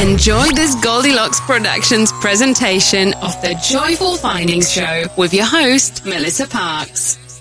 Enjoy 0.00 0.44
this 0.54 0.74
Goldilocks 0.82 1.40
Productions 1.40 2.12
presentation 2.12 3.14
of 3.14 3.40
the 3.40 3.58
Joyful 3.62 4.16
Findings 4.16 4.70
Show 4.70 5.06
with 5.16 5.32
your 5.32 5.46
host, 5.46 6.04
Melissa 6.04 6.46
Parks. 6.46 7.40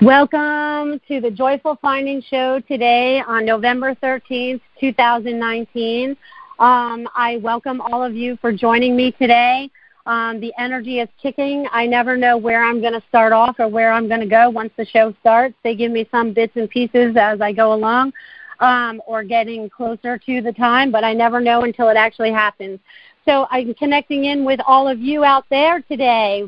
Welcome 0.00 1.00
to 1.08 1.20
the 1.20 1.30
Joyful 1.30 1.76
Findings 1.76 2.24
Show 2.24 2.60
today 2.60 3.20
on 3.20 3.44
November 3.44 3.94
13th, 3.94 4.60
2019. 4.80 6.16
Um, 6.58 7.08
I 7.14 7.36
welcome 7.36 7.80
all 7.80 8.02
of 8.02 8.14
you 8.14 8.36
for 8.38 8.52
joining 8.52 8.96
me 8.96 9.12
today. 9.12 9.70
Um, 10.06 10.40
the 10.40 10.54
energy 10.58 11.00
is 11.00 11.08
kicking. 11.20 11.68
I 11.70 11.86
never 11.86 12.16
know 12.16 12.38
where 12.38 12.64
I'm 12.64 12.80
going 12.80 12.94
to 12.94 13.02
start 13.08 13.32
off 13.32 13.56
or 13.58 13.68
where 13.68 13.92
I'm 13.92 14.08
going 14.08 14.20
to 14.20 14.26
go 14.26 14.48
once 14.48 14.72
the 14.76 14.86
show 14.86 15.14
starts. 15.20 15.54
They 15.62 15.74
give 15.74 15.92
me 15.92 16.08
some 16.10 16.32
bits 16.32 16.56
and 16.56 16.70
pieces 16.70 17.16
as 17.16 17.40
I 17.40 17.52
go 17.52 17.72
along 17.72 18.12
um, 18.60 19.02
or 19.06 19.22
getting 19.22 19.68
closer 19.68 20.18
to 20.18 20.40
the 20.40 20.52
time, 20.52 20.90
but 20.90 21.04
I 21.04 21.12
never 21.12 21.40
know 21.40 21.62
until 21.62 21.88
it 21.88 21.96
actually 21.96 22.32
happens. 22.32 22.80
So 23.26 23.48
I'm 23.50 23.74
connecting 23.74 24.26
in 24.26 24.44
with 24.44 24.60
all 24.66 24.86
of 24.86 25.00
you 25.00 25.24
out 25.24 25.44
there 25.50 25.80
today, 25.82 26.42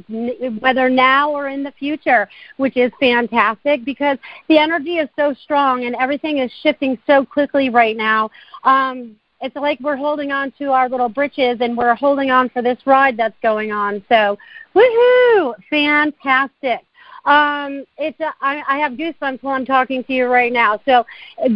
whether 0.61 0.89
now 0.89 1.31
or 1.31 1.49
in 1.49 1.65
the 1.65 1.73
future, 1.73 2.29
which 2.57 2.77
is 2.77 2.93
fantastic 3.01 3.85
because 3.85 4.17
the 4.49 4.59
energy 4.59 4.99
is 4.99 5.09
so 5.17 5.35
strong 5.35 5.85
and 5.85 5.97
everything 5.97 6.39
is 6.39 6.53
shifting 6.63 6.97
so 7.05 7.25
quickly 7.25 7.69
right 7.69 7.97
now. 7.97 8.31
Um, 8.63 9.17
it's 9.41 9.57
like 9.57 9.81
we're 9.81 9.97
holding 9.97 10.31
on 10.31 10.53
to 10.59 10.73
our 10.73 10.89
little 10.89 11.09
britches 11.09 11.59
and 11.61 11.77
we're 11.77 11.95
holding 11.95 12.31
on 12.31 12.49
for 12.49 12.63
this 12.63 12.79
ride 12.87 13.17
that's 13.17 13.39
going 13.43 13.73
on. 13.73 14.05
So, 14.09 14.39
woohoo! 14.75 15.55
Fantastic. 15.71 16.81
Um, 17.29 17.85
it's 17.99 18.19
a, 18.21 18.33
I, 18.41 18.63
I 18.67 18.79
have 18.79 18.93
goosebumps 18.93 19.43
while 19.43 19.55
I'm 19.55 19.67
talking 19.67 20.03
to 20.05 20.15
you 20.15 20.29
right 20.29 20.51
now. 20.51 20.81
So 20.87 21.05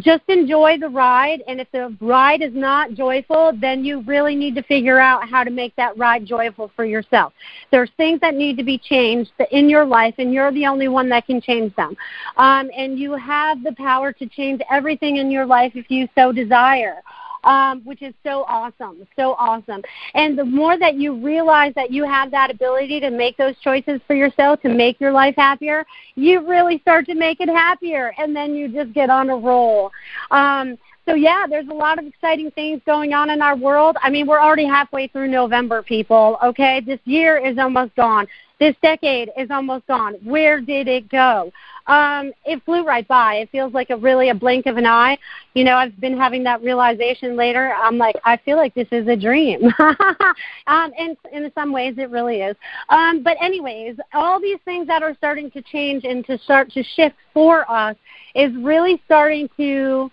just 0.00 0.22
enjoy 0.28 0.76
the 0.76 0.90
ride, 0.90 1.42
and 1.48 1.62
if 1.62 1.72
the 1.72 1.96
ride 1.98 2.42
is 2.42 2.52
not 2.52 2.92
joyful, 2.92 3.52
then 3.58 3.82
you 3.82 4.02
really 4.02 4.36
need 4.36 4.54
to 4.56 4.62
figure 4.64 4.98
out 4.98 5.26
how 5.26 5.44
to 5.44 5.50
make 5.50 5.74
that 5.76 5.96
ride 5.96 6.26
joyful 6.26 6.70
for 6.76 6.84
yourself. 6.84 7.32
There's 7.70 7.90
things 7.96 8.20
that 8.20 8.34
need 8.34 8.58
to 8.58 8.64
be 8.64 8.76
changed 8.76 9.30
in 9.50 9.70
your 9.70 9.86
life, 9.86 10.16
and 10.18 10.34
you're 10.34 10.52
the 10.52 10.66
only 10.66 10.88
one 10.88 11.08
that 11.08 11.26
can 11.26 11.40
change 11.40 11.74
them. 11.74 11.96
Um, 12.36 12.70
and 12.76 12.98
you 12.98 13.12
have 13.12 13.62
the 13.62 13.72
power 13.72 14.12
to 14.12 14.26
change 14.26 14.60
everything 14.70 15.16
in 15.16 15.30
your 15.30 15.46
life 15.46 15.72
if 15.74 15.90
you 15.90 16.06
so 16.14 16.32
desire 16.32 17.02
um, 17.44 17.80
which 17.84 18.02
is 18.02 18.14
so 18.22 18.44
awesome, 18.48 19.06
so 19.16 19.34
awesome. 19.38 19.82
And 20.14 20.38
the 20.38 20.44
more 20.44 20.78
that 20.78 20.94
you 20.94 21.14
realize 21.14 21.72
that 21.74 21.90
you 21.90 22.04
have 22.04 22.30
that 22.30 22.50
ability 22.50 23.00
to 23.00 23.10
make 23.10 23.36
those 23.36 23.58
choices 23.58 24.00
for 24.06 24.14
yourself 24.14 24.60
to 24.62 24.68
make 24.68 25.00
your 25.00 25.12
life 25.12 25.34
happier, 25.36 25.84
you 26.14 26.46
really 26.48 26.78
start 26.80 27.06
to 27.06 27.14
make 27.14 27.40
it 27.40 27.48
happier, 27.48 28.12
and 28.18 28.34
then 28.34 28.54
you 28.54 28.68
just 28.68 28.92
get 28.92 29.10
on 29.10 29.30
a 29.30 29.36
roll. 29.36 29.90
Um, 30.30 30.78
so 31.06 31.14
yeah, 31.14 31.46
there's 31.48 31.68
a 31.68 31.74
lot 31.74 31.98
of 31.98 32.06
exciting 32.06 32.50
things 32.52 32.80
going 32.86 33.12
on 33.12 33.30
in 33.30 33.42
our 33.42 33.56
world. 33.56 33.96
I 34.00 34.10
mean, 34.10 34.26
we're 34.26 34.40
already 34.40 34.66
halfway 34.66 35.08
through 35.08 35.28
November, 35.28 35.82
people. 35.82 36.38
Okay, 36.42 36.80
this 36.80 37.00
year 37.04 37.38
is 37.38 37.58
almost 37.58 37.94
gone. 37.96 38.28
This 38.60 38.76
decade 38.80 39.30
is 39.36 39.50
almost 39.50 39.88
gone. 39.88 40.14
Where 40.22 40.60
did 40.60 40.86
it 40.86 41.08
go? 41.08 41.50
Um, 41.88 42.32
it 42.44 42.62
flew 42.64 42.84
right 42.84 43.06
by. 43.08 43.38
It 43.38 43.50
feels 43.50 43.74
like 43.74 43.90
a 43.90 43.96
really 43.96 44.28
a 44.28 44.34
blink 44.34 44.66
of 44.66 44.76
an 44.76 44.86
eye. 44.86 45.18
You 45.54 45.64
know, 45.64 45.74
I've 45.74 45.98
been 46.00 46.16
having 46.16 46.44
that 46.44 46.62
realization 46.62 47.34
later. 47.34 47.74
I'm 47.74 47.98
like, 47.98 48.14
I 48.24 48.36
feel 48.36 48.56
like 48.56 48.72
this 48.74 48.86
is 48.92 49.08
a 49.08 49.16
dream. 49.16 49.64
um, 49.80 50.92
and 50.96 51.16
in 51.32 51.50
some 51.56 51.72
ways, 51.72 51.96
it 51.98 52.10
really 52.10 52.42
is. 52.42 52.54
Um, 52.88 53.24
but 53.24 53.36
anyways, 53.40 53.96
all 54.14 54.40
these 54.40 54.60
things 54.64 54.86
that 54.86 55.02
are 55.02 55.14
starting 55.16 55.50
to 55.50 55.62
change 55.62 56.04
and 56.04 56.24
to 56.26 56.38
start 56.38 56.70
to 56.74 56.84
shift 56.84 57.16
for 57.34 57.68
us 57.68 57.96
is 58.36 58.54
really 58.54 59.02
starting 59.06 59.48
to 59.56 60.08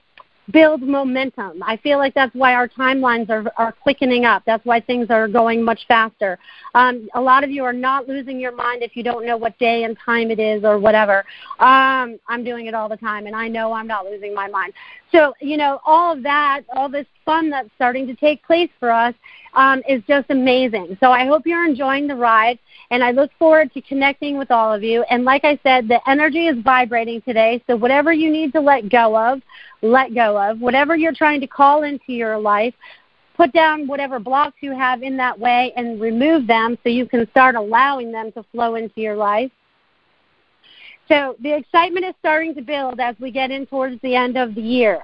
build 0.51 0.81
momentum. 0.81 1.61
I 1.63 1.77
feel 1.77 1.97
like 1.97 2.13
that's 2.13 2.33
why 2.33 2.53
our 2.53 2.67
timelines 2.67 3.29
are, 3.29 3.51
are 3.57 3.71
quickening 3.71 4.25
up. 4.25 4.43
That's 4.45 4.65
why 4.65 4.79
things 4.79 5.07
are 5.09 5.27
going 5.27 5.63
much 5.63 5.85
faster. 5.87 6.39
Um, 6.75 7.09
a 7.15 7.21
lot 7.21 7.43
of 7.43 7.51
you 7.51 7.63
are 7.63 7.73
not 7.73 8.07
losing 8.07 8.39
your 8.39 8.51
mind 8.51 8.83
if 8.83 8.95
you 8.95 9.03
don't 9.03 9.25
know 9.25 9.37
what 9.37 9.57
day 9.59 9.83
and 9.83 9.97
time 10.03 10.31
it 10.31 10.39
is 10.39 10.63
or 10.63 10.79
whatever. 10.79 11.19
Um, 11.59 12.19
I'm 12.27 12.43
doing 12.43 12.67
it 12.67 12.73
all 12.73 12.89
the 12.89 12.97
time, 12.97 13.27
and 13.27 13.35
I 13.35 13.47
know 13.47 13.73
I'm 13.73 13.87
not 13.87 14.05
losing 14.05 14.33
my 14.33 14.47
mind. 14.47 14.73
So, 15.11 15.33
you 15.41 15.57
know, 15.57 15.79
all 15.85 16.13
of 16.13 16.23
that, 16.23 16.61
all 16.75 16.87
this 16.87 17.07
fun 17.25 17.49
that's 17.49 17.69
starting 17.75 18.05
to 18.07 18.15
take 18.15 18.43
place 18.43 18.69
for 18.79 18.91
us 18.91 19.15
um, 19.53 19.81
is 19.87 20.03
just 20.07 20.29
amazing. 20.29 20.97
So 20.99 21.11
I 21.11 21.25
hope 21.25 21.47
you're 21.47 21.67
enjoying 21.67 22.07
the 22.07 22.15
ride, 22.15 22.59
and 22.91 23.03
I 23.03 23.11
look 23.11 23.31
forward 23.39 23.73
to 23.73 23.81
connecting 23.81 24.37
with 24.37 24.51
all 24.51 24.71
of 24.71 24.83
you. 24.83 25.03
And 25.03 25.25
like 25.25 25.45
I 25.45 25.59
said, 25.63 25.87
the 25.87 25.99
energy 26.07 26.47
is 26.47 26.57
vibrating 26.63 27.21
today, 27.21 27.63
so 27.65 27.75
whatever 27.75 28.13
you 28.13 28.31
need 28.31 28.53
to 28.53 28.61
let 28.61 28.89
go 28.89 29.17
of, 29.17 29.41
let 29.81 30.13
go 30.13 30.37
of. 30.37 30.59
Whatever 30.59 30.95
you're 30.95 31.13
trying 31.13 31.41
to 31.41 31.47
call 31.47 31.83
into 31.83 32.13
your 32.13 32.37
life, 32.37 32.75
put 33.35 33.51
down 33.53 33.87
whatever 33.87 34.19
blocks 34.19 34.57
you 34.61 34.75
have 34.75 35.01
in 35.01 35.17
that 35.17 35.39
way 35.39 35.71
and 35.75 35.99
remove 36.01 36.45
them 36.45 36.77
so 36.83 36.89
you 36.89 37.07
can 37.07 37.29
start 37.31 37.55
allowing 37.55 38.11
them 38.11 38.31
to 38.33 38.43
flow 38.51 38.75
into 38.75 39.01
your 39.01 39.15
life. 39.15 39.49
So 41.11 41.35
the 41.39 41.55
excitement 41.55 42.05
is 42.05 42.13
starting 42.19 42.53
to 42.55 42.61
build 42.61 42.99
as 42.99 43.15
we 43.19 43.31
get 43.31 43.49
in 43.49 43.65
towards 43.65 43.99
the 44.01 44.15
end 44.15 44.37
of 44.37 44.53
the 44.53 44.61
year. 44.61 45.01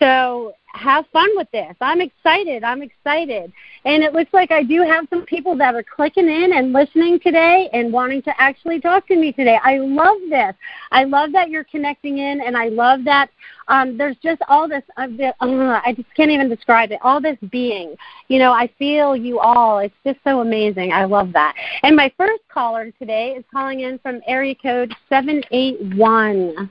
So 0.00 0.54
have 0.72 1.04
fun 1.12 1.28
with 1.34 1.50
this. 1.50 1.74
I'm 1.80 2.00
excited. 2.00 2.64
I'm 2.64 2.82
excited. 2.82 3.52
And 3.84 4.02
it 4.02 4.12
looks 4.12 4.32
like 4.32 4.50
I 4.50 4.62
do 4.62 4.82
have 4.82 5.06
some 5.10 5.26
people 5.26 5.56
that 5.56 5.74
are 5.74 5.82
clicking 5.82 6.28
in 6.28 6.52
and 6.52 6.72
listening 6.72 7.18
today 7.20 7.68
and 7.72 7.92
wanting 7.92 8.22
to 8.22 8.40
actually 8.40 8.80
talk 8.80 9.06
to 9.08 9.16
me 9.16 9.32
today. 9.32 9.58
I 9.62 9.78
love 9.78 10.18
this. 10.28 10.54
I 10.92 11.04
love 11.04 11.32
that 11.32 11.50
you're 11.50 11.64
connecting 11.64 12.18
in 12.18 12.40
and 12.40 12.56
I 12.56 12.68
love 12.68 13.04
that 13.04 13.30
um, 13.68 13.96
there's 13.96 14.16
just 14.22 14.42
all 14.48 14.68
this, 14.68 14.82
uh, 14.96 15.06
uh, 15.20 15.80
I 15.84 15.92
just 15.96 16.12
can't 16.14 16.30
even 16.30 16.48
describe 16.48 16.92
it, 16.92 16.98
all 17.02 17.20
this 17.20 17.38
being. 17.50 17.94
You 18.28 18.38
know, 18.38 18.52
I 18.52 18.68
feel 18.78 19.16
you 19.16 19.38
all. 19.38 19.78
It's 19.78 19.94
just 20.04 20.18
so 20.24 20.40
amazing. 20.40 20.92
I 20.92 21.04
love 21.04 21.32
that. 21.32 21.54
And 21.82 21.94
my 21.94 22.12
first 22.16 22.42
caller 22.48 22.90
today 22.98 23.32
is 23.32 23.44
calling 23.52 23.80
in 23.80 23.98
from 23.98 24.20
area 24.26 24.54
code 24.54 24.94
781. 25.08 26.70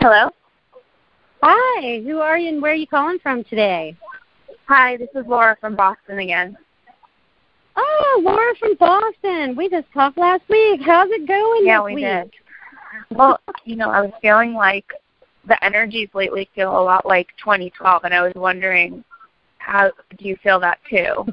Hello? 0.00 0.30
Hi, 1.42 2.00
who 2.00 2.20
are 2.20 2.38
you 2.38 2.48
and 2.48 2.62
where 2.62 2.72
are 2.72 2.74
you 2.74 2.86
calling 2.86 3.18
from 3.18 3.44
today? 3.44 3.94
Hi, 4.66 4.96
this 4.96 5.10
is 5.14 5.26
Laura 5.26 5.58
from 5.60 5.76
Boston 5.76 6.20
again. 6.20 6.56
Oh, 7.76 8.22
Laura 8.24 8.54
from 8.58 8.76
Boston. 8.76 9.54
We 9.56 9.68
just 9.68 9.92
talked 9.92 10.16
last 10.16 10.42
week. 10.48 10.80
How's 10.80 11.10
it 11.10 11.28
going 11.28 11.66
yeah, 11.66 11.80
this 11.80 11.84
we 11.84 11.94
week? 11.96 12.04
did. 12.04 12.30
Well, 13.10 13.38
you 13.66 13.76
know, 13.76 13.90
I 13.90 14.00
was 14.00 14.12
feeling 14.22 14.54
like 14.54 14.90
the 15.46 15.62
energies 15.62 16.08
lately 16.14 16.48
feel 16.54 16.70
a 16.70 16.82
lot 16.82 17.04
like 17.04 17.28
2012, 17.38 18.04
and 18.04 18.14
I 18.14 18.22
was 18.22 18.32
wondering, 18.34 19.04
how 19.58 19.90
do 20.16 20.26
you 20.26 20.36
feel 20.42 20.58
that 20.60 20.78
too, 20.88 21.26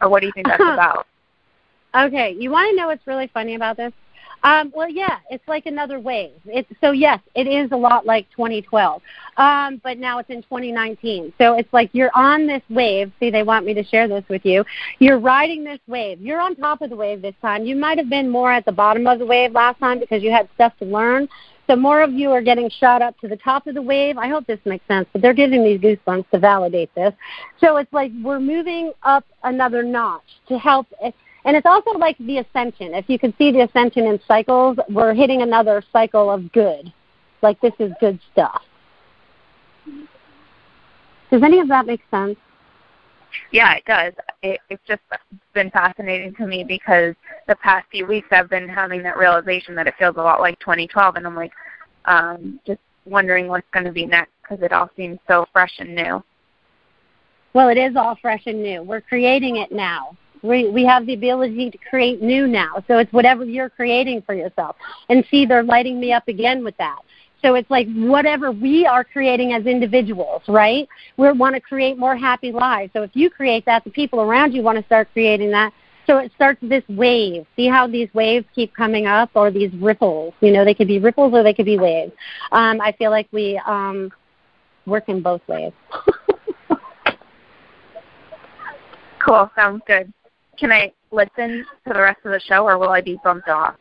or 0.00 0.08
what 0.08 0.20
do 0.20 0.26
you 0.28 0.32
think 0.32 0.46
that's 0.46 0.62
about? 0.62 1.06
Okay, 1.94 2.34
you 2.38 2.50
want 2.50 2.70
to 2.70 2.76
know 2.76 2.86
what's 2.86 3.06
really 3.06 3.30
funny 3.34 3.54
about 3.54 3.76
this? 3.76 3.92
Um, 4.44 4.72
well, 4.74 4.88
yeah, 4.88 5.18
it's 5.30 5.46
like 5.46 5.66
another 5.66 6.00
wave. 6.00 6.32
So 6.80 6.90
yes, 6.90 7.20
it 7.34 7.46
is 7.46 7.70
a 7.70 7.76
lot 7.76 8.04
like 8.04 8.28
2012, 8.30 9.00
um, 9.36 9.80
but 9.84 9.98
now 9.98 10.18
it's 10.18 10.30
in 10.30 10.42
2019. 10.42 11.32
So 11.38 11.54
it's 11.54 11.72
like 11.72 11.90
you're 11.92 12.10
on 12.14 12.46
this 12.46 12.62
wave. 12.68 13.12
See, 13.20 13.30
they 13.30 13.44
want 13.44 13.64
me 13.64 13.74
to 13.74 13.84
share 13.84 14.08
this 14.08 14.24
with 14.28 14.44
you. 14.44 14.64
You're 14.98 15.18
riding 15.18 15.62
this 15.62 15.78
wave. 15.86 16.20
You're 16.20 16.40
on 16.40 16.56
top 16.56 16.82
of 16.82 16.90
the 16.90 16.96
wave 16.96 17.22
this 17.22 17.34
time. 17.40 17.64
You 17.64 17.76
might 17.76 17.98
have 17.98 18.08
been 18.08 18.28
more 18.28 18.52
at 18.52 18.64
the 18.64 18.72
bottom 18.72 19.06
of 19.06 19.18
the 19.20 19.26
wave 19.26 19.52
last 19.52 19.78
time 19.78 20.00
because 20.00 20.22
you 20.22 20.32
had 20.32 20.48
stuff 20.54 20.72
to 20.78 20.84
learn. 20.84 21.28
So 21.68 21.76
more 21.76 22.02
of 22.02 22.12
you 22.12 22.32
are 22.32 22.42
getting 22.42 22.68
shot 22.68 23.02
up 23.02 23.18
to 23.20 23.28
the 23.28 23.36
top 23.36 23.66
of 23.66 23.74
the 23.74 23.82
wave. 23.82 24.18
I 24.18 24.28
hope 24.28 24.46
this 24.46 24.58
makes 24.64 24.86
sense, 24.88 25.08
but 25.12 25.22
they're 25.22 25.32
giving 25.32 25.62
me 25.62 25.78
goosebumps 25.78 26.28
to 26.30 26.38
validate 26.38 26.92
this. 26.94 27.14
So 27.60 27.76
it's 27.76 27.92
like 27.92 28.10
we're 28.22 28.40
moving 28.40 28.92
up 29.04 29.24
another 29.44 29.82
notch 29.82 30.22
to 30.48 30.58
help. 30.58 30.88
And 31.44 31.56
it's 31.56 31.66
also 31.66 31.98
like 31.98 32.16
the 32.18 32.38
ascension. 32.38 32.94
If 32.94 33.08
you 33.08 33.18
can 33.18 33.34
see 33.36 33.50
the 33.50 33.62
ascension 33.62 34.06
in 34.06 34.20
cycles, 34.26 34.78
we're 34.88 35.14
hitting 35.14 35.42
another 35.42 35.82
cycle 35.92 36.30
of 36.30 36.52
good. 36.52 36.92
Like 37.42 37.60
this 37.60 37.72
is 37.80 37.92
good 38.00 38.20
stuff. 38.32 38.62
Does 41.30 41.42
any 41.42 41.58
of 41.58 41.68
that 41.68 41.86
make 41.86 42.02
sense? 42.10 42.36
Yeah, 43.50 43.74
it 43.74 43.84
does. 43.86 44.12
It, 44.42 44.60
it's 44.68 44.82
just 44.86 45.00
been 45.54 45.70
fascinating 45.70 46.34
to 46.34 46.46
me 46.46 46.64
because 46.64 47.14
the 47.48 47.56
past 47.56 47.86
few 47.90 48.06
weeks 48.06 48.28
I've 48.30 48.50
been 48.50 48.68
having 48.68 49.02
that 49.02 49.16
realization 49.16 49.74
that 49.76 49.86
it 49.86 49.94
feels 49.98 50.16
a 50.16 50.22
lot 50.22 50.40
like 50.40 50.58
2012, 50.60 51.16
and 51.16 51.26
I'm 51.26 51.34
like, 51.34 51.52
um, 52.04 52.60
just 52.66 52.80
wondering 53.06 53.48
what's 53.48 53.66
going 53.72 53.86
to 53.86 53.92
be 53.92 54.06
next 54.06 54.32
because 54.42 54.62
it 54.62 54.72
all 54.72 54.90
seems 54.96 55.18
so 55.26 55.46
fresh 55.52 55.72
and 55.78 55.94
new. 55.94 56.22
Well, 57.54 57.68
it 57.68 57.78
is 57.78 57.96
all 57.96 58.16
fresh 58.20 58.42
and 58.46 58.62
new. 58.62 58.82
We're 58.82 59.00
creating 59.00 59.56
it 59.56 59.72
now. 59.72 60.16
We 60.42 60.68
we 60.68 60.84
have 60.84 61.06
the 61.06 61.14
ability 61.14 61.70
to 61.70 61.78
create 61.78 62.20
new 62.20 62.46
now. 62.46 62.82
So 62.88 62.98
it's 62.98 63.12
whatever 63.12 63.44
you're 63.44 63.70
creating 63.70 64.22
for 64.22 64.34
yourself. 64.34 64.76
And 65.08 65.24
see, 65.30 65.46
they're 65.46 65.62
lighting 65.62 66.00
me 66.00 66.12
up 66.12 66.28
again 66.28 66.64
with 66.64 66.76
that. 66.78 67.00
So 67.42 67.54
it's 67.56 67.70
like 67.70 67.88
whatever 67.94 68.52
we 68.52 68.86
are 68.86 69.02
creating 69.04 69.52
as 69.52 69.66
individuals, 69.66 70.42
right? 70.48 70.88
We 71.16 71.30
want 71.32 71.54
to 71.56 71.60
create 71.60 71.98
more 71.98 72.16
happy 72.16 72.52
lives. 72.52 72.92
So 72.92 73.02
if 73.02 73.10
you 73.14 73.30
create 73.30 73.64
that, 73.66 73.82
the 73.84 73.90
people 73.90 74.20
around 74.20 74.52
you 74.52 74.62
want 74.62 74.78
to 74.78 74.84
start 74.84 75.08
creating 75.12 75.50
that. 75.50 75.72
So 76.06 76.18
it 76.18 76.32
starts 76.34 76.60
this 76.62 76.84
wave. 76.88 77.46
See 77.56 77.68
how 77.68 77.86
these 77.86 78.08
waves 78.14 78.46
keep 78.54 78.74
coming 78.74 79.06
up, 79.06 79.30
or 79.34 79.50
these 79.50 79.72
ripples? 79.74 80.34
You 80.40 80.52
know, 80.52 80.64
they 80.64 80.74
could 80.74 80.88
be 80.88 80.98
ripples 80.98 81.32
or 81.32 81.42
they 81.42 81.54
could 81.54 81.66
be 81.66 81.78
waves. 81.78 82.12
Um, 82.52 82.80
I 82.80 82.92
feel 82.92 83.10
like 83.10 83.28
we 83.32 83.60
um, 83.66 84.10
work 84.86 85.08
in 85.08 85.20
both 85.22 85.42
ways. 85.48 85.72
cool. 89.20 89.50
Sounds 89.56 89.82
good 89.86 90.12
can 90.58 90.72
I 90.72 90.92
listen 91.10 91.64
to 91.86 91.92
the 91.92 92.00
rest 92.00 92.20
of 92.24 92.32
the 92.32 92.40
show, 92.40 92.66
or 92.66 92.78
will 92.78 92.90
I 92.90 93.00
be 93.00 93.18
bumped 93.22 93.48
off? 93.48 93.76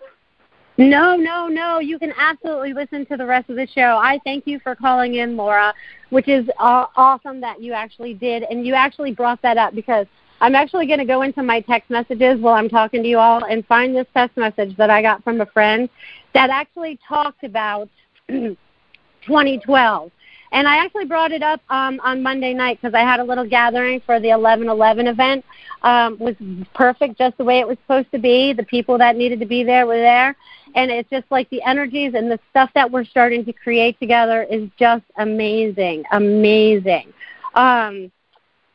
No, 0.77 1.15
no, 1.15 1.47
no. 1.47 1.79
You 1.79 2.00
can 2.00 2.13
absolutely 2.18 2.73
listen 2.73 3.06
to 3.07 3.18
the 3.18 3.25
rest 3.25 3.50
of 3.50 3.56
the 3.56 3.68
show. 3.68 4.00
I 4.01 4.19
thank 4.23 4.47
you 4.47 4.59
for 4.59 4.75
calling 4.75 5.15
in, 5.15 5.35
Laura, 5.35 5.73
which 6.09 6.27
is 6.27 6.47
uh, 6.59 6.88
awesome 6.95 7.41
that 7.41 7.62
you 7.62 7.73
actually 7.73 8.13
did, 8.13 8.44
and 8.44 8.65
you 8.65 8.73
actually 8.73 9.13
brought 9.13 9.41
that 9.41 9.57
up 9.57 9.75
because 9.75 10.07
I'm 10.39 10.56
actually 10.56 10.88
going 10.88 11.00
to 11.00 11.06
go 11.06 11.21
into 11.21 11.44
my 11.44 11.62
text 11.62 11.91
messages 11.91 12.39
while 12.39 12.56
I'm 12.56 12.69
talking 12.69 13.03
to 13.03 13.07
you 13.07 13.19
all 13.19 13.44
and 13.44 13.65
find 13.68 13.95
this 13.95 14.07
text 14.13 14.38
message 14.38 14.75
that 14.77 14.89
I 14.89 15.01
got 15.03 15.23
from 15.23 15.39
a 15.41 15.45
friend 15.45 15.88
that 16.33 16.50
actually 16.50 16.97
talked 17.07 17.44
about 17.44 17.89
2012. 18.27 20.12
And 20.51 20.68
I 20.68 20.77
actually 20.77 21.06
brought 21.06 21.31
it 21.31 21.42
up 21.42 21.62
um, 21.69 22.00
on 22.03 22.21
Monday 22.21 22.53
night 22.53 22.80
because 22.81 22.94
I 22.94 23.01
had 23.01 23.19
a 23.19 23.24
little 23.24 23.48
gathering 23.48 24.01
for 24.01 24.19
the 24.19 24.30
1111 24.30 25.07
event. 25.07 25.45
Um, 25.81 26.18
was 26.19 26.36
perfect, 26.74 27.18
just 27.18 27.38
the 27.38 27.44
way 27.44 27.59
it 27.59 27.68
was 27.68 27.77
supposed 27.83 28.12
to 28.12 28.19
be. 28.19 28.53
The 28.53 28.63
people 28.63 28.98
that 28.98 29.15
needed 29.15 29.39
to 29.39 29.45
be 29.45 29.63
there 29.63 29.88
were 29.88 29.98
there, 29.98 30.36
and 30.75 30.92
it's 30.92 31.09
just 31.09 31.25
like 31.31 31.50
the 31.50 31.62
energies 31.63 32.13
and 32.13 32.30
the 32.30 32.39
stuff 32.50 32.69
that 32.75 32.92
we're 32.92 33.06
starting 33.06 33.45
to 33.45 33.53
create 33.53 34.00
together 34.00 34.44
is 34.44 34.69
just 34.77 35.06
amazing, 35.18 36.03
amazing. 36.12 37.13
Um, 37.56 38.12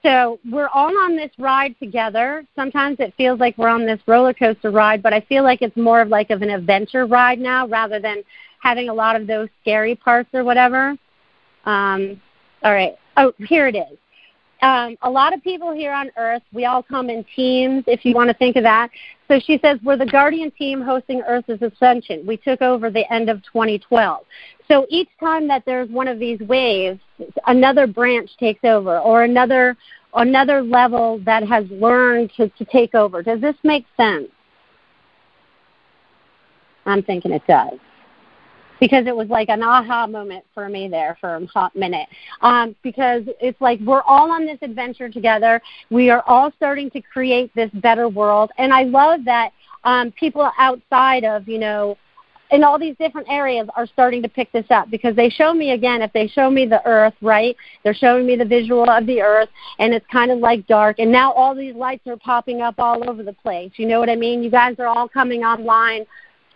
so 0.02 0.38
we're 0.50 0.68
all 0.68 0.96
on 0.98 1.16
this 1.16 1.30
ride 1.38 1.78
together. 1.78 2.44
Sometimes 2.54 2.98
it 3.00 3.12
feels 3.16 3.40
like 3.40 3.58
we're 3.58 3.68
on 3.68 3.86
this 3.86 4.00
roller 4.06 4.32
coaster 4.32 4.70
ride, 4.70 5.02
but 5.02 5.12
I 5.12 5.20
feel 5.20 5.42
like 5.42 5.62
it's 5.62 5.76
more 5.76 6.00
of 6.00 6.08
like 6.08 6.30
of 6.30 6.42
an 6.42 6.50
adventure 6.50 7.06
ride 7.06 7.40
now 7.40 7.66
rather 7.66 7.98
than 7.98 8.22
having 8.60 8.88
a 8.88 8.94
lot 8.94 9.16
of 9.16 9.26
those 9.26 9.48
scary 9.62 9.94
parts 9.94 10.30
or 10.32 10.44
whatever. 10.44 10.96
Um, 11.66 12.20
all 12.62 12.72
right. 12.72 12.96
Oh, 13.16 13.32
here 13.38 13.66
it 13.66 13.76
is. 13.76 13.98
Um, 14.62 14.96
a 15.02 15.10
lot 15.10 15.34
of 15.34 15.42
people 15.42 15.74
here 15.74 15.92
on 15.92 16.10
Earth, 16.16 16.42
we 16.52 16.64
all 16.64 16.82
come 16.82 17.10
in 17.10 17.24
teams, 17.36 17.84
if 17.86 18.04
you 18.04 18.14
want 18.14 18.30
to 18.30 18.34
think 18.34 18.56
of 18.56 18.62
that. 18.62 18.90
So 19.28 19.38
she 19.38 19.58
says, 19.58 19.78
we're 19.84 19.98
the 19.98 20.06
Guardian 20.06 20.50
team 20.52 20.80
hosting 20.80 21.20
Earth's 21.22 21.60
Ascension. 21.60 22.26
We 22.26 22.38
took 22.38 22.62
over 22.62 22.90
the 22.90 23.10
end 23.12 23.28
of 23.28 23.42
2012. 23.44 24.24
So 24.66 24.86
each 24.88 25.10
time 25.20 25.46
that 25.48 25.64
there's 25.66 25.90
one 25.90 26.08
of 26.08 26.18
these 26.18 26.40
waves, 26.40 27.00
another 27.46 27.86
branch 27.86 28.30
takes 28.38 28.64
over 28.64 28.98
or 28.98 29.24
another 29.24 29.76
another 30.14 30.62
level 30.62 31.20
that 31.26 31.46
has 31.46 31.66
learned 31.70 32.32
to, 32.38 32.48
to 32.48 32.64
take 32.64 32.94
over. 32.94 33.22
Does 33.22 33.40
this 33.42 33.56
make 33.62 33.84
sense? 33.98 34.28
I'm 36.86 37.02
thinking 37.02 37.32
it 37.32 37.46
does 37.46 37.78
because 38.80 39.06
it 39.06 39.16
was 39.16 39.28
like 39.28 39.48
an 39.48 39.62
aha 39.62 40.06
moment 40.06 40.44
for 40.54 40.68
me 40.68 40.88
there 40.88 41.16
for 41.20 41.36
a 41.36 41.46
hot 41.46 41.74
minute. 41.74 42.08
Um, 42.40 42.76
because 42.82 43.22
it's 43.40 43.60
like 43.60 43.80
we're 43.80 44.02
all 44.02 44.30
on 44.30 44.46
this 44.46 44.58
adventure 44.62 45.08
together. 45.08 45.60
We 45.90 46.10
are 46.10 46.22
all 46.26 46.52
starting 46.56 46.90
to 46.90 47.00
create 47.00 47.54
this 47.54 47.70
better 47.74 48.08
world, 48.08 48.50
and 48.58 48.72
I 48.72 48.82
love 48.82 49.24
that 49.24 49.52
um, 49.84 50.12
people 50.12 50.50
outside 50.58 51.24
of 51.24 51.48
you 51.48 51.58
know 51.58 51.96
in 52.50 52.62
all 52.62 52.78
these 52.78 52.96
different 52.98 53.28
areas 53.28 53.68
are 53.74 53.86
starting 53.86 54.22
to 54.22 54.28
pick 54.28 54.50
this 54.52 54.66
up 54.70 54.90
because 54.90 55.16
they 55.16 55.28
show 55.28 55.52
me 55.52 55.72
again 55.72 56.02
if 56.02 56.12
they 56.12 56.28
show 56.28 56.50
me 56.50 56.64
the 56.64 56.84
earth 56.86 57.14
right? 57.20 57.56
They're 57.82 57.94
showing 57.94 58.26
me 58.26 58.36
the 58.36 58.44
visual 58.44 58.88
of 58.88 59.06
the 59.06 59.20
earth 59.20 59.48
and 59.78 59.92
it's 59.92 60.06
kind 60.12 60.30
of 60.30 60.38
like 60.38 60.66
dark. 60.66 60.98
And 60.98 61.10
now 61.10 61.32
all 61.32 61.54
these 61.54 61.74
lights 61.74 62.06
are 62.06 62.16
popping 62.16 62.60
up 62.60 62.76
all 62.78 63.08
over 63.08 63.22
the 63.22 63.32
place. 63.32 63.72
You 63.76 63.86
know 63.86 63.98
what 63.98 64.10
i 64.10 64.16
mean? 64.16 64.42
You 64.42 64.50
guys 64.50 64.76
are 64.78 64.86
all 64.86 65.08
coming 65.08 65.42
online 65.42 66.06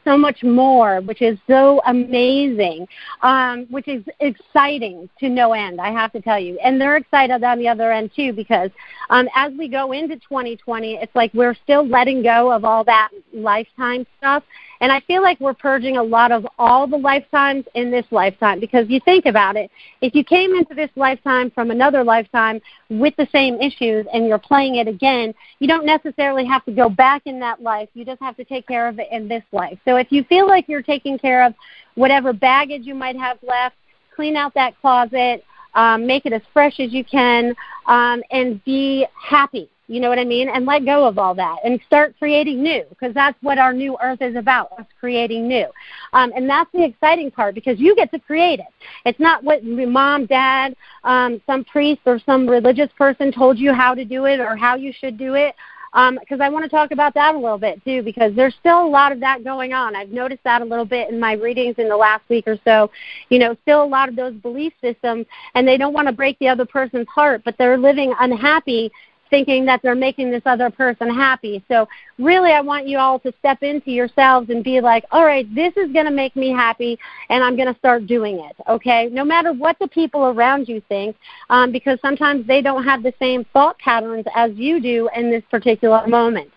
so 0.04 0.16
much 0.16 0.42
more, 0.42 1.00
which 1.00 1.22
is 1.22 1.38
so 1.46 1.80
amazing, 1.86 2.86
um, 3.22 3.66
which 3.70 3.88
is 3.88 4.04
exciting 4.20 5.08
to 5.18 5.28
no 5.28 5.52
end, 5.52 5.80
I 5.80 5.90
have 5.90 6.12
to 6.12 6.20
tell 6.20 6.38
you. 6.38 6.58
And 6.60 6.80
they're 6.80 6.96
excited 6.96 7.42
on 7.42 7.58
the 7.58 7.68
other 7.68 7.92
end 7.92 8.10
too 8.14 8.32
because 8.32 8.70
um, 9.10 9.28
as 9.34 9.52
we 9.58 9.68
go 9.68 9.92
into 9.92 10.16
2020, 10.16 10.94
it's 10.94 11.14
like 11.14 11.32
we're 11.34 11.54
still 11.54 11.86
letting 11.86 12.22
go 12.22 12.52
of 12.52 12.64
all 12.64 12.84
that 12.84 13.10
lifetime 13.32 14.06
stuff. 14.18 14.42
And 14.80 14.90
I 14.90 15.00
feel 15.00 15.22
like 15.22 15.38
we're 15.40 15.54
purging 15.54 15.98
a 15.98 16.02
lot 16.02 16.32
of 16.32 16.46
all 16.58 16.86
the 16.86 16.96
lifetimes 16.96 17.66
in 17.74 17.90
this 17.90 18.06
lifetime 18.10 18.60
because 18.60 18.88
you 18.88 18.98
think 19.00 19.26
about 19.26 19.56
it, 19.56 19.70
if 20.00 20.14
you 20.14 20.24
came 20.24 20.54
into 20.54 20.74
this 20.74 20.90
lifetime 20.96 21.50
from 21.50 21.70
another 21.70 22.02
lifetime 22.02 22.60
with 22.88 23.14
the 23.16 23.28
same 23.30 23.60
issues 23.60 24.06
and 24.12 24.26
you're 24.26 24.38
playing 24.38 24.76
it 24.76 24.88
again, 24.88 25.34
you 25.58 25.68
don't 25.68 25.84
necessarily 25.84 26.46
have 26.46 26.64
to 26.64 26.72
go 26.72 26.88
back 26.88 27.22
in 27.26 27.38
that 27.40 27.62
life. 27.62 27.90
You 27.92 28.06
just 28.06 28.22
have 28.22 28.36
to 28.38 28.44
take 28.44 28.66
care 28.66 28.88
of 28.88 28.98
it 28.98 29.08
in 29.12 29.28
this 29.28 29.44
life. 29.52 29.78
So 29.84 29.96
if 29.96 30.10
you 30.10 30.24
feel 30.24 30.46
like 30.46 30.66
you're 30.66 30.82
taking 30.82 31.18
care 31.18 31.44
of 31.44 31.54
whatever 31.94 32.32
baggage 32.32 32.86
you 32.86 32.94
might 32.94 33.16
have 33.16 33.38
left, 33.42 33.76
clean 34.16 34.34
out 34.34 34.54
that 34.54 34.80
closet, 34.80 35.44
um, 35.74 36.06
make 36.06 36.24
it 36.24 36.32
as 36.32 36.42
fresh 36.52 36.80
as 36.80 36.92
you 36.92 37.04
can, 37.04 37.54
um, 37.86 38.22
and 38.30 38.64
be 38.64 39.06
happy 39.14 39.68
You 39.90 39.98
know 39.98 40.08
what 40.08 40.20
I 40.20 40.24
mean? 40.24 40.48
And 40.48 40.66
let 40.66 40.84
go 40.84 41.04
of 41.04 41.18
all 41.18 41.34
that 41.34 41.56
and 41.64 41.80
start 41.84 42.14
creating 42.16 42.62
new 42.62 42.84
because 42.90 43.12
that's 43.12 43.36
what 43.42 43.58
our 43.58 43.72
new 43.72 43.98
earth 44.00 44.22
is 44.22 44.36
about, 44.36 44.70
us 44.78 44.86
creating 45.00 45.48
new. 45.48 45.66
Um, 46.12 46.32
and 46.36 46.48
that's 46.48 46.70
the 46.72 46.84
exciting 46.84 47.32
part 47.32 47.56
because 47.56 47.80
you 47.80 47.96
get 47.96 48.12
to 48.12 48.20
create 48.20 48.60
it. 48.60 48.68
It's 49.04 49.18
not 49.18 49.42
what 49.42 49.64
mom, 49.64 50.26
dad, 50.26 50.76
um, 51.02 51.42
some 51.44 51.64
priest 51.64 52.02
or 52.06 52.20
some 52.20 52.48
religious 52.48 52.90
person 52.96 53.32
told 53.32 53.58
you 53.58 53.74
how 53.74 53.94
to 53.94 54.04
do 54.04 54.26
it 54.26 54.38
or 54.38 54.54
how 54.54 54.76
you 54.76 54.92
should 54.92 55.18
do 55.18 55.34
it 55.34 55.56
because 55.92 56.38
um, 56.38 56.42
I 56.42 56.48
want 56.48 56.64
to 56.64 56.68
talk 56.68 56.92
about 56.92 57.14
that 57.14 57.34
a 57.34 57.38
little 57.38 57.58
bit 57.58 57.82
too, 57.84 58.02
because 58.02 58.32
there's 58.36 58.54
still 58.60 58.86
a 58.86 58.88
lot 58.88 59.10
of 59.10 59.18
that 59.20 59.42
going 59.42 59.72
on. 59.72 59.96
I've 59.96 60.10
noticed 60.10 60.44
that 60.44 60.62
a 60.62 60.64
little 60.64 60.84
bit 60.84 61.10
in 61.10 61.18
my 61.18 61.32
readings 61.32 61.74
in 61.78 61.88
the 61.88 61.96
last 61.96 62.22
week 62.28 62.46
or 62.46 62.56
so. 62.64 62.92
You 63.28 63.40
know, 63.40 63.56
still 63.62 63.82
a 63.82 63.84
lot 63.84 64.08
of 64.08 64.14
those 64.14 64.34
belief 64.34 64.72
systems, 64.80 65.26
and 65.54 65.66
they 65.66 65.76
don't 65.76 65.92
want 65.92 66.06
to 66.06 66.12
break 66.12 66.38
the 66.38 66.48
other 66.48 66.64
person's 66.64 67.08
heart, 67.08 67.42
but 67.44 67.58
they're 67.58 67.76
living 67.76 68.14
unhappy 68.20 68.92
thinking 69.30 69.64
that 69.66 69.80
they're 69.82 69.94
making 69.94 70.30
this 70.30 70.42
other 70.44 70.68
person 70.70 71.08
happy. 71.08 71.64
So 71.68 71.88
really 72.18 72.52
I 72.52 72.60
want 72.60 72.86
you 72.86 72.98
all 72.98 73.18
to 73.20 73.32
step 73.38 73.62
into 73.62 73.90
yourselves 73.90 74.50
and 74.50 74.62
be 74.62 74.80
like, 74.80 75.04
all 75.10 75.24
right, 75.24 75.52
this 75.54 75.74
is 75.76 75.92
going 75.92 76.04
to 76.06 76.10
make 76.10 76.36
me 76.36 76.50
happy 76.50 76.98
and 77.28 77.42
I'm 77.42 77.56
going 77.56 77.72
to 77.72 77.78
start 77.78 78.06
doing 78.06 78.40
it, 78.40 78.56
okay? 78.68 79.08
No 79.10 79.24
matter 79.24 79.52
what 79.52 79.78
the 79.78 79.88
people 79.88 80.26
around 80.26 80.68
you 80.68 80.82
think, 80.88 81.16
um, 81.48 81.72
because 81.72 81.98
sometimes 82.02 82.46
they 82.46 82.60
don't 82.60 82.84
have 82.84 83.02
the 83.02 83.14
same 83.18 83.44
thought 83.52 83.78
patterns 83.78 84.26
as 84.34 84.52
you 84.56 84.80
do 84.80 85.08
in 85.14 85.30
this 85.30 85.44
particular 85.50 86.06
moment. 86.06 86.50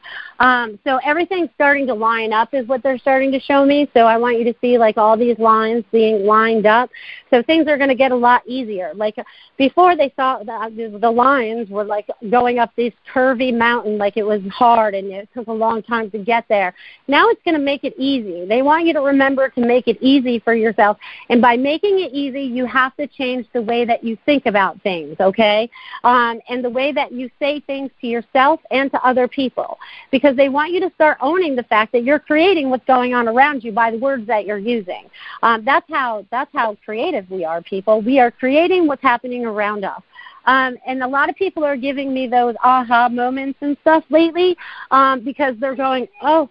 Um, 0.43 0.77
so 0.83 0.99
everything's 1.05 1.49
starting 1.55 1.87
to 1.87 1.93
line 1.93 2.33
up 2.33 2.53
is 2.53 2.67
what 2.67 2.83
they're 2.83 2.97
starting 2.97 3.31
to 3.31 3.39
show 3.39 3.65
me. 3.65 3.89
So 3.93 4.01
I 4.01 4.17
want 4.17 4.37
you 4.37 4.43
to 4.43 4.55
see 4.59 4.77
like 4.77 4.97
all 4.97 5.15
these 5.15 5.39
lines 5.39 5.85
being 5.89 6.25
lined 6.25 6.65
up. 6.65 6.89
So 7.29 7.41
things 7.41 7.65
are 7.69 7.77
going 7.77 7.89
to 7.89 7.95
get 7.95 8.11
a 8.11 8.15
lot 8.15 8.45
easier. 8.45 8.91
Like 8.93 9.15
before 9.57 9.95
they 9.95 10.11
saw 10.17 10.39
the, 10.39 10.97
the 10.99 11.09
lines 11.09 11.69
were 11.69 11.85
like 11.85 12.09
going 12.29 12.59
up 12.59 12.75
this 12.75 12.91
curvy 13.13 13.57
mountain 13.57 13.97
like 13.97 14.17
it 14.17 14.23
was 14.23 14.41
hard 14.51 14.95
and 14.95 15.07
it 15.13 15.29
took 15.33 15.47
a 15.47 15.51
long 15.51 15.81
time 15.81 16.11
to 16.11 16.17
get 16.17 16.43
there. 16.49 16.75
Now 17.07 17.29
it's 17.29 17.41
going 17.43 17.55
to 17.55 17.63
make 17.63 17.85
it 17.85 17.93
easy. 17.97 18.45
They 18.45 18.61
want 18.61 18.85
you 18.85 18.91
to 18.95 19.01
remember 19.01 19.47
to 19.47 19.61
make 19.61 19.87
it 19.87 19.97
easy 20.01 20.39
for 20.39 20.53
yourself. 20.53 20.97
And 21.29 21.41
by 21.41 21.55
making 21.55 22.01
it 22.01 22.11
easy, 22.11 22.41
you 22.41 22.65
have 22.65 22.93
to 22.97 23.07
change 23.07 23.47
the 23.53 23.61
way 23.61 23.85
that 23.85 24.03
you 24.03 24.17
think 24.25 24.45
about 24.45 24.81
things, 24.81 25.15
okay? 25.21 25.69
Um, 26.03 26.41
and 26.49 26.61
the 26.61 26.69
way 26.69 26.91
that 26.91 27.13
you 27.13 27.29
say 27.39 27.61
things 27.61 27.91
to 28.01 28.07
yourself 28.07 28.59
and 28.71 28.91
to 28.91 29.01
other 29.05 29.29
people. 29.29 29.79
Because 30.11 30.32
because 30.33 30.43
they 30.43 30.49
want 30.49 30.71
you 30.71 30.79
to 30.79 30.91
start 30.95 31.17
owning 31.21 31.55
the 31.55 31.63
fact 31.63 31.91
that 31.91 32.03
you're 32.03 32.19
creating 32.19 32.69
what's 32.69 32.85
going 32.85 33.13
on 33.13 33.27
around 33.27 33.63
you 33.63 33.71
by 33.71 33.91
the 33.91 33.97
words 33.97 34.25
that 34.27 34.45
you're 34.45 34.57
using. 34.57 35.09
Um, 35.43 35.63
that's 35.63 35.85
how 35.89 36.25
that's 36.31 36.51
how 36.53 36.75
creative 36.83 37.29
we 37.29 37.45
are, 37.45 37.61
people. 37.61 38.01
We 38.01 38.19
are 38.19 38.31
creating 38.31 38.87
what's 38.87 39.01
happening 39.01 39.45
around 39.45 39.85
us. 39.85 40.01
Um, 40.45 40.77
and 40.85 41.03
a 41.03 41.07
lot 41.07 41.29
of 41.29 41.35
people 41.35 41.63
are 41.63 41.77
giving 41.77 42.13
me 42.13 42.27
those 42.27 42.55
aha 42.63 43.09
moments 43.09 43.59
and 43.61 43.77
stuff 43.81 44.03
lately 44.09 44.57
um, 44.91 45.23
because 45.23 45.55
they're 45.59 45.75
going, 45.75 46.07
oh, 46.21 46.49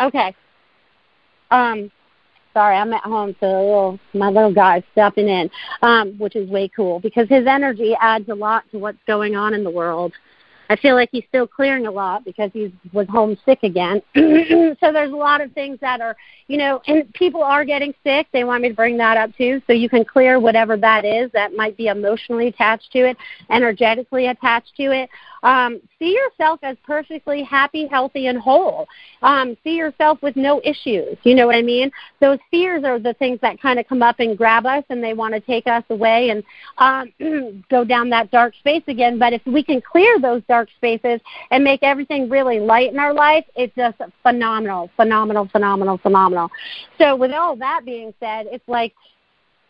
okay. 0.00 0.34
Um, 1.50 1.90
sorry, 2.52 2.76
I'm 2.76 2.92
at 2.92 3.02
home, 3.04 3.34
so 3.40 3.46
little, 3.46 4.00
my 4.12 4.28
little 4.28 4.52
guy's 4.52 4.82
stepping 4.92 5.28
in, 5.28 5.48
um, 5.80 6.18
which 6.18 6.36
is 6.36 6.50
way 6.50 6.68
cool 6.68 7.00
because 7.00 7.26
his 7.28 7.46
energy 7.46 7.96
adds 7.98 8.28
a 8.28 8.34
lot 8.34 8.64
to 8.72 8.78
what's 8.78 8.98
going 9.06 9.34
on 9.34 9.54
in 9.54 9.64
the 9.64 9.70
world. 9.70 10.12
I 10.68 10.76
feel 10.76 10.94
like 10.94 11.08
he's 11.12 11.24
still 11.28 11.46
clearing 11.46 11.86
a 11.86 11.90
lot 11.90 12.24
because 12.24 12.50
he 12.52 12.72
was 12.92 13.06
homesick 13.08 13.62
again. 13.62 14.02
so 14.14 14.92
there's 14.92 15.12
a 15.12 15.16
lot 15.16 15.40
of 15.40 15.52
things 15.52 15.78
that 15.80 16.00
are, 16.00 16.16
you 16.46 16.58
know, 16.58 16.80
and 16.86 17.12
people 17.14 17.42
are 17.42 17.64
getting 17.64 17.94
sick. 18.04 18.26
They 18.32 18.44
want 18.44 18.62
me 18.62 18.68
to 18.68 18.74
bring 18.74 18.98
that 18.98 19.16
up 19.16 19.34
too. 19.36 19.62
So 19.66 19.72
you 19.72 19.88
can 19.88 20.04
clear 20.04 20.38
whatever 20.38 20.76
that 20.76 21.04
is 21.04 21.30
that 21.32 21.54
might 21.54 21.76
be 21.76 21.86
emotionally 21.86 22.48
attached 22.48 22.92
to 22.92 23.08
it, 23.08 23.16
energetically 23.50 24.26
attached 24.26 24.76
to 24.76 24.92
it. 24.92 25.08
Um, 25.42 25.80
see 25.98 26.14
yourself 26.14 26.60
as 26.62 26.76
perfectly 26.84 27.42
happy, 27.42 27.86
healthy, 27.86 28.26
and 28.26 28.38
whole. 28.38 28.88
Um, 29.22 29.56
see 29.62 29.76
yourself 29.76 30.20
with 30.22 30.36
no 30.36 30.60
issues. 30.64 31.16
You 31.22 31.34
know 31.34 31.46
what 31.46 31.56
I 31.56 31.62
mean? 31.62 31.90
Those 32.20 32.38
fears 32.50 32.84
are 32.84 32.98
the 32.98 33.14
things 33.14 33.38
that 33.42 33.60
kind 33.60 33.78
of 33.78 33.86
come 33.88 34.02
up 34.02 34.20
and 34.20 34.36
grab 34.36 34.66
us, 34.66 34.84
and 34.90 35.02
they 35.02 35.14
want 35.14 35.34
to 35.34 35.40
take 35.40 35.66
us 35.66 35.84
away 35.90 36.30
and 36.30 36.42
um, 36.78 37.64
go 37.70 37.84
down 37.84 38.10
that 38.10 38.30
dark 38.30 38.54
space 38.56 38.82
again. 38.88 39.18
But 39.18 39.32
if 39.32 39.42
we 39.46 39.62
can 39.62 39.80
clear 39.80 40.18
those 40.18 40.42
dark 40.48 40.57
spaces 40.66 41.20
and 41.50 41.62
make 41.62 41.82
everything 41.82 42.28
really 42.28 42.60
light 42.60 42.92
in 42.92 42.98
our 42.98 43.14
life, 43.14 43.44
it's 43.56 43.74
just 43.76 43.98
phenomenal, 44.22 44.90
phenomenal, 44.96 45.48
phenomenal, 45.48 45.98
phenomenal. 45.98 46.50
So 46.98 47.16
with 47.16 47.32
all 47.32 47.56
that 47.56 47.84
being 47.84 48.12
said, 48.20 48.46
it's 48.50 48.68
like 48.68 48.94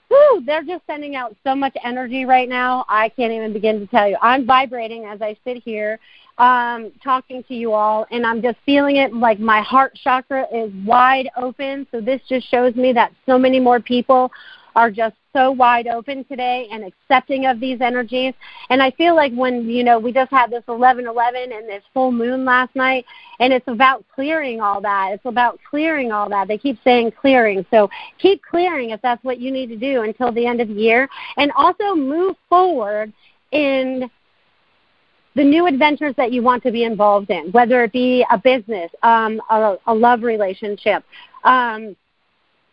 whew, 0.09 0.43
they're 0.45 0.65
just 0.65 0.85
sending 0.87 1.15
out 1.17 1.37
so 1.45 1.55
much 1.55 1.77
energy 1.85 2.25
right 2.25 2.49
now. 2.49 2.85
I 2.89 3.11
can't 3.11 3.33
even 3.33 3.53
begin 3.53 3.81
to 3.81 3.87
tell 3.87 4.09
you. 4.09 4.17
I'm 4.21 4.47
vibrating 4.47 5.05
as 5.05 5.23
I 5.23 5.37
sit 5.45 5.63
here 5.63 5.99
um, 6.39 6.93
talking 7.03 7.43
to 7.45 7.55
you 7.55 7.73
all, 7.73 8.07
and 8.11 8.27
I'm 8.27 8.41
just 8.43 8.59
feeling 8.65 8.97
it 8.97 9.13
like 9.13 9.39
my 9.39 9.61
heart 9.61 9.99
chakra 10.03 10.47
is 10.53 10.73
wide 10.85 11.29
open. 11.37 11.87
So 11.91 12.01
this 12.01 12.21
just 12.29 12.49
shows 12.49 12.75
me 12.75 12.93
that 12.93 13.13
so 13.27 13.39
many 13.39 13.61
more 13.61 13.81
people 13.81 14.31
are 14.79 14.93
just 14.93 15.17
so 15.33 15.51
wide 15.51 15.89
open 15.89 16.23
today 16.23 16.69
and 16.71 16.85
accepting 16.85 17.47
of 17.47 17.59
these 17.59 17.81
energies. 17.81 18.33
And 18.71 18.81
I 18.81 18.93
feel 18.93 19.17
like 19.17 19.33
when, 19.33 19.69
you 19.69 19.83
know, 19.83 19.99
we 19.99 20.13
just 20.13 20.31
had 20.31 20.53
this 20.53 20.63
11-11 20.69 21.53
and 21.53 21.69
this 21.69 21.83
full 21.93 22.13
moon 22.13 22.45
last 22.45 22.77
night, 22.77 23.05
and 23.41 23.53
it's 23.53 23.67
about 23.67 24.05
clearing 24.15 24.61
all 24.61 24.81
that. 24.83 25.11
It's 25.15 25.25
about 25.25 25.59
clearing 25.69 26.13
all 26.13 26.29
that. 26.29 26.47
They 26.47 26.59
keep 26.59 26.79
saying 26.85 27.11
clearing. 27.21 27.67
So 27.73 27.91
keep 28.19 28.41
clearing 28.41 28.91
if 28.91 29.03
that's 29.03 29.23
what 29.25 29.41
you 29.41 29.51
need 29.51 29.67
to 29.71 29.77
do 29.77 30.03
until 30.03 30.31
the 30.31 30.47
end 30.47 30.61
of 30.61 30.69
the 30.69 30.75
year. 30.75 31.09
And 31.37 31.51
also 31.57 31.97
move 31.97 32.37
forward 32.49 33.13
in 33.51 34.09
the 35.35 35.43
new 35.43 35.67
adventures 35.67 36.15
that 36.19 36.31
you 36.31 36.41
want 36.41 36.63
to 36.63 36.71
be 36.71 36.85
involved 36.85 37.31
in, 37.31 37.51
whether 37.51 37.83
it 37.83 37.91
be 37.91 38.25
a 38.31 38.39
business, 38.39 38.93
um, 39.03 39.43
a, 39.51 39.77
a 39.89 39.95
love 39.95 40.23
relationship, 40.23 41.03
um, 41.43 41.97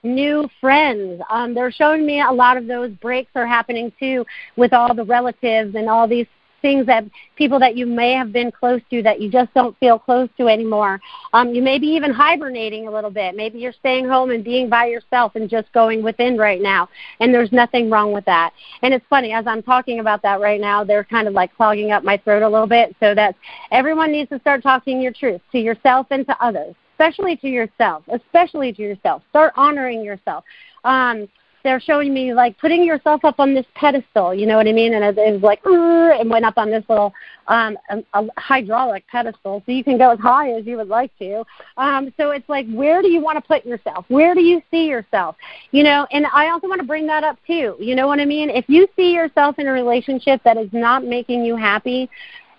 new 0.05 0.49
friends. 0.61 1.21
Um, 1.29 1.53
they're 1.53 1.71
showing 1.71 2.05
me 2.05 2.21
a 2.21 2.31
lot 2.31 2.57
of 2.57 2.67
those 2.67 2.91
breaks 2.91 3.31
are 3.35 3.47
happening 3.47 3.91
too 3.99 4.25
with 4.55 4.71
all 4.71 4.93
the 4.93 5.03
relatives 5.03 5.75
and 5.75 5.89
all 5.89 6.07
these 6.07 6.27
things 6.65 6.87
that 6.87 7.05
people 7.35 7.59
that 7.59 7.77
you 7.77 7.85
may 7.85 8.13
have 8.13 8.33
been 8.33 8.51
close 8.51 8.81
to 8.89 9.03
that 9.03 9.21
you 9.21 9.29
just 9.29 9.53
don't 9.53 9.77
feel 9.77 9.99
close 9.99 10.27
to 10.35 10.47
anymore. 10.47 10.99
Um, 11.31 11.53
you 11.53 11.61
may 11.61 11.77
be 11.77 11.85
even 11.89 12.11
hibernating 12.11 12.87
a 12.87 12.91
little 12.91 13.11
bit. 13.11 13.35
Maybe 13.35 13.59
you're 13.59 13.71
staying 13.71 14.07
home 14.07 14.31
and 14.31 14.43
being 14.43 14.67
by 14.67 14.87
yourself 14.87 15.35
and 15.35 15.47
just 15.47 15.71
going 15.73 16.01
within 16.01 16.37
right 16.39 16.59
now. 16.59 16.89
And 17.19 17.31
there's 17.31 17.51
nothing 17.51 17.91
wrong 17.91 18.13
with 18.13 18.25
that. 18.25 18.51
And 18.81 18.95
it's 18.95 19.05
funny, 19.11 19.31
as 19.31 19.45
I'm 19.45 19.61
talking 19.61 19.99
about 19.99 20.23
that 20.23 20.41
right 20.41 20.59
now, 20.59 20.83
they're 20.83 21.03
kind 21.03 21.27
of 21.27 21.35
like 21.35 21.55
clogging 21.55 21.91
up 21.91 22.03
my 22.03 22.17
throat 22.17 22.41
a 22.41 22.49
little 22.49 22.65
bit. 22.65 22.95
So 22.99 23.13
that 23.13 23.35
everyone 23.69 24.11
needs 24.11 24.31
to 24.31 24.39
start 24.39 24.63
talking 24.63 25.01
your 25.01 25.13
truth 25.13 25.41
to 25.51 25.59
yourself 25.59 26.07
and 26.09 26.25
to 26.25 26.43
others 26.43 26.73
especially 26.95 27.35
to 27.37 27.47
yourself, 27.47 28.03
especially 28.07 28.71
to 28.73 28.81
yourself. 28.81 29.21
Start 29.29 29.53
honoring 29.55 30.03
yourself. 30.03 30.43
Um, 30.83 31.27
they're 31.63 31.79
showing 31.79 32.13
me 32.13 32.31
like 32.31 32.57
putting 32.59 32.85
yourself 32.85 33.25
up 33.25 33.39
on 33.39 33.55
this 33.55 33.65
pedestal, 33.73 34.35
you 34.35 34.45
know 34.45 34.55
what 34.55 34.67
I 34.67 34.71
mean? 34.71 34.93
And 34.93 35.03
it, 35.03 35.17
it 35.17 35.33
was 35.33 35.41
like, 35.41 35.59
and 35.65 36.29
went 36.29 36.45
up 36.45 36.59
on 36.59 36.69
this 36.69 36.83
little 36.87 37.11
um, 37.47 37.75
a, 37.89 38.03
a 38.13 38.27
hydraulic 38.37 39.03
pedestal, 39.07 39.63
so 39.65 39.71
you 39.71 39.83
can 39.83 39.97
go 39.97 40.11
as 40.11 40.19
high 40.19 40.51
as 40.51 40.67
you 40.67 40.77
would 40.77 40.89
like 40.89 41.11
to. 41.17 41.43
Um, 41.77 42.13
so 42.17 42.31
it's 42.31 42.47
like, 42.47 42.67
where 42.71 43.01
do 43.01 43.09
you 43.09 43.19
want 43.19 43.37
to 43.37 43.41
put 43.41 43.65
yourself? 43.65 44.05
Where 44.09 44.35
do 44.35 44.41
you 44.41 44.61
see 44.69 44.85
yourself? 44.87 45.37
You 45.71 45.83
know, 45.83 46.05
and 46.11 46.27
I 46.27 46.49
also 46.49 46.67
want 46.67 46.81
to 46.81 46.87
bring 46.87 47.07
that 47.07 47.23
up 47.23 47.39
too. 47.47 47.75
You 47.79 47.95
know 47.95 48.07
what 48.07 48.19
I 48.19 48.25
mean? 48.25 48.51
If 48.51 48.65
you 48.67 48.87
see 48.95 49.11
yourself 49.11 49.57
in 49.57 49.67
a 49.67 49.71
relationship 49.71 50.41
that 50.43 50.57
is 50.57 50.69
not 50.71 51.03
making 51.03 51.43
you 51.43 51.55
happy, 51.55 52.09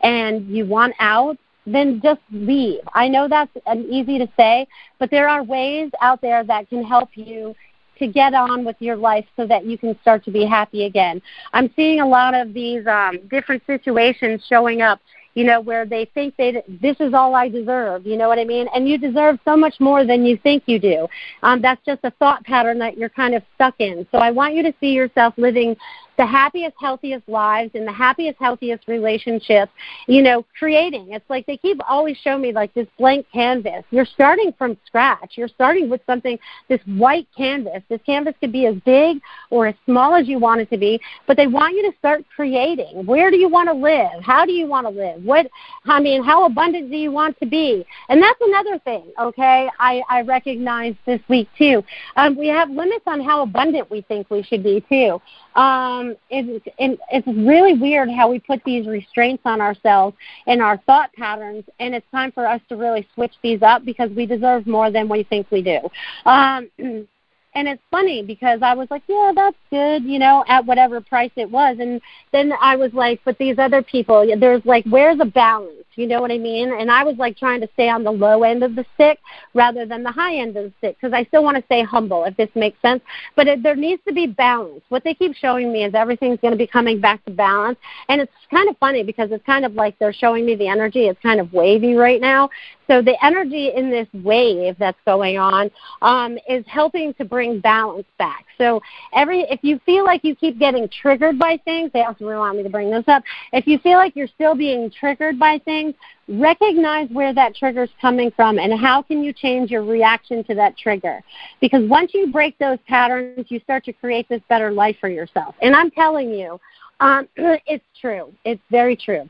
and 0.02 0.48
you 0.48 0.66
want 0.66 0.94
out, 0.98 1.38
then 1.66 2.00
just 2.00 2.20
leave. 2.30 2.80
I 2.94 3.08
know 3.08 3.28
that's 3.28 3.50
easy 3.90 4.18
to 4.18 4.28
say, 4.36 4.66
but 4.98 5.10
there 5.10 5.28
are 5.28 5.42
ways 5.42 5.90
out 6.00 6.20
there 6.20 6.44
that 6.44 6.68
can 6.68 6.84
help 6.84 7.10
you 7.14 7.54
to 7.98 8.06
get 8.06 8.34
on 8.34 8.64
with 8.64 8.76
your 8.78 8.96
life 8.96 9.24
so 9.36 9.46
that 9.46 9.64
you 9.64 9.78
can 9.78 9.98
start 10.00 10.24
to 10.24 10.30
be 10.30 10.44
happy 10.44 10.84
again. 10.84 11.20
I'm 11.52 11.70
seeing 11.74 12.00
a 12.00 12.06
lot 12.06 12.34
of 12.34 12.52
these 12.52 12.86
um, 12.86 13.18
different 13.28 13.62
situations 13.66 14.44
showing 14.46 14.82
up 14.82 15.00
you 15.36 15.44
know, 15.44 15.60
where 15.60 15.84
they 15.84 16.06
think 16.06 16.34
they 16.36 16.62
this 16.66 16.96
is 16.98 17.12
all 17.12 17.34
I 17.34 17.50
deserve. 17.50 18.06
You 18.06 18.16
know 18.16 18.26
what 18.26 18.38
I 18.38 18.44
mean? 18.44 18.68
And 18.74 18.88
you 18.88 18.96
deserve 18.96 19.38
so 19.44 19.54
much 19.54 19.78
more 19.78 20.04
than 20.04 20.24
you 20.24 20.38
think 20.38 20.62
you 20.64 20.78
do. 20.78 21.06
Um, 21.42 21.60
that's 21.60 21.84
just 21.84 22.00
a 22.04 22.10
thought 22.12 22.42
pattern 22.44 22.78
that 22.78 22.96
you're 22.96 23.10
kind 23.10 23.34
of 23.34 23.42
stuck 23.54 23.74
in. 23.78 24.06
So 24.10 24.18
I 24.18 24.30
want 24.30 24.54
you 24.54 24.62
to 24.62 24.72
see 24.80 24.92
yourself 24.92 25.34
living 25.36 25.76
the 26.16 26.26
happiest, 26.26 26.76
healthiest 26.78 27.28
lives 27.28 27.70
and 27.74 27.86
the 27.86 27.92
happiest, 27.92 28.38
healthiest 28.38 28.88
relationships, 28.88 29.72
you 30.06 30.22
know, 30.22 30.44
creating. 30.58 31.12
It's 31.12 31.28
like 31.28 31.46
they 31.46 31.56
keep 31.56 31.80
always 31.88 32.16
showing 32.18 32.42
me 32.42 32.52
like 32.52 32.72
this 32.74 32.86
blank 32.98 33.26
canvas. 33.32 33.84
You're 33.90 34.06
starting 34.06 34.52
from 34.56 34.76
scratch. 34.86 35.34
You're 35.36 35.48
starting 35.48 35.88
with 35.90 36.00
something, 36.06 36.38
this 36.68 36.80
white 36.86 37.26
canvas. 37.36 37.82
This 37.88 38.00
canvas 38.06 38.34
could 38.40 38.52
be 38.52 38.66
as 38.66 38.76
big 38.84 39.20
or 39.50 39.66
as 39.66 39.74
small 39.84 40.14
as 40.14 40.28
you 40.28 40.38
want 40.38 40.60
it 40.60 40.70
to 40.70 40.78
be, 40.78 41.00
but 41.26 41.36
they 41.36 41.46
want 41.46 41.74
you 41.74 41.90
to 41.90 41.96
start 41.98 42.24
creating. 42.34 43.04
Where 43.06 43.30
do 43.30 43.36
you 43.36 43.48
want 43.48 43.68
to 43.68 43.74
live? 43.74 44.22
How 44.22 44.44
do 44.46 44.52
you 44.52 44.66
want 44.66 44.86
to 44.86 44.90
live? 44.90 45.22
What, 45.24 45.48
I 45.84 46.00
mean, 46.00 46.22
how 46.22 46.46
abundant 46.46 46.90
do 46.90 46.96
you 46.96 47.12
want 47.12 47.38
to 47.40 47.46
be? 47.46 47.84
And 48.08 48.22
that's 48.22 48.40
another 48.40 48.78
thing, 48.80 49.04
okay, 49.18 49.68
I, 49.78 50.02
I 50.08 50.22
recognize 50.22 50.94
this 51.04 51.20
week 51.28 51.48
too. 51.58 51.84
Um, 52.16 52.36
we 52.36 52.48
have 52.48 52.70
limits 52.70 53.04
on 53.06 53.20
how 53.20 53.42
abundant 53.42 53.90
we 53.90 54.02
think 54.02 54.30
we 54.30 54.42
should 54.42 54.62
be 54.62 54.84
too. 54.88 55.20
Um, 55.60 56.05
um, 56.10 56.16
it, 56.30 56.62
it, 56.78 57.00
it's 57.10 57.26
really 57.26 57.74
weird 57.74 58.10
how 58.10 58.30
we 58.30 58.38
put 58.38 58.62
these 58.64 58.86
restraints 58.86 59.42
on 59.44 59.60
ourselves 59.60 60.16
and 60.46 60.62
our 60.62 60.76
thought 60.78 61.12
patterns, 61.14 61.64
and 61.80 61.94
it's 61.94 62.06
time 62.10 62.32
for 62.32 62.46
us 62.46 62.60
to 62.68 62.76
really 62.76 63.06
switch 63.14 63.34
these 63.42 63.62
up 63.62 63.84
because 63.84 64.10
we 64.10 64.26
deserve 64.26 64.66
more 64.66 64.90
than 64.90 65.08
we 65.08 65.22
think 65.22 65.50
we 65.50 65.62
do. 65.62 65.80
Um, 66.24 66.70
and 67.56 67.66
it's 67.66 67.82
funny 67.90 68.22
because 68.22 68.60
I 68.60 68.74
was 68.74 68.86
like, 68.90 69.02
yeah, 69.08 69.32
that's 69.34 69.56
good, 69.70 70.04
you 70.04 70.18
know, 70.18 70.44
at 70.46 70.66
whatever 70.66 71.00
price 71.00 71.30
it 71.36 71.50
was. 71.50 71.78
And 71.80 72.02
then 72.30 72.52
I 72.60 72.76
was 72.76 72.92
like, 72.92 73.20
but 73.24 73.38
these 73.38 73.58
other 73.58 73.82
people, 73.82 74.30
there's 74.38 74.64
like, 74.66 74.84
where's 74.84 75.16
the 75.16 75.24
balance? 75.24 75.72
You 75.94 76.06
know 76.06 76.20
what 76.20 76.30
I 76.30 76.36
mean? 76.36 76.74
And 76.78 76.90
I 76.90 77.04
was 77.04 77.16
like 77.16 77.38
trying 77.38 77.62
to 77.62 77.68
stay 77.72 77.88
on 77.88 78.04
the 78.04 78.10
low 78.10 78.42
end 78.42 78.62
of 78.62 78.74
the 78.74 78.84
stick 78.94 79.18
rather 79.54 79.86
than 79.86 80.02
the 80.02 80.10
high 80.10 80.36
end 80.36 80.54
of 80.58 80.64
the 80.64 80.72
stick 80.76 80.98
because 81.00 81.14
I 81.14 81.24
still 81.24 81.42
want 81.42 81.56
to 81.56 81.64
stay 81.64 81.82
humble, 81.82 82.24
if 82.24 82.36
this 82.36 82.50
makes 82.54 82.80
sense. 82.82 83.02
But 83.34 83.46
it, 83.46 83.62
there 83.62 83.74
needs 83.74 84.02
to 84.06 84.12
be 84.12 84.26
balance. 84.26 84.82
What 84.90 85.04
they 85.04 85.14
keep 85.14 85.34
showing 85.34 85.72
me 85.72 85.84
is 85.84 85.94
everything's 85.94 86.38
going 86.40 86.52
to 86.52 86.58
be 86.58 86.66
coming 86.66 87.00
back 87.00 87.24
to 87.24 87.30
balance. 87.30 87.78
And 88.10 88.20
it's 88.20 88.32
kind 88.50 88.68
of 88.68 88.76
funny 88.76 89.02
because 89.02 89.30
it's 89.32 89.46
kind 89.46 89.64
of 89.64 89.72
like 89.72 89.98
they're 89.98 90.12
showing 90.12 90.44
me 90.44 90.54
the 90.54 90.68
energy. 90.68 91.06
It's 91.06 91.20
kind 91.22 91.40
of 91.40 91.54
wavy 91.54 91.94
right 91.94 92.20
now. 92.20 92.50
So 92.86 93.02
the 93.02 93.16
energy 93.24 93.72
in 93.74 93.90
this 93.90 94.08
wave 94.12 94.76
that's 94.78 94.98
going 95.04 95.38
on 95.38 95.70
um, 96.02 96.38
is 96.48 96.64
helping 96.66 97.14
to 97.14 97.24
bring 97.24 97.60
balance 97.60 98.06
back. 98.18 98.46
So 98.58 98.80
every 99.14 99.40
if 99.42 99.60
you 99.62 99.80
feel 99.84 100.04
like 100.04 100.24
you 100.24 100.34
keep 100.34 100.58
getting 100.58 100.88
triggered 100.88 101.38
by 101.38 101.58
things, 101.64 101.90
they 101.92 102.02
also 102.02 102.24
really 102.26 102.38
want 102.38 102.56
me 102.56 102.62
to 102.62 102.70
bring 102.70 102.90
this 102.90 103.04
up. 103.08 103.22
If 103.52 103.66
you 103.66 103.78
feel 103.78 103.98
like 103.98 104.14
you're 104.14 104.28
still 104.28 104.54
being 104.54 104.90
triggered 104.90 105.38
by 105.38 105.60
things, 105.64 105.94
recognize 106.28 107.08
where 107.10 107.32
that 107.34 107.54
trigger 107.54 107.84
is 107.84 107.90
coming 108.00 108.30
from 108.32 108.58
and 108.58 108.78
how 108.78 109.02
can 109.02 109.22
you 109.22 109.32
change 109.32 109.70
your 109.70 109.84
reaction 109.84 110.42
to 110.44 110.54
that 110.54 110.76
trigger. 110.76 111.22
Because 111.60 111.88
once 111.88 112.12
you 112.14 112.32
break 112.32 112.58
those 112.58 112.78
patterns, 112.86 113.46
you 113.48 113.60
start 113.60 113.84
to 113.84 113.92
create 113.92 114.28
this 114.28 114.42
better 114.48 114.72
life 114.72 114.96
for 115.00 115.08
yourself. 115.08 115.54
And 115.62 115.74
I'm 115.74 115.90
telling 115.90 116.30
you, 116.30 116.60
um, 117.00 117.28
it's 117.36 117.84
true. 118.00 118.32
It's 118.44 118.62
very 118.70 118.96
true. 118.96 119.28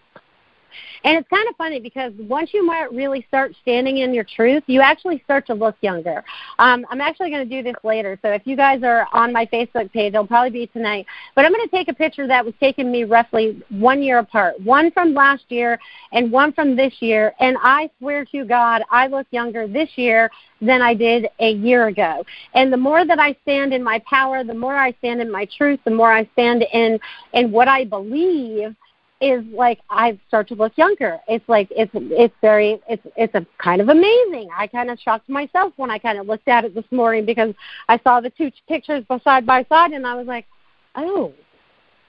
And 1.04 1.18
it's 1.18 1.28
kind 1.28 1.48
of 1.48 1.56
funny 1.56 1.80
because 1.80 2.12
once 2.18 2.50
you 2.52 2.64
might 2.64 2.92
really 2.92 3.24
start 3.28 3.54
standing 3.62 3.98
in 3.98 4.12
your 4.12 4.24
truth, 4.24 4.62
you 4.66 4.80
actually 4.80 5.20
start 5.24 5.46
to 5.46 5.54
look 5.54 5.76
younger. 5.80 6.24
Um, 6.58 6.86
I'm 6.90 7.00
actually 7.00 7.30
going 7.30 7.48
to 7.48 7.56
do 7.56 7.62
this 7.62 7.76
later, 7.84 8.18
so 8.22 8.30
if 8.32 8.42
you 8.46 8.56
guys 8.56 8.82
are 8.82 9.06
on 9.12 9.32
my 9.32 9.46
Facebook 9.46 9.92
page, 9.92 10.14
it'll 10.14 10.26
probably 10.26 10.50
be 10.50 10.66
tonight. 10.68 11.06
But 11.34 11.44
I'm 11.44 11.52
going 11.52 11.68
to 11.68 11.74
take 11.74 11.88
a 11.88 11.94
picture 11.94 12.26
that 12.26 12.44
was 12.44 12.54
taken 12.60 12.90
me 12.90 13.04
roughly 13.04 13.62
one 13.70 14.02
year 14.02 14.18
apart, 14.18 14.60
one 14.60 14.90
from 14.90 15.14
last 15.14 15.44
year 15.48 15.78
and 16.12 16.32
one 16.32 16.52
from 16.52 16.76
this 16.76 16.94
year. 17.00 17.34
And 17.40 17.56
I 17.62 17.90
swear 17.98 18.24
to 18.26 18.44
God, 18.44 18.82
I 18.90 19.06
look 19.06 19.26
younger 19.30 19.68
this 19.68 19.90
year 19.96 20.30
than 20.60 20.82
I 20.82 20.94
did 20.94 21.28
a 21.38 21.52
year 21.52 21.86
ago. 21.86 22.24
And 22.54 22.72
the 22.72 22.76
more 22.76 23.04
that 23.04 23.18
I 23.18 23.36
stand 23.42 23.74
in 23.74 23.82
my 23.82 24.00
power, 24.00 24.42
the 24.44 24.54
more 24.54 24.74
I 24.74 24.92
stand 24.98 25.20
in 25.20 25.30
my 25.30 25.46
truth, 25.56 25.80
the 25.84 25.90
more 25.90 26.12
I 26.12 26.28
stand 26.32 26.64
in 26.72 26.98
in 27.32 27.52
what 27.52 27.68
I 27.68 27.84
believe 27.84 28.74
is 29.20 29.44
like 29.52 29.80
I 29.88 30.18
start 30.28 30.48
to 30.48 30.54
look 30.54 30.76
younger. 30.76 31.18
It's 31.26 31.48
like 31.48 31.68
it's 31.70 31.90
it's 31.94 32.34
very 32.40 32.80
it's 32.88 33.06
it's 33.16 33.34
a 33.34 33.46
kind 33.58 33.80
of 33.80 33.88
amazing. 33.88 34.48
I 34.54 34.66
kind 34.66 34.90
of 34.90 34.98
shocked 34.98 35.28
myself 35.28 35.72
when 35.76 35.90
I 35.90 35.98
kind 35.98 36.18
of 36.18 36.26
looked 36.26 36.48
at 36.48 36.64
it 36.64 36.74
this 36.74 36.84
morning 36.90 37.24
because 37.24 37.54
I 37.88 37.98
saw 37.98 38.20
the 38.20 38.30
two 38.30 38.50
pictures 38.68 39.04
side 39.24 39.46
by 39.46 39.64
side 39.68 39.92
and 39.92 40.06
I 40.06 40.14
was 40.14 40.26
like, 40.26 40.46
"Oh, 40.94 41.32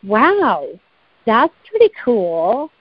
wow. 0.03 0.67
That's 1.25 1.53
pretty 1.69 1.93
cool." 2.03 2.71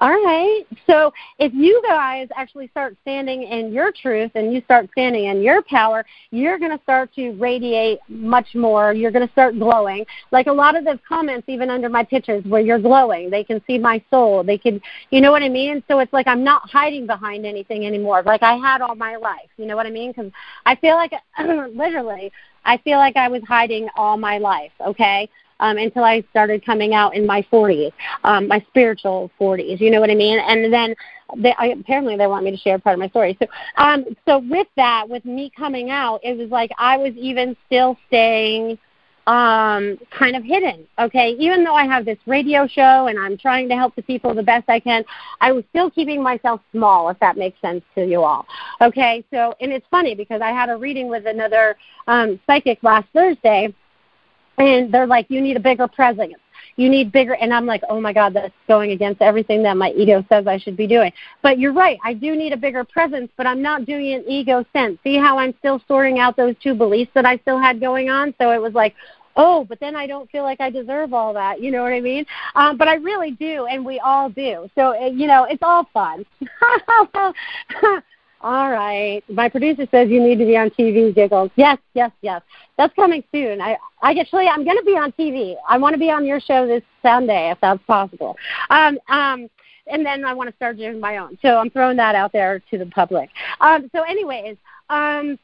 All 0.00 0.10
right. 0.10 0.64
So 0.86 1.12
if 1.38 1.54
you 1.54 1.80
guys 1.86 2.28
actually 2.36 2.68
start 2.68 2.96
standing 3.02 3.44
in 3.44 3.72
your 3.72 3.92
truth 3.92 4.32
and 4.34 4.52
you 4.52 4.60
start 4.62 4.88
standing 4.92 5.26
in 5.26 5.40
your 5.40 5.62
power, 5.62 6.04
you're 6.30 6.58
going 6.58 6.76
to 6.76 6.82
start 6.82 7.14
to 7.14 7.30
radiate 7.32 8.00
much 8.08 8.54
more. 8.54 8.92
You're 8.92 9.12
going 9.12 9.26
to 9.26 9.32
start 9.32 9.58
glowing. 9.58 10.04
Like 10.32 10.48
a 10.48 10.52
lot 10.52 10.76
of 10.76 10.84
the 10.84 10.98
comments, 11.08 11.48
even 11.48 11.70
under 11.70 11.88
my 11.88 12.02
pictures, 12.02 12.44
where 12.44 12.60
you're 12.60 12.80
glowing, 12.80 13.30
they 13.30 13.44
can 13.44 13.62
see 13.66 13.78
my 13.78 14.02
soul. 14.10 14.42
They 14.42 14.58
can, 14.58 14.80
you 15.10 15.20
know 15.20 15.30
what 15.30 15.42
I 15.42 15.48
mean? 15.48 15.82
So 15.86 16.00
it's 16.00 16.12
like 16.12 16.26
I'm 16.26 16.42
not 16.42 16.68
hiding 16.68 17.06
behind 17.06 17.46
anything 17.46 17.86
anymore, 17.86 18.22
like 18.26 18.42
I 18.42 18.56
had 18.56 18.80
all 18.80 18.96
my 18.96 19.16
life. 19.16 19.48
You 19.56 19.66
know 19.66 19.76
what 19.76 19.86
I 19.86 19.90
mean? 19.90 20.10
Because 20.10 20.32
I 20.66 20.74
feel 20.74 20.96
like, 20.96 21.12
literally, 21.38 22.32
I 22.64 22.78
feel 22.78 22.98
like 22.98 23.16
I 23.16 23.28
was 23.28 23.42
hiding 23.46 23.88
all 23.96 24.16
my 24.16 24.38
life. 24.38 24.72
Okay 24.80 25.28
um, 25.60 25.78
until 25.78 26.04
I 26.04 26.24
started 26.30 26.64
coming 26.64 26.94
out 26.94 27.14
in 27.14 27.26
my 27.26 27.42
40s, 27.52 27.92
um, 28.24 28.48
my 28.48 28.64
spiritual 28.68 29.30
40s. 29.40 29.80
You 29.80 29.90
know 29.90 30.00
what 30.00 30.10
I 30.10 30.14
mean? 30.14 30.38
And 30.38 30.72
then 30.72 30.94
they, 31.36 31.54
I, 31.58 31.66
apparently 31.68 32.16
they 32.16 32.26
want 32.26 32.44
me 32.44 32.50
to 32.50 32.56
share 32.56 32.78
part 32.78 32.94
of 32.94 33.00
my 33.00 33.08
story. 33.08 33.36
So, 33.40 33.46
um, 33.76 34.04
so 34.26 34.38
with 34.38 34.68
that, 34.76 35.08
with 35.08 35.24
me 35.24 35.50
coming 35.56 35.90
out, 35.90 36.20
it 36.22 36.36
was 36.36 36.50
like 36.50 36.70
I 36.78 36.96
was 36.96 37.14
even 37.16 37.56
still 37.66 37.96
staying 38.08 38.78
um 39.26 39.98
kind 40.10 40.36
of 40.36 40.44
hidden 40.44 40.86
okay 40.98 41.34
even 41.38 41.64
though 41.64 41.74
i 41.74 41.86
have 41.86 42.04
this 42.04 42.18
radio 42.26 42.66
show 42.66 43.06
and 43.06 43.18
i'm 43.18 43.38
trying 43.38 43.66
to 43.70 43.74
help 43.74 43.94
the 43.96 44.02
people 44.02 44.34
the 44.34 44.42
best 44.42 44.68
i 44.68 44.78
can 44.78 45.02
i 45.40 45.50
was 45.50 45.64
still 45.70 45.90
keeping 45.90 46.22
myself 46.22 46.60
small 46.72 47.08
if 47.08 47.18
that 47.20 47.38
makes 47.38 47.58
sense 47.62 47.82
to 47.94 48.04
you 48.04 48.22
all 48.22 48.44
okay 48.82 49.24
so 49.32 49.54
and 49.62 49.72
it's 49.72 49.86
funny 49.90 50.14
because 50.14 50.42
i 50.42 50.50
had 50.50 50.68
a 50.68 50.76
reading 50.76 51.08
with 51.08 51.26
another 51.26 51.74
um 52.06 52.38
psychic 52.46 52.78
last 52.82 53.06
thursday 53.14 53.74
and 54.58 54.92
they're 54.92 55.06
like, 55.06 55.26
you 55.28 55.40
need 55.40 55.56
a 55.56 55.60
bigger 55.60 55.88
presence. 55.88 56.34
You 56.76 56.88
need 56.88 57.12
bigger. 57.12 57.34
And 57.34 57.54
I'm 57.54 57.66
like, 57.66 57.82
oh 57.88 58.00
my 58.00 58.12
God, 58.12 58.34
that's 58.34 58.54
going 58.66 58.90
against 58.90 59.22
everything 59.22 59.62
that 59.62 59.76
my 59.76 59.90
ego 59.90 60.24
says 60.28 60.46
I 60.46 60.58
should 60.58 60.76
be 60.76 60.86
doing. 60.86 61.12
But 61.42 61.58
you're 61.58 61.72
right. 61.72 61.98
I 62.04 62.14
do 62.14 62.34
need 62.34 62.52
a 62.52 62.56
bigger 62.56 62.84
presence, 62.84 63.30
but 63.36 63.46
I'm 63.46 63.62
not 63.62 63.84
doing 63.84 64.06
in 64.06 64.24
ego 64.28 64.64
sense. 64.72 64.98
See 65.04 65.16
how 65.16 65.38
I'm 65.38 65.54
still 65.58 65.80
sorting 65.86 66.18
out 66.18 66.36
those 66.36 66.54
two 66.62 66.74
beliefs 66.74 67.12
that 67.14 67.26
I 67.26 67.36
still 67.38 67.58
had 67.58 67.80
going 67.80 68.10
on? 68.10 68.34
So 68.40 68.50
it 68.50 68.60
was 68.60 68.74
like, 68.74 68.94
oh, 69.36 69.64
but 69.64 69.80
then 69.80 69.96
I 69.96 70.06
don't 70.06 70.30
feel 70.30 70.42
like 70.42 70.60
I 70.60 70.70
deserve 70.70 71.12
all 71.12 71.32
that. 71.34 71.60
You 71.60 71.70
know 71.70 71.82
what 71.82 71.92
I 71.92 72.00
mean? 72.00 72.24
Um, 72.54 72.76
but 72.76 72.88
I 72.88 72.94
really 72.94 73.32
do, 73.32 73.66
and 73.66 73.84
we 73.84 73.98
all 74.00 74.28
do. 74.28 74.70
So, 74.74 74.96
uh, 75.00 75.06
you 75.06 75.26
know, 75.26 75.44
it's 75.44 75.62
all 75.62 75.88
fun. 75.92 76.24
All 78.44 78.70
right. 78.70 79.22
My 79.30 79.48
producer 79.48 79.86
says 79.90 80.10
you 80.10 80.20
need 80.20 80.38
to 80.38 80.44
be 80.44 80.54
on 80.54 80.68
TV, 80.68 81.14
Giggles. 81.14 81.50
Yes, 81.56 81.78
yes, 81.94 82.10
yes. 82.20 82.42
That's 82.76 82.92
coming 82.92 83.24
soon. 83.32 83.62
I, 83.62 83.78
I 84.02 84.12
actually, 84.12 84.48
I'm 84.48 84.64
going 84.64 84.76
to 84.76 84.84
be 84.84 84.98
on 84.98 85.12
TV. 85.12 85.56
I 85.66 85.78
want 85.78 85.94
to 85.94 85.98
be 85.98 86.10
on 86.10 86.26
your 86.26 86.40
show 86.40 86.66
this 86.66 86.82
Sunday, 87.00 87.50
if 87.50 87.58
that's 87.62 87.82
possible. 87.84 88.36
Um, 88.68 88.98
um, 89.08 89.48
and 89.86 90.04
then 90.04 90.26
I 90.26 90.34
want 90.34 90.50
to 90.50 90.56
start 90.56 90.76
doing 90.76 91.00
my 91.00 91.16
own. 91.16 91.38
So 91.40 91.56
I'm 91.56 91.70
throwing 91.70 91.96
that 91.96 92.14
out 92.14 92.32
there 92.32 92.62
to 92.70 92.76
the 92.76 92.84
public. 92.84 93.30
Um, 93.62 93.90
so, 93.94 94.02
anyways, 94.02 94.58
um, 94.90 95.38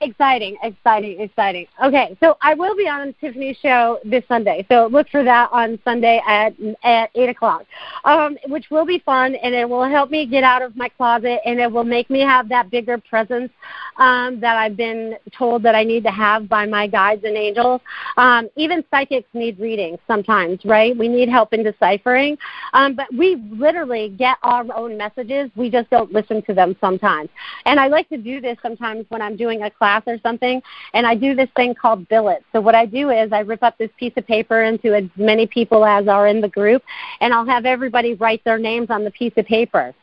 Exciting, 0.00 0.56
exciting, 0.62 1.20
exciting. 1.20 1.66
Okay, 1.82 2.16
so 2.20 2.36
I 2.40 2.54
will 2.54 2.76
be 2.76 2.88
on 2.88 3.12
Tiffany's 3.20 3.56
show 3.56 3.98
this 4.04 4.22
Sunday. 4.28 4.64
So 4.70 4.86
look 4.86 5.08
for 5.08 5.24
that 5.24 5.50
on 5.50 5.76
Sunday 5.82 6.22
at 6.24 6.54
at 6.84 7.10
eight 7.16 7.28
o'clock, 7.28 7.64
um, 8.04 8.38
which 8.46 8.70
will 8.70 8.86
be 8.86 9.00
fun, 9.00 9.34
and 9.34 9.56
it 9.56 9.68
will 9.68 9.82
help 9.82 10.08
me 10.08 10.24
get 10.24 10.44
out 10.44 10.62
of 10.62 10.76
my 10.76 10.88
closet, 10.88 11.40
and 11.44 11.58
it 11.58 11.72
will 11.72 11.82
make 11.82 12.10
me 12.10 12.20
have 12.20 12.48
that 12.48 12.70
bigger 12.70 12.98
presence 12.98 13.50
um, 13.98 14.40
that 14.40 14.56
I've 14.56 14.76
been 14.76 15.16
told 15.32 15.62
that 15.64 15.74
I 15.74 15.84
need 15.84 16.04
to 16.04 16.10
have 16.10 16.48
by 16.48 16.66
my 16.66 16.86
guides 16.86 17.24
and 17.24 17.36
angels. 17.36 17.80
Um, 18.16 18.48
even 18.56 18.84
psychics 18.90 19.28
need 19.34 19.58
readings 19.58 19.98
sometimes, 20.06 20.64
right? 20.64 20.96
We 20.96 21.08
need 21.08 21.28
help 21.28 21.52
in 21.52 21.62
deciphering, 21.62 22.38
um, 22.72 22.94
but 22.94 23.12
we 23.12 23.36
literally 23.50 24.08
get 24.10 24.38
our 24.42 24.64
own 24.74 24.96
messages. 24.96 25.50
We 25.56 25.70
just 25.70 25.90
don't 25.90 26.12
listen 26.12 26.42
to 26.42 26.54
them 26.54 26.76
sometimes. 26.80 27.28
And 27.66 27.78
I 27.78 27.88
like 27.88 28.08
to 28.10 28.16
do 28.16 28.40
this 28.40 28.56
sometimes 28.62 29.04
when 29.08 29.20
I'm 29.20 29.36
doing 29.36 29.62
a 29.62 29.70
class 29.70 30.02
or 30.06 30.18
something, 30.22 30.62
and 30.94 31.06
I 31.06 31.14
do 31.14 31.34
this 31.34 31.48
thing 31.56 31.74
called 31.74 32.08
billet. 32.08 32.44
So 32.52 32.60
what 32.60 32.74
I 32.74 32.86
do 32.86 33.10
is 33.10 33.32
I 33.32 33.40
rip 33.40 33.62
up 33.62 33.76
this 33.78 33.90
piece 33.98 34.12
of 34.16 34.26
paper 34.26 34.62
into 34.62 34.94
as 34.94 35.04
many 35.16 35.46
people 35.46 35.84
as 35.84 36.08
are 36.08 36.28
in 36.28 36.40
the 36.40 36.48
group, 36.48 36.82
and 37.20 37.34
I'll 37.34 37.46
have 37.46 37.66
everybody 37.66 38.14
write 38.14 38.44
their 38.44 38.58
names 38.58 38.90
on 38.90 39.04
the 39.04 39.10
piece 39.10 39.32
of 39.36 39.46
paper. 39.46 39.94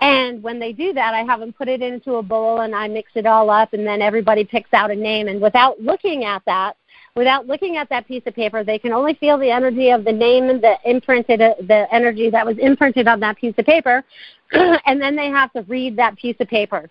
And 0.00 0.42
when 0.42 0.58
they 0.58 0.72
do 0.72 0.92
that, 0.92 1.14
I 1.14 1.22
have 1.22 1.40
them 1.40 1.52
put 1.52 1.68
it 1.68 1.82
into 1.82 2.14
a 2.16 2.22
bowl 2.22 2.60
and 2.60 2.74
I 2.74 2.88
mix 2.88 3.12
it 3.14 3.26
all 3.26 3.50
up, 3.50 3.72
and 3.72 3.86
then 3.86 4.02
everybody 4.02 4.44
picks 4.44 4.72
out 4.72 4.90
a 4.90 4.96
name. 4.96 5.28
And 5.28 5.40
without 5.40 5.80
looking 5.80 6.24
at 6.24 6.42
that, 6.46 6.76
without 7.14 7.46
looking 7.46 7.76
at 7.76 7.88
that 7.90 8.06
piece 8.06 8.22
of 8.26 8.34
paper, 8.34 8.64
they 8.64 8.78
can 8.78 8.92
only 8.92 9.14
feel 9.14 9.38
the 9.38 9.50
energy 9.50 9.90
of 9.90 10.04
the 10.04 10.12
name 10.12 10.50
and 10.50 10.62
the 10.62 10.76
imprinted, 10.84 11.40
uh, 11.40 11.54
the 11.60 11.86
energy 11.92 12.30
that 12.30 12.44
was 12.44 12.58
imprinted 12.58 13.08
on 13.08 13.20
that 13.20 13.36
piece 13.36 13.54
of 13.58 13.64
paper, 13.64 14.04
and 14.52 15.00
then 15.00 15.16
they 15.16 15.28
have 15.28 15.52
to 15.52 15.62
read 15.62 15.96
that 15.96 16.16
piece 16.16 16.36
of 16.40 16.48
paper. 16.48 16.90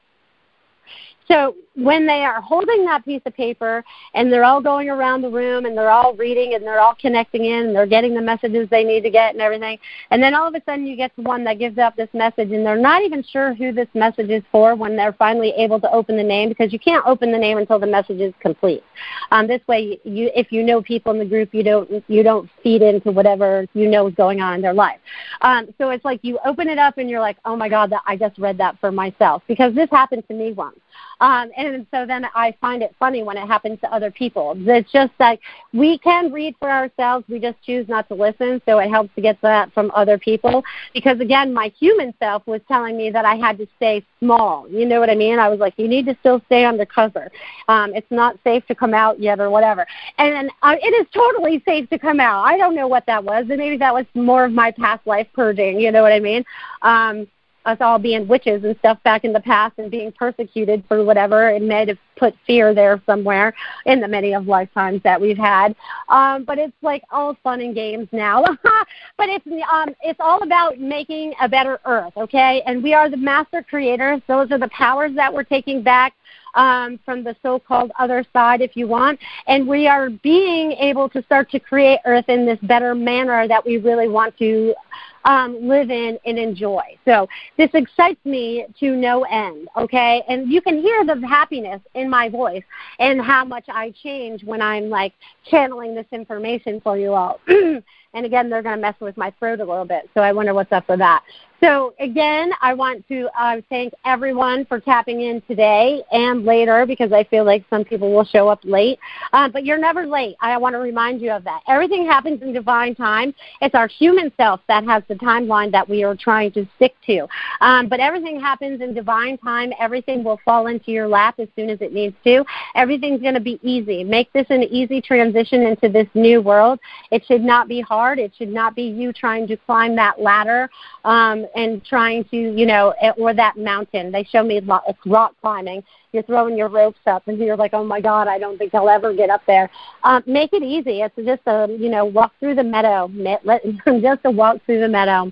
So 1.27 1.55
when 1.75 2.05
they 2.05 2.23
are 2.23 2.39
holding 2.41 2.86
that 2.86 3.03
piece 3.03 3.21
of 3.25 3.33
paper 3.33 3.83
and 4.13 4.31
they're 4.31 4.43
all 4.43 4.62
going 4.62 4.89
around 4.89 5.21
the 5.21 5.29
room 5.29 5.65
and 5.65 5.75
they're 5.75 5.89
all 5.89 6.13
reading 6.13 6.53
and 6.53 6.63
they're 6.63 6.79
all 6.79 6.95
connecting 6.95 7.45
in 7.45 7.67
and 7.67 7.75
they're 7.75 7.88
getting 7.88 8.13
the 8.13 8.21
messages 8.21 8.67
they 8.69 8.83
need 8.83 9.01
to 9.01 9.09
get 9.09 9.33
and 9.33 9.41
everything, 9.41 9.79
and 10.12 10.21
then 10.21 10.36
all 10.36 10.47
of 10.47 10.53
a 10.53 10.62
sudden 10.65 10.86
you 10.86 10.95
get 10.95 11.15
to 11.15 11.21
one 11.21 11.43
that 11.43 11.59
gives 11.59 11.77
up 11.77 11.95
this 11.95 12.09
message 12.13 12.51
and 12.51 12.65
they're 12.65 12.77
not 12.77 13.03
even 13.03 13.23
sure 13.23 13.53
who 13.53 13.71
this 13.71 13.88
message 13.93 14.29
is 14.29 14.43
for 14.51 14.75
when 14.75 14.95
they're 14.95 15.13
finally 15.13 15.49
able 15.57 15.79
to 15.79 15.91
open 15.91 16.15
the 16.15 16.23
name 16.23 16.49
because 16.49 16.71
you 16.71 16.79
can't 16.79 17.05
open 17.07 17.31
the 17.31 17.38
name 17.38 17.57
until 17.57 17.79
the 17.79 17.88
message 17.88 18.19
is 18.19 18.33
complete. 18.39 18.83
Um, 19.31 19.47
this 19.47 19.62
way, 19.67 19.99
you, 20.03 20.29
if 20.36 20.51
you 20.51 20.63
know 20.63 20.81
people 20.81 21.12
in 21.12 21.19
the 21.19 21.25
group, 21.25 21.53
you 21.53 21.63
don't 21.63 22.03
you 22.07 22.23
don't 22.23 22.49
feed 22.62 22.81
into 22.81 23.12
whatever 23.12 23.65
you 23.73 23.89
know 23.89 24.07
is 24.07 24.15
going 24.15 24.41
on 24.41 24.55
in 24.55 24.62
their 24.62 24.73
life. 24.73 24.99
Um, 25.41 25.73
so 25.77 25.89
it's 25.89 26.05
like 26.05 26.19
you 26.23 26.39
open 26.45 26.67
it 26.67 26.77
up 26.77 26.97
and 26.97 27.09
you're 27.09 27.19
like, 27.19 27.38
oh 27.45 27.55
my 27.55 27.69
God, 27.69 27.91
that 27.91 28.01
I 28.05 28.15
just 28.15 28.38
read 28.38 28.57
that 28.59 28.79
for 28.79 28.91
myself 28.91 29.41
because 29.47 29.73
this 29.73 29.89
happened 29.89 30.27
to 30.27 30.33
me 30.33 30.51
once. 30.51 30.77
Um, 31.19 31.52
and 31.56 31.86
so 31.91 32.06
then 32.06 32.26
I 32.36 32.56
find 32.60 32.82
it 32.82 32.95
funny 32.99 33.23
when 33.23 33.38
it 33.38 33.47
happens 33.47 33.80
to 33.82 33.93
other 33.93 34.12
people. 34.12 34.56
It's 34.58 34.91
just 34.91 35.13
like 35.19 35.39
we 35.73 35.97
can 35.99 36.32
read 36.32 36.56
for 36.60 36.69
ourselves. 36.69 37.26
We 37.30 37.39
just 37.39 37.62
choose 37.63 37.88
not 37.88 38.08
to 38.10 38.15
listen. 38.15 38.62
So 38.65 38.80
it 38.80 38.89
helps 38.89 39.13
to 39.15 39.21
get 39.21 39.39
that 39.41 39.73
from 39.73 39.91
other 39.95 40.17
people. 40.17 40.63
Because 40.93 41.19
again, 41.19 41.54
my 41.54 41.71
human 41.80 42.13
self 42.19 42.45
was 42.47 42.62
telling 42.67 42.97
me 42.97 43.10
that 43.12 43.26
I 43.26 43.36
had 43.36 43.58
to 43.60 43.67
stay 43.78 44.06
small. 44.19 44.67
You 44.69 44.86
know 44.86 44.99
what 44.99 45.10
I 45.10 45.15
mean? 45.15 45.39
I 45.39 45.49
was 45.49 45.60
like, 45.60 45.73
you 45.78 45.88
need 45.88 46.06
to 46.08 46.17
still 46.19 46.41
stay 46.47 46.65
undercover. 46.65 47.32
Um, 47.67 47.93
it's 47.93 48.10
not 48.10 48.38
safe 48.43 48.65
to 48.67 48.76
come 48.76 48.93
out 48.93 49.19
yet 49.19 49.39
or 49.39 49.49
whatever. 49.49 49.86
And 50.17 50.49
uh, 50.62 50.76
it 50.82 50.93
is 50.93 51.08
totally 51.13 51.62
safe 51.65 51.89
to 51.89 51.99
come 51.99 52.19
out. 52.19 52.43
I 52.43 52.58
don't 52.58 52.76
know 52.76 52.88
what 52.88 53.06
that 53.08 53.23
was. 53.23 53.45
And 53.49 53.58
maybe 53.58 53.78
that 53.78 53.93
was 53.93 54.06
more 54.13 54.45
of 54.45 54.52
my 54.52 54.71
past 54.71 55.06
life 55.06 55.28
purging. 55.34 55.80
You 55.80 55.91
know 55.91 56.02
what 56.02 56.12
I 56.12 56.19
mean? 56.19 56.43
Um, 56.82 57.28
us 57.65 57.78
all 57.82 57.99
being 57.99 58.28
witches 58.28 58.63
and 58.63 58.78
stuff 58.80 59.02
back 59.04 59.23
in 59.23 59.34
the 59.34 59.39
past 59.39 59.73
and 59.78 59.89
being 59.89 60.12
persecuted 60.12 60.84
for 60.88 61.04
whatever. 61.04 61.49
It 61.49 61.62
may 61.62 61.86
have 61.88 61.97
put 62.17 62.36
fear 62.45 62.73
there 62.73 63.02
somewhere 63.06 63.54
in 63.86 63.99
the 63.99 64.08
many 64.08 64.34
of 64.34 64.47
lifetimes 64.47 65.02
that 65.04 65.19
we've 65.19 65.38
had. 65.38 65.76
Um, 66.10 66.43
but 66.43 66.58
it's 66.58 66.76
like 66.82 67.04
all 67.12 67.36
fun 67.43 67.62
and 67.62 67.73
games 67.73 68.08
now. 68.12 68.43
but 69.17 69.30
it's 69.30 69.45
um, 69.71 69.95
it's 70.02 70.19
all 70.19 70.41
about 70.43 70.80
making 70.80 71.34
a 71.41 71.49
better 71.49 71.80
Earth, 71.86 72.13
okay? 72.17 72.62
And 72.65 72.84
we 72.84 72.93
are 72.93 73.10
the 73.10 73.17
master 73.17 73.63
creators. 73.63 74.21
Those 74.28 74.52
are 74.52 74.58
the 74.58 74.69
powers 74.69 75.13
that 75.15 75.34
we're 75.34 75.43
taking 75.43 75.82
back 75.82 76.13
um, 76.56 76.99
from 77.04 77.23
the 77.23 77.36
so-called 77.41 77.91
other 77.99 78.26
side, 78.32 78.62
if 78.62 78.76
you 78.76 78.88
want, 78.88 79.19
and 79.47 79.67
we 79.67 79.88
are 79.88 80.10
being 80.10 80.71
able 80.73 81.10
to 81.10 81.23
start 81.23 81.49
to 81.52 81.60
create 81.60 81.99
Earth 82.06 82.26
in 82.28 82.45
this 82.45 82.60
better 82.62 82.93
manner 82.93 83.47
that 83.47 83.65
we 83.65 83.78
really 83.78 84.08
want 84.08 84.38
to 84.38 84.76
um, 85.25 85.67
live 85.67 85.89
in 85.89 86.19
and 86.25 86.38
enjoy. 86.38 86.83
So 87.05 87.27
this 87.57 87.69
excites 87.73 88.23
me 88.25 88.65
to 88.79 88.95
no 88.95 89.23
end, 89.23 89.67
okay? 89.77 90.23
And 90.27 90.51
you 90.51 90.62
can 90.62 90.81
hear 90.81 91.05
the 91.05 91.25
happiness 91.27 91.81
in 91.93 92.09
my 92.09 92.29
voice 92.29 92.63
and 92.99 93.21
how 93.21 93.45
much 93.45 93.65
I 93.69 93.91
change 94.03 94.43
when 94.43 94.62
I'm 94.62 94.89
like 94.89 95.13
channeling 95.49 95.95
this 95.95 96.07
information 96.12 96.81
for 96.81 96.97
you 96.97 97.13
all. 97.13 97.39
and 97.47 97.83
again, 98.13 98.49
they're 98.49 98.62
going 98.62 98.75
to 98.75 98.81
mess 98.81 98.95
with 98.99 99.17
my 99.17 99.31
throat 99.39 99.59
a 99.59 99.65
little 99.65 99.86
bit, 99.86 100.09
so 100.13 100.21
I 100.21 100.31
wonder 100.31 100.53
what's 100.53 100.71
up 100.71 100.88
with 100.89 100.99
that. 100.99 101.23
So 101.63 101.93
again, 101.97 102.52
I 102.60 102.73
want 102.73 103.08
to 103.08 103.30
uh, 103.39 103.62
thank 103.69 103.93
everyone 104.04 104.65
for 104.65 104.82
tapping 104.82 105.21
in 105.21 105.41
today 105.47 106.04
and 106.12 106.43
later 106.43 106.86
because 106.86 107.13
I 107.13 107.23
feel 107.23 107.45
like 107.45 107.63
some 107.69 107.86
people 107.86 108.12
will 108.13 108.26
show 108.26 108.49
up 108.49 108.60
late. 108.65 108.99
Uh, 109.32 109.47
but 109.47 109.63
you're 109.65 109.78
never 109.78 110.06
late. 110.06 110.36
I 110.41 110.58
want 110.58 110.73
to 110.73 110.80
remind 110.80 111.21
you 111.21 111.32
of 111.32 111.45
that. 111.45 111.62
Everything 111.69 112.06
happens 112.06 112.41
in 112.41 112.52
divine 112.52 112.95
time. 112.95 113.34
It's 113.62 113.76
our 113.76 113.88
human 113.88 114.30
self 114.36 114.60
that 114.67 114.84
has 114.84 115.04
the 115.08 115.15
timeline 115.15 115.71
that 115.71 115.88
we 115.88 116.04
are 116.04 116.17
trying 116.17 116.52
to 116.52 116.67
stick 116.76 116.95
to. 117.06 117.28
Um, 117.62 117.88
but 117.88 118.02
everything 118.02 118.41
happens 118.41 118.82
in 118.82 118.93
divine 118.93 119.38
time. 119.38 119.71
Everything 119.80 120.21
will 120.21 120.41
fall 120.43 120.67
into 120.67 120.91
your 120.91 121.08
lap 121.08 121.36
as 121.39 121.47
soon 121.56 121.69
as 121.69 121.80
it 121.80 121.93
needs 121.93 122.17
to. 122.26 122.43
Everything's 122.76 123.21
going 123.21 123.36
to 123.36 123.39
be 123.39 123.58
easy. 123.63 124.04
Make 124.04 124.34
this 124.34 124.47
an 124.49 124.63
easy 124.63 124.99
transition 124.99 125.62
into 125.62 125.88
this 125.88 126.10
new 126.13 126.41
world. 126.41 126.80
It 127.10 127.26
should 127.26 127.41
not 127.41 127.69
be 127.69 127.80
hard. 127.80 128.19
It 128.19 128.34
should 128.38 128.52
not 128.52 128.76
be 128.76 128.84
you 128.84 129.13
trying 129.13 129.47
to 129.47 129.56
climb 129.56 129.95
that 129.95 130.19
ladder. 130.19 130.69
Um, 131.06 131.45
and 131.56 131.84
trying 131.86 132.24
to, 132.26 132.38
you 132.38 132.66
know, 132.66 132.94
or 133.18 133.34
that 133.34 133.58
mountain. 133.58 134.12
They 134.12 134.24
show 134.24 134.44
me 134.44 134.58
it's 134.58 135.06
rock 135.06 135.36
climbing. 135.42 135.84
You're 136.12 136.24
throwing 136.24 136.58
your 136.58 136.68
ropes 136.68 137.00
up, 137.06 137.28
and 137.28 137.38
you're 137.38 137.58
like, 137.58 137.74
oh 137.74 137.84
my 137.84 138.02
God, 138.02 138.28
I 138.28 138.39
don't 138.39 138.58
think 138.58 138.74
I'll 138.74 138.89
ever 138.89 139.13
get 139.13 139.30
up 139.30 139.42
there. 139.46 139.70
Um, 140.04 140.24
make 140.26 140.54
it 140.54 140.63
easy. 140.63 141.02
It's 141.02 141.16
just 141.16 141.42
a, 141.46 141.68
you 141.80 141.89
know, 141.89 142.06
walk 142.06 142.34
through 142.39 142.56
the 142.56 142.63
meadow. 142.63 143.08
Just 144.02 144.22
a 144.26 144.32
walk 144.32 144.58
through 144.66 144.82
the 144.82 144.88
meadow. 144.88 145.32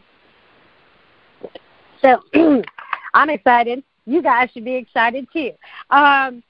So 2.02 2.22
I'm 3.14 3.30
excited. 3.30 3.84
You 4.06 4.22
guys 4.22 4.50
should 4.52 4.66
be 4.66 4.76
excited 4.76 5.28
too. 5.32 5.52
Um, 5.90 6.44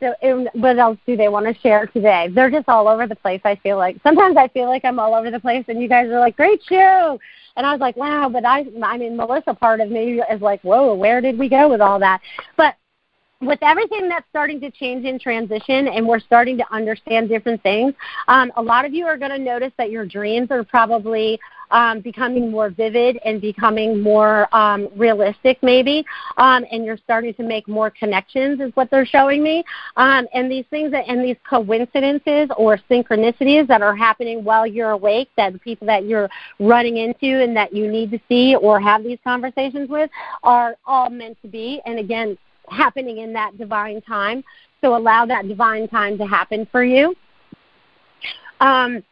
so 0.00 0.14
what 0.54 0.78
else 0.78 0.98
do 1.06 1.16
they 1.16 1.28
want 1.28 1.46
to 1.46 1.60
share 1.60 1.86
today? 1.86 2.28
They're 2.30 2.50
just 2.50 2.68
all 2.68 2.88
over 2.88 3.06
the 3.06 3.16
place. 3.16 3.40
I 3.44 3.56
feel 3.56 3.76
like 3.76 3.98
sometimes 4.02 4.36
I 4.36 4.48
feel 4.48 4.66
like 4.66 4.84
I'm 4.84 4.98
all 4.98 5.14
over 5.14 5.30
the 5.30 5.40
place, 5.40 5.64
and 5.68 5.80
you 5.80 5.88
guys 5.88 6.08
are 6.08 6.18
like, 6.18 6.36
"Great 6.36 6.62
show," 6.64 7.18
and 7.56 7.66
I 7.66 7.72
was 7.72 7.80
like, 7.80 7.96
"Wow!" 7.96 8.28
But 8.28 8.44
I, 8.44 8.66
I 8.82 8.98
mean, 8.98 9.16
Melissa 9.16 9.54
part 9.54 9.80
of 9.80 9.90
me 9.90 10.20
is 10.20 10.40
like, 10.40 10.60
"Whoa, 10.62 10.94
where 10.94 11.20
did 11.20 11.38
we 11.38 11.48
go 11.48 11.68
with 11.68 11.80
all 11.80 11.98
that?" 12.00 12.20
But 12.56 12.76
with 13.40 13.58
everything 13.62 14.08
that's 14.08 14.26
starting 14.30 14.60
to 14.60 14.70
change 14.70 15.04
in 15.04 15.18
transition 15.18 15.88
and 15.88 16.06
we're 16.06 16.20
starting 16.20 16.56
to 16.56 16.72
understand 16.72 17.28
different 17.28 17.62
things, 17.62 17.92
um, 18.28 18.50
a 18.56 18.62
lot 18.62 18.84
of 18.84 18.94
you 18.94 19.06
are 19.06 19.18
going 19.18 19.30
to 19.30 19.38
notice 19.38 19.72
that 19.76 19.90
your 19.90 20.06
dreams 20.06 20.50
are 20.50 20.64
probably 20.64 21.38
um, 21.70 22.00
becoming 22.00 22.50
more 22.50 22.70
vivid 22.70 23.18
and 23.24 23.40
becoming 23.40 24.00
more 24.00 24.54
um, 24.54 24.88
realistic, 24.96 25.58
maybe. 25.62 26.04
Um, 26.36 26.64
and 26.70 26.84
you're 26.84 26.98
starting 26.98 27.34
to 27.34 27.42
make 27.42 27.68
more 27.68 27.90
connections, 27.90 28.60
is 28.60 28.70
what 28.74 28.90
they're 28.90 29.06
showing 29.06 29.42
me. 29.42 29.64
Um, 29.96 30.26
and 30.34 30.50
these 30.50 30.64
things 30.70 30.90
that, 30.92 31.08
and 31.08 31.24
these 31.24 31.36
coincidences 31.48 32.48
or 32.56 32.78
synchronicities 32.90 33.66
that 33.68 33.82
are 33.82 33.94
happening 33.94 34.44
while 34.44 34.66
you're 34.66 34.90
awake, 34.90 35.28
that 35.36 35.52
the 35.52 35.58
people 35.58 35.86
that 35.86 36.04
you're 36.04 36.28
running 36.58 36.98
into 36.98 37.42
and 37.42 37.56
that 37.56 37.74
you 37.74 37.90
need 37.90 38.10
to 38.10 38.20
see 38.28 38.56
or 38.56 38.80
have 38.80 39.02
these 39.02 39.18
conversations 39.24 39.88
with 39.88 40.10
are 40.42 40.76
all 40.86 41.10
meant 41.10 41.40
to 41.42 41.48
be. 41.48 41.80
And 41.86 41.98
again, 41.98 42.38
happening 42.68 43.18
in 43.18 43.32
that 43.32 43.56
divine 43.58 44.00
time. 44.02 44.42
So 44.80 44.96
allow 44.96 45.26
that 45.26 45.48
divine 45.48 45.88
time 45.88 46.18
to 46.18 46.26
happen 46.26 46.66
for 46.70 46.84
you. 46.84 47.14
Um, 48.60 49.02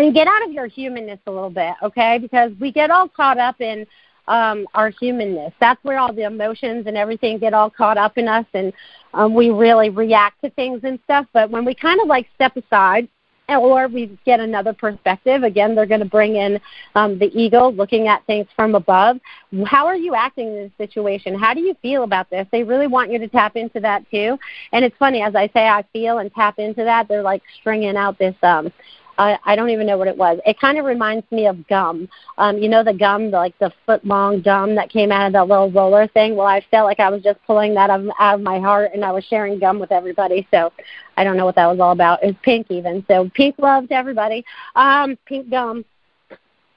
and 0.00 0.14
get 0.14 0.26
out 0.26 0.44
of 0.44 0.52
your 0.52 0.66
humanness 0.66 1.18
a 1.26 1.30
little 1.30 1.50
bit, 1.50 1.74
okay? 1.82 2.18
Because 2.18 2.52
we 2.60 2.72
get 2.72 2.90
all 2.90 3.08
caught 3.08 3.38
up 3.38 3.60
in 3.60 3.86
um, 4.28 4.66
our 4.74 4.90
humanness. 4.90 5.52
That's 5.60 5.82
where 5.84 5.98
all 5.98 6.12
the 6.12 6.22
emotions 6.22 6.86
and 6.86 6.96
everything 6.96 7.38
get 7.38 7.54
all 7.54 7.70
caught 7.70 7.98
up 7.98 8.16
in 8.16 8.28
us, 8.28 8.46
and 8.54 8.72
um, 9.14 9.34
we 9.34 9.50
really 9.50 9.90
react 9.90 10.40
to 10.42 10.50
things 10.50 10.80
and 10.84 10.98
stuff. 11.04 11.26
But 11.32 11.50
when 11.50 11.64
we 11.64 11.74
kind 11.74 12.00
of 12.00 12.08
like 12.08 12.28
step 12.34 12.56
aside 12.56 13.08
or 13.56 13.88
we 13.88 14.18
get 14.24 14.40
another 14.40 14.72
perspective. 14.72 15.42
Again, 15.42 15.74
they're 15.74 15.86
going 15.86 16.00
to 16.00 16.06
bring 16.06 16.36
in 16.36 16.60
um, 16.94 17.18
the 17.18 17.30
ego, 17.38 17.70
looking 17.70 18.08
at 18.08 18.24
things 18.26 18.46
from 18.54 18.74
above. 18.74 19.18
How 19.66 19.86
are 19.86 19.96
you 19.96 20.14
acting 20.14 20.48
in 20.48 20.54
this 20.54 20.72
situation? 20.78 21.34
How 21.34 21.54
do 21.54 21.60
you 21.60 21.74
feel 21.82 22.04
about 22.04 22.30
this? 22.30 22.46
They 22.52 22.62
really 22.62 22.86
want 22.86 23.10
you 23.10 23.18
to 23.18 23.28
tap 23.28 23.56
into 23.56 23.80
that 23.80 24.08
too. 24.10 24.38
And 24.72 24.84
it's 24.84 24.96
funny, 24.98 25.22
as 25.22 25.34
I 25.34 25.48
say, 25.48 25.66
I 25.66 25.84
feel 25.92 26.18
and 26.18 26.32
tap 26.32 26.58
into 26.58 26.84
that. 26.84 27.08
They're 27.08 27.22
like 27.22 27.42
stringing 27.60 27.96
out 27.96 28.18
this 28.18 28.36
um, 28.42 28.72
I, 29.18 29.38
I 29.44 29.56
don't 29.56 29.70
even 29.70 29.86
know 29.86 29.98
what 29.98 30.08
it 30.08 30.16
was. 30.16 30.38
It 30.46 30.58
kind 30.58 30.78
of 30.78 30.84
reminds 30.84 31.30
me 31.30 31.46
of 31.46 31.66
gum. 31.68 32.08
Um, 32.38 32.58
you 32.58 32.68
know 32.68 32.82
the 32.82 32.94
gum, 32.94 33.30
the, 33.30 33.36
like 33.36 33.58
the 33.58 33.72
foot 33.86 34.04
long 34.04 34.40
gum 34.40 34.74
that 34.76 34.90
came 34.90 35.12
out 35.12 35.26
of 35.26 35.32
that 35.34 35.48
little 35.48 35.70
roller 35.70 36.06
thing. 36.08 36.36
Well, 36.36 36.46
I 36.46 36.64
felt 36.70 36.86
like 36.86 37.00
I 37.00 37.10
was 37.10 37.22
just 37.22 37.38
pulling 37.46 37.74
that 37.74 37.90
out 37.90 38.00
of, 38.00 38.08
out 38.18 38.34
of 38.36 38.40
my 38.40 38.58
heart, 38.58 38.92
and 38.94 39.04
I 39.04 39.12
was 39.12 39.24
sharing 39.24 39.58
gum 39.58 39.78
with 39.78 39.92
everybody. 39.92 40.46
So 40.50 40.72
I 41.16 41.24
don't 41.24 41.36
know 41.36 41.44
what 41.44 41.56
that 41.56 41.66
was 41.66 41.80
all 41.80 41.92
about. 41.92 42.22
It 42.22 42.26
was 42.28 42.36
pink 42.42 42.66
even. 42.70 43.04
So 43.08 43.30
pink 43.34 43.56
love 43.58 43.88
to 43.88 43.94
everybody. 43.94 44.44
Um, 44.74 45.18
pink 45.26 45.50
gum 45.50 45.84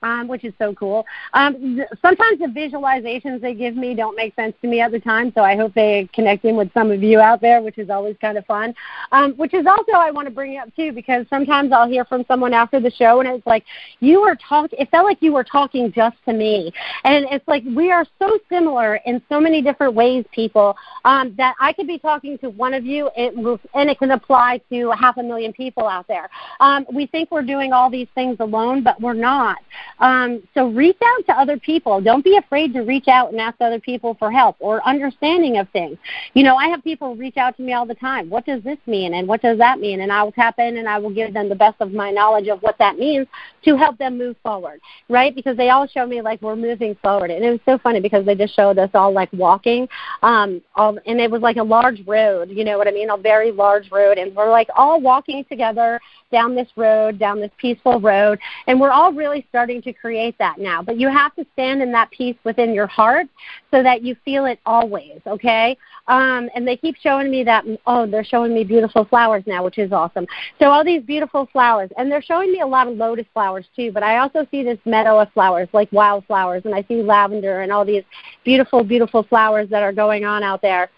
um, 0.04 0.28
which 0.28 0.44
is 0.44 0.54
so 0.60 0.74
cool. 0.76 1.06
Um, 1.34 1.82
sometimes 2.02 2.40
the 2.40 2.46
visualizations 2.46 3.42
they 3.42 3.56
give 3.56 3.76
me 3.76 3.96
don't 3.96 4.16
make 4.16 4.36
sense 4.36 4.56
to 4.62 4.68
me 4.68 4.82
at 4.82 4.92
the 4.92 5.00
time, 5.00 5.32
so 5.34 5.42
I 5.42 5.56
hope 5.56 5.74
they 5.74 6.08
connect 6.14 6.46
in 6.46 6.56
with 6.56 6.72
some 6.74 6.92
of 6.92 7.02
you 7.02 7.20
out 7.20 7.42
there, 7.42 7.62
which 7.62 7.78
is 7.78 7.90
always 7.90 8.16
kind 8.22 8.38
of 8.38 8.46
fun. 8.46 8.76
Um, 9.12 9.34
which 9.34 9.54
is 9.54 9.66
also 9.66 9.94
I 9.94 10.12
want 10.12 10.28
to 10.28 10.34
bring 10.34 10.58
up 10.58 10.76
too, 10.76 10.92
because 10.92 11.26
sometimes 11.30 11.72
I'll 11.72 11.88
hear 11.88 12.06
from 12.06 12.26
someone 12.28 12.54
after 12.54 12.80
the 12.80 12.92
show, 12.92 13.22
and 13.22 13.30
it's 13.30 13.48
like 13.48 13.64
you 14.00 14.22
were 14.22 14.36
talking. 14.36 14.78
It 14.80 14.92
felt 14.92 15.06
like 15.06 15.22
you 15.22 15.34
were 15.34 15.44
talking 15.44 15.92
just 15.92 16.18
to 16.26 16.34
me, 16.34 16.72
and 17.04 17.26
it's 17.32 17.48
like 17.48 17.64
we 17.76 17.92
are 17.92 18.06
so 18.20 18.38
similar 18.50 18.96
in 19.06 19.22
so 19.30 19.40
many 19.40 19.62
different 19.62 19.94
ways, 19.94 20.26
people, 20.32 20.76
um, 21.06 21.34
that 21.38 21.56
I 21.60 21.74
could 21.74 21.88
be 21.88 21.98
talking 21.98 22.38
to 22.40 22.50
one 22.50 22.74
of 22.74 22.86
you, 22.86 23.10
it 23.16 23.36
will, 23.36 23.60
and 23.74 23.90
it 23.90 24.00
can 24.00 24.12
apply 24.12 24.60
to 24.70 24.92
half 24.92 25.18
a 25.18 25.24
million 25.24 25.54
people 25.54 25.88
out 25.88 26.08
there. 26.08 26.30
Um, 26.60 26.86
we 26.94 27.06
think 27.06 27.32
we're 27.32 27.44
doing 27.44 27.72
all 27.72 27.90
these 27.90 28.08
things 28.16 28.38
alone, 28.40 28.84
but 28.84 29.00
we're 29.00 29.14
not. 29.14 29.58
Um, 30.00 30.42
so 30.54 30.68
reach 30.70 30.98
out 31.04 31.26
to 31.28 31.34
other 31.34 31.58
people. 31.58 32.02
Don't 32.02 32.24
be 32.24 32.38
afraid 32.38 32.74
to 32.74 32.82
reach 32.82 33.08
out 33.08 33.32
and 33.32 33.40
ask 33.40 33.60
other 33.62 33.80
people 33.80 34.16
for 34.16 34.32
help 34.32 34.56
or 34.60 34.86
understanding 34.88 35.58
of 35.58 35.70
things. 35.70 35.98
You 36.34 36.44
know, 36.44 36.56
I 36.56 36.68
have 36.68 36.84
people 36.84 37.16
reach 37.16 37.38
out 37.38 37.56
to 37.58 37.64
me 37.64 37.74
all 37.74 37.86
the 37.86 37.96
time. 37.96 38.30
What 38.30 38.46
does 38.46 38.64
this 38.64 38.78
mean 38.86 39.14
and 39.14 39.28
what 39.28 39.42
does 39.42 39.58
that 39.60 39.80
mean? 39.80 40.02
And 40.02 40.12
I 40.12 40.24
will 40.24 40.32
tap 40.32 40.56
in 40.60 40.78
and 40.78 40.88
I 40.88 40.98
will 40.98 41.14
give 41.14 41.34
them 41.34 41.50
the 41.50 41.56
best 41.56 41.76
of 41.80 41.94
my 41.94 42.12
knowledge 42.12 42.48
of 42.48 42.62
what 42.62 42.78
that 42.80 42.98
means 42.98 43.28
to 43.64 43.78
help 43.78 43.98
them 43.98 44.18
move 44.18 44.36
forward, 44.44 44.82
right? 45.10 45.34
Because 45.34 45.58
they 45.58 45.70
all 45.70 45.88
show 45.88 46.06
me 46.06 46.22
like 46.22 46.42
we're 46.42 46.56
moving 46.56 46.96
forward. 46.96 47.32
And 47.32 47.44
it 47.44 47.50
was 47.50 47.60
so 47.66 47.78
funny 47.78 48.00
because 48.00 48.26
they 48.26 48.36
just 48.36 48.56
showed 48.56 48.78
us 48.78 48.90
all 48.94 49.14
like 49.14 49.32
walking, 49.34 49.88
um, 50.22 50.62
all, 50.76 50.98
and 51.06 51.20
it 51.22 51.30
was 51.30 51.42
like 51.42 51.58
a 51.58 51.64
large 51.64 52.06
road, 52.06 52.50
you 52.50 52.64
know 52.64 52.78
what 52.78 52.88
I 52.88 52.92
mean? 52.92 53.10
A 53.10 53.18
very 53.18 53.52
large 53.52 53.92
road. 53.92 54.18
And 54.18 54.36
we're 54.36 54.50
like 54.50 54.70
all 54.76 55.00
walking 55.00 55.46
together 55.46 56.00
down 56.32 56.56
this 56.56 56.68
road, 56.76 57.20
down 57.20 57.40
this 57.40 57.52
peaceful 57.58 58.00
road. 58.02 58.40
And 58.68 58.80
we're 58.80 58.92
all 58.92 59.14
really 59.14 59.46
starting 59.50 59.82
to 59.84 59.94
create 59.94 60.38
that 60.40 60.60
now. 60.60 60.82
But 60.82 60.98
you 60.98 61.10
have 61.10 61.36
to 61.36 61.46
stand 61.54 61.82
in 61.82 61.92
that 61.92 62.12
peace 62.12 62.38
within 62.44 62.74
your 62.74 62.88
heart 62.88 63.28
so 63.72 63.84
that 63.84 64.04
you 64.04 64.16
feel 64.26 64.46
it 64.46 64.60
always, 64.66 65.22
okay? 65.28 65.78
Um, 66.08 66.50
and 66.56 66.68
they 66.68 66.76
keep 66.76 66.98
showing 66.98 67.32
me 67.32 67.44
that, 67.44 67.66
oh, 67.88 68.06
they're 68.06 68.24
showing 68.24 68.54
me 68.54 68.64
beautiful 68.64 69.06
flowers 69.06 69.44
now, 69.46 69.64
which 69.64 69.78
is 69.78 69.92
awesome. 69.92 70.28
So 70.60 70.70
all 70.70 70.84
these 70.84 71.04
beautiful 71.04 71.48
flowers. 71.52 71.90
And 71.98 72.12
they're 72.12 72.22
showing 72.22 72.52
me 72.52 72.62
a 72.62 72.68
lot 72.68 72.88
of 72.88 72.98
lotus 72.98 73.26
flowers 73.34 73.66
too, 73.76 73.92
but 73.92 74.04
I 74.04 74.18
also 74.18 74.46
see 74.52 74.64
this 74.64 74.80
meadow 74.86 75.20
of 75.20 75.32
flowers, 75.34 75.70
like 75.74 75.92
wildflowers, 75.92 76.64
and 76.66 76.76
I 76.76 76.84
see 76.84 77.02
lavender 77.02 77.62
and 77.62 77.72
all 77.72 77.86
these 77.86 78.04
beautiful, 78.44 78.84
beautiful 78.84 79.24
flowers 79.24 79.70
that 79.70 79.84
are 79.84 79.94
going 79.94 80.26
on 80.26 80.44
out 80.44 80.62
there. 80.62 80.90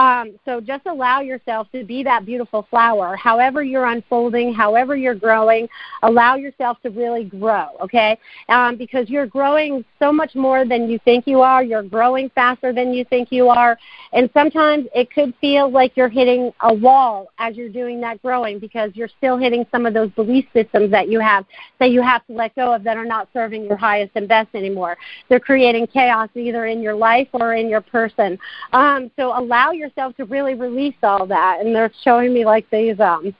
Um, 0.00 0.40
so 0.46 0.62
just 0.62 0.86
allow 0.86 1.20
yourself 1.20 1.68
to 1.72 1.84
be 1.84 2.02
that 2.04 2.24
beautiful 2.24 2.66
flower. 2.70 3.16
However 3.16 3.62
you're 3.62 3.84
unfolding, 3.84 4.54
however 4.54 4.96
you're 4.96 5.14
growing, 5.14 5.68
allow 6.02 6.36
yourself 6.36 6.78
to 6.84 6.88
really 6.88 7.24
grow, 7.24 7.66
okay? 7.82 8.18
Um, 8.48 8.76
because 8.76 9.10
you're 9.10 9.26
growing 9.26 9.84
so 9.98 10.10
much 10.10 10.34
more 10.34 10.64
than 10.64 10.88
you 10.88 10.98
think 11.04 11.26
you 11.26 11.42
are. 11.42 11.62
You're 11.62 11.82
growing 11.82 12.30
faster 12.30 12.72
than 12.72 12.94
you 12.94 13.04
think 13.04 13.30
you 13.30 13.50
are. 13.50 13.78
And 14.14 14.30
sometimes 14.32 14.86
it 14.94 15.12
could 15.12 15.34
feel 15.38 15.70
like 15.70 15.98
you're 15.98 16.08
hitting 16.08 16.50
a 16.62 16.72
wall 16.72 17.28
as 17.36 17.54
you're 17.54 17.68
doing 17.68 18.00
that 18.00 18.22
growing 18.22 18.58
because 18.58 18.92
you're 18.94 19.10
still 19.18 19.36
hitting 19.36 19.66
some 19.70 19.84
of 19.84 19.92
those 19.92 20.10
belief 20.12 20.46
systems 20.54 20.90
that 20.92 21.10
you 21.10 21.20
have 21.20 21.44
that 21.78 21.90
you 21.90 22.00
have 22.00 22.26
to 22.28 22.32
let 22.32 22.54
go 22.56 22.72
of 22.72 22.84
that 22.84 22.96
are 22.96 23.04
not 23.04 23.28
serving 23.34 23.64
your 23.64 23.76
highest 23.76 24.12
and 24.14 24.26
best 24.26 24.48
anymore. 24.54 24.96
They're 25.28 25.40
creating 25.40 25.88
chaos 25.88 26.30
either 26.34 26.64
in 26.64 26.80
your 26.80 26.94
life 26.94 27.28
or 27.34 27.52
in 27.52 27.68
your 27.68 27.82
person. 27.82 28.38
Um, 28.72 29.10
so 29.16 29.38
allow 29.38 29.72
yourself 29.72 29.89
to 29.96 30.24
really 30.24 30.54
release 30.54 30.94
all 31.02 31.26
that. 31.26 31.60
And 31.60 31.74
they're 31.74 31.92
showing 32.02 32.32
me 32.32 32.44
like 32.44 32.68
these 32.70 32.98
um, 33.00 33.34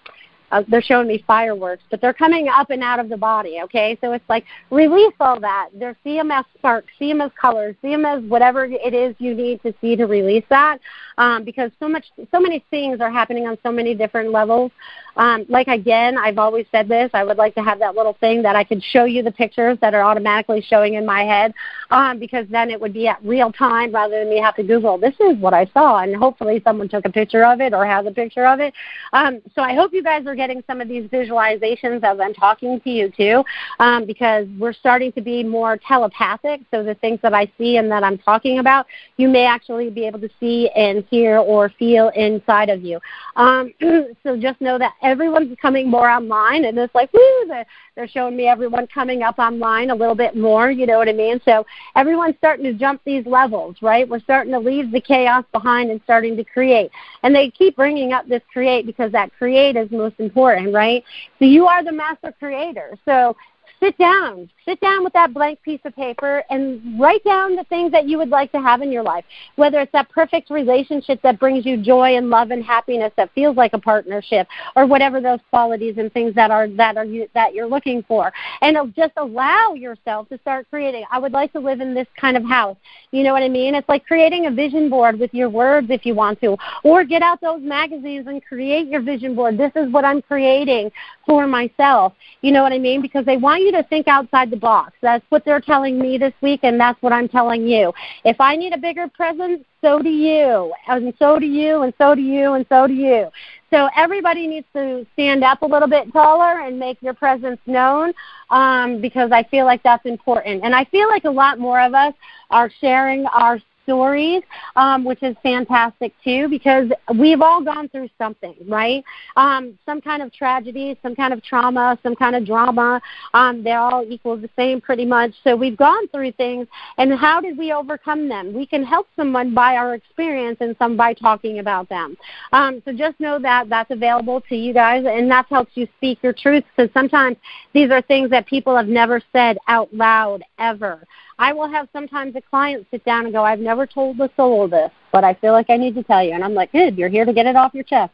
uh, 0.53 0.65
they're 0.69 0.83
showing 0.83 1.07
me 1.07 1.23
fireworks, 1.27 1.83
but 1.91 2.01
they're 2.01 2.13
coming 2.13 2.49
up 2.49 2.71
and 2.71 2.83
out 2.83 2.99
of 2.99 3.09
the 3.09 3.17
body, 3.17 3.61
okay? 3.63 3.97
So 4.01 4.13
it's 4.13 4.29
like 4.29 4.45
release 4.71 5.15
all 5.21 5.39
that. 5.41 5.69
They're 5.75 5.97
see 6.03 6.17
them 6.17 6.31
as 6.31 6.45
sparks, 6.59 6.93
see 6.99 7.09
them 7.09 7.21
as 7.21 7.31
colors, 7.41 7.77
see 7.83 7.91
them 7.91 8.05
as 8.05 8.23
whatever 8.25 8.65
it 8.65 8.95
is 8.95 9.15
you 9.19 9.35
need 9.35 9.63
to 9.63 9.73
see 9.81 9.95
to 9.97 10.07
release 10.07 10.45
that 10.49 10.79
um, 11.21 11.45
because 11.45 11.71
so 11.79 11.87
much, 11.87 12.07
so 12.31 12.41
many 12.41 12.65
things 12.71 12.99
are 13.03 13.11
happening 13.11 13.47
on 13.47 13.59
so 13.63 13.71
many 13.71 13.95
different 13.95 14.33
levels. 14.33 14.73
Um, 15.17 15.45
like 15.51 15.69
again, 15.69 16.17
I've 16.17 16.39
always 16.39 16.65
said 16.73 16.89
this. 16.89 17.11
I 17.13 17.25
would 17.25 17.37
like 17.37 17.55
to 17.57 17.63
have 17.63 17.79
that 17.81 17.95
little 17.95 18.15
thing 18.15 18.43
that 18.43 18.57
I 18.57 18.65
could 18.65 18.83
show 18.83 19.05
you 19.05 19.23
the 19.23 19.31
pictures 19.31 19.77
that 19.83 19.93
are 19.93 20.03
automatically 20.03 20.63
showing 20.63 20.95
in 20.95 21.05
my 21.05 21.25
head, 21.25 21.53
um, 21.91 22.19
because 22.19 22.47
then 22.49 22.71
it 22.71 22.81
would 22.81 22.95
be 22.95 23.07
at 23.07 23.23
real 23.23 23.53
time 23.53 23.93
rather 23.93 24.19
than 24.19 24.31
me 24.31 24.39
have 24.39 24.57
to 24.57 24.63
Google. 24.63 24.97
This 24.97 25.15
is 25.21 25.37
what 25.37 25.53
I 25.53 25.67
saw, 25.75 25.99
and 25.99 26.17
hopefully 26.17 26.63
someone 26.65 26.89
took 26.89 27.05
a 27.05 27.13
picture 27.13 27.45
of 27.45 27.61
it 27.61 27.75
or 27.75 27.85
has 27.85 28.07
a 28.07 28.11
picture 28.11 28.47
of 28.47 28.61
it. 28.61 28.73
Um, 29.13 29.43
so 29.55 29.61
I 29.61 29.75
hope 29.75 29.93
you 29.93 30.03
guys 30.03 30.25
are 30.27 30.35
getting 30.35 30.65
some 30.67 30.81
of 30.81 30.89
these 30.89 31.05
visualizations 31.11 32.03
as 32.03 32.19
I'm 32.19 32.33
talking 32.33 32.81
to 32.81 32.91
you 32.91 33.11
too, 33.11 33.45
um, 33.79 34.07
because 34.07 34.49
we're 34.59 34.73
starting 34.73 35.13
to 35.13 35.21
be 35.21 35.45
more 35.45 35.77
telepathic. 35.77 36.63
So 36.71 36.83
the 36.83 36.95
things 36.95 37.19
that 37.21 37.35
I 37.35 37.53
see 37.59 37.77
and 37.77 37.91
that 37.91 38.05
I'm 38.05 38.17
talking 38.17 38.59
about, 38.59 38.87
you 39.19 39.29
may 39.29 39.45
actually 39.45 39.91
be 39.91 40.07
able 40.07 40.21
to 40.21 40.31
see 40.41 40.71
and 40.71 41.05
hear 41.11 41.39
or 41.39 41.69
feel 41.79 42.09
inside 42.11 42.71
of 42.71 42.83
you. 42.83 43.01
Um, 43.37 43.75
so 44.23 44.37
just 44.39 44.61
know 44.61 44.79
that 44.79 44.95
everyone's 45.03 45.57
coming 45.61 45.91
more 45.91 46.09
online, 46.09 46.65
and 46.65 46.79
it's 46.79 46.95
like, 46.95 47.13
woo, 47.13 47.47
they're, 47.49 47.67
they're 47.97 48.09
showing 48.09 48.37
me 48.37 48.47
everyone 48.47 48.87
coming 48.87 49.23
up 49.23 49.39
online 49.39 49.91
a 49.91 49.95
little 49.95 50.15
bit 50.15 50.37
more, 50.37 50.71
you 50.71 50.87
know 50.87 50.99
what 50.99 51.09
I 51.09 51.13
mean? 51.13 51.41
So 51.45 51.67
everyone's 51.97 52.37
starting 52.39 52.65
to 52.65 52.73
jump 52.73 53.03
these 53.05 53.27
levels, 53.27 53.77
right? 53.83 54.09
We're 54.09 54.21
starting 54.21 54.53
to 54.53 54.59
leave 54.61 54.91
the 54.93 55.01
chaos 55.01 55.45
behind 55.53 55.91
and 55.91 56.01
starting 56.05 56.37
to 56.37 56.45
create. 56.45 56.91
And 57.23 57.35
they 57.35 57.51
keep 57.51 57.77
bringing 57.77 58.13
up 58.13 58.29
this 58.29 58.43
create 58.53 58.87
because 58.87 59.13
that 59.13 59.33
create 59.37 59.77
is 59.77 59.91
most 59.91 60.19
important, 60.19 60.73
right? 60.73 61.05
So 61.39 61.45
you 61.45 61.67
are 61.67 61.85
the 61.85 61.93
master 61.93 62.33
creator. 62.39 62.97
So 63.05 63.37
sit 63.81 63.97
down. 63.99 64.49
Sit 64.65 64.81
down 64.81 65.03
with 65.03 65.13
that 65.15 65.35
blank 65.35 65.61
piece 65.63 65.81
of 65.85 65.97
paper 65.97 66.45
and 66.51 67.01
write 67.01 67.25
down 67.25 67.57
the 67.57 67.65
things 67.65 67.91
that 67.93 68.07
you 68.07 68.19
would 68.19 68.29
like 68.29 68.53
to 68.53 68.61
have 68.61 68.83
in 68.83 68.93
your 68.93 69.03
life. 69.03 69.25
Whether 69.57 69.81
it's 69.81 69.93
that 69.93 70.09
perfect 70.11 70.51
relationship 70.51 71.21
that 71.23 71.41
brings 71.41 71.67
you 71.67 71.77
joy 71.77 72.17
and 72.17 72.31
love 72.31 72.51
and 72.51 72.63
happiness 72.63 73.13
that 73.17 73.33
feels 73.35 73.57
like 73.57 73.73
a 73.73 73.79
partnership, 73.79 74.47
or 74.77 74.87
whatever 74.87 75.21
those 75.21 75.41
qualities 75.51 75.97
and 75.99 76.13
things 76.13 76.35
that 76.35 76.51
are 76.51 76.69
that 76.69 76.97
are 76.97 77.05
you, 77.05 77.29
that 77.35 77.55
you're 77.55 77.67
looking 77.67 78.03
for, 78.05 78.33
and 78.61 78.77
just 78.95 79.13
allow 79.17 79.75
yourself 79.75 80.29
to 80.29 80.39
start 80.39 80.67
creating. 80.71 81.05
I 81.11 81.19
would 81.19 81.33
like 81.33 81.53
to 81.55 81.61
live 81.61 81.81
in 81.81 81.95
this 81.95 82.07
kind 82.17 82.37
of 82.37 82.45
house. 82.45 82.77
You 83.11 83.25
know 83.25 83.33
what 83.33 83.43
I 83.43 83.49
mean? 83.49 83.75
It's 83.75 83.89
like 83.89 84.07
creating 84.07 84.47
a 84.47 84.51
vision 84.51 84.89
board 84.89 85.19
with 85.19 85.33
your 85.35 85.49
words 85.49 85.89
if 85.91 86.07
you 86.07 86.15
want 86.15 86.41
to, 86.43 86.57
or 86.85 87.05
get 87.05 87.23
out 87.23 87.41
those 87.41 87.61
magazines 87.63 88.27
and 88.27 88.45
create 88.45 88.89
your 88.89 89.01
vision 89.01 89.35
board. 89.35 89.59
This 89.59 89.73
is 89.75 89.91
what 89.91 90.05
I'm 90.05 90.23
creating 90.23 90.93
for 91.27 91.47
myself. 91.47 92.13
You 92.43 92.53
know 92.53 92.63
what 92.63 92.73
I 92.73 92.79
mean? 92.79 93.03
Because 93.03 93.25
they 93.25 93.37
want 93.37 93.63
you 93.63 93.70
to 93.71 93.83
think 93.85 94.09
outside 94.09 94.51
the 94.51 94.57
box. 94.57 94.93
That's 95.01 95.25
what 95.29 95.45
they're 95.45 95.61
telling 95.61 95.99
me 95.99 96.19
this 96.19 96.35
week, 96.41 96.61
and 96.63 96.81
that's 96.81 97.01
what 97.03 97.13
I'm 97.13 97.29
telling 97.29 97.67
you. 97.67 97.93
If 98.25 98.41
I 98.41 98.57
need 98.57 98.73
a 98.73 98.79
bigger 98.79 99.09
presence, 99.09 99.65
so 99.81 100.01
do 100.01 100.11
you, 100.11 100.73
and 100.89 101.15
so 101.19 101.39
do 101.39 101.47
you, 101.47 101.83
and 101.83 101.95
so 101.99 102.15
do 102.15 102.23
you, 102.23 102.53
and 102.55 102.67
so 102.69 102.87
do 102.87 102.95
you. 102.95 103.31
So 103.71 103.89
everybody 103.97 104.47
needs 104.47 104.67
to 104.75 105.07
stand 105.13 105.45
up 105.45 105.63
a 105.63 105.67
little 105.67 105.89
bit 105.89 106.13
taller 106.13 106.61
and 106.61 106.79
make 106.79 107.01
your 107.01 107.15
presence 107.15 107.61
known 107.67 108.13
um, 108.51 109.01
because 109.01 109.31
I 109.33 109.45
feel 109.45 109.65
like 109.65 109.83
that's 109.83 110.05
important. 110.07 110.65
And 110.65 110.75
I 110.75 110.85
feel 110.87 111.09
like 111.09 111.25
a 111.25 111.31
lot 111.31 111.59
more 111.59 111.81
of 111.81 111.95
us 111.95 112.15
are 112.51 112.71
sharing 112.81 113.27
our 113.27 113.61
stories, 113.91 114.41
um, 114.77 115.03
which 115.05 115.21
is 115.21 115.35
fantastic 115.43 116.13
too, 116.23 116.49
because 116.49 116.89
we've 117.19 117.43
all 117.43 117.61
gone 117.61 117.89
through 117.89 118.09
something, 118.19 118.55
right? 118.69 119.03
Um, 119.35 119.77
some 119.85 120.01
kind 120.01 120.23
of 120.23 120.33
tragedy, 120.33 120.97
some 121.03 121.17
kind 121.17 121.33
of 121.33 121.43
trauma, 121.43 121.99
some 122.05 122.15
kind 122.15 122.37
of 122.37 122.47
drama. 122.47 123.03
Um, 123.35 123.65
they 123.65 123.73
all 123.73 124.05
equal 124.09 124.37
the 124.37 124.49
same 124.55 124.81
pretty 124.81 125.05
much. 125.05 125.33
So 125.43 125.57
we've 125.57 125.77
gone 125.77 126.07
through 126.09 126.33
things, 126.33 126.69
and 126.99 127.13
how 127.13 127.41
did 127.41 127.59
we 127.59 127.73
overcome 127.73 128.29
them? 128.29 128.53
We 128.53 128.65
can 128.65 128.85
help 128.85 129.09
someone 129.17 129.55
by 129.55 129.75
our 129.75 129.95
experience 129.95 130.59
and 130.61 130.77
some 130.79 130.97
by 130.97 131.15
talking 131.15 131.59
about 131.59 131.89
them. 131.89 132.17
Um, 132.53 132.81
so 132.85 132.93
just 132.93 133.19
know 133.19 133.41
that 133.41 133.69
that's 133.69 133.91
available 133.91 134.41
to 134.43 134.55
you 134.55 134.73
guys, 134.73 135.05
and 135.05 135.29
that 135.33 135.47
helps 135.51 135.73
you 135.75 135.89
speak 135.97 136.21
your 136.23 136.33
truth 136.33 136.63
because 136.77 136.93
sometimes 136.95 137.39
these 137.73 137.91
are 137.91 138.03
things 138.03 138.31
that 138.31 138.47
people 138.47 138.77
have 138.77 138.87
never 138.87 139.21
said 139.33 139.59
out 139.67 139.93
loud 139.93 140.45
ever. 140.61 141.05
I 141.41 141.55
will 141.55 141.69
have 141.69 141.89
sometimes 141.91 142.37
a 142.37 142.43
client 142.43 142.87
sit 142.91 143.03
down 143.07 143.25
and 143.25 143.33
go, 143.33 143.43
I've 143.43 143.61
never 143.61 143.87
told 143.87 144.19
the 144.19 144.31
soul 144.37 144.69
this, 144.69 144.91
but 145.11 145.25
I 145.25 145.33
feel 145.33 145.53
like 145.55 145.71
I 145.71 145.79
need 145.79 145.95
to 145.95 146.03
tell 146.03 146.23
you. 146.23 146.33
And 146.33 146.45
I'm 146.45 146.53
like, 146.53 146.71
good, 146.71 146.99
you're 146.99 147.09
here 147.09 147.25
to 147.25 147.33
get 147.33 147.47
it 147.47 147.57
off 147.57 147.73
your 147.73 147.83
chest. 147.83 148.13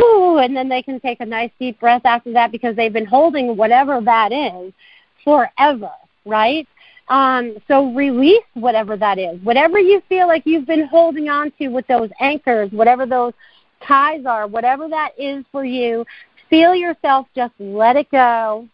Ooh, 0.00 0.38
and 0.38 0.56
then 0.56 0.66
they 0.66 0.82
can 0.82 0.98
take 0.98 1.20
a 1.20 1.26
nice 1.26 1.50
deep 1.60 1.78
breath 1.78 2.06
after 2.06 2.32
that 2.32 2.50
because 2.50 2.74
they've 2.74 2.92
been 2.92 3.04
holding 3.04 3.54
whatever 3.54 4.00
that 4.00 4.32
is 4.32 4.72
forever, 5.24 5.90
right? 6.24 6.66
Um, 7.08 7.58
so 7.68 7.92
release 7.92 8.44
whatever 8.54 8.96
that 8.96 9.18
is. 9.18 9.38
Whatever 9.42 9.78
you 9.78 10.02
feel 10.08 10.26
like 10.26 10.46
you've 10.46 10.66
been 10.66 10.86
holding 10.86 11.28
on 11.28 11.52
to 11.58 11.68
with 11.68 11.86
those 11.86 12.08
anchors, 12.18 12.72
whatever 12.72 13.04
those 13.04 13.34
ties 13.86 14.24
are, 14.24 14.46
whatever 14.46 14.88
that 14.88 15.10
is 15.18 15.44
for 15.52 15.66
you, 15.66 16.06
feel 16.48 16.74
yourself 16.74 17.26
just 17.34 17.52
let 17.58 17.96
it 17.96 18.10
go 18.10 18.66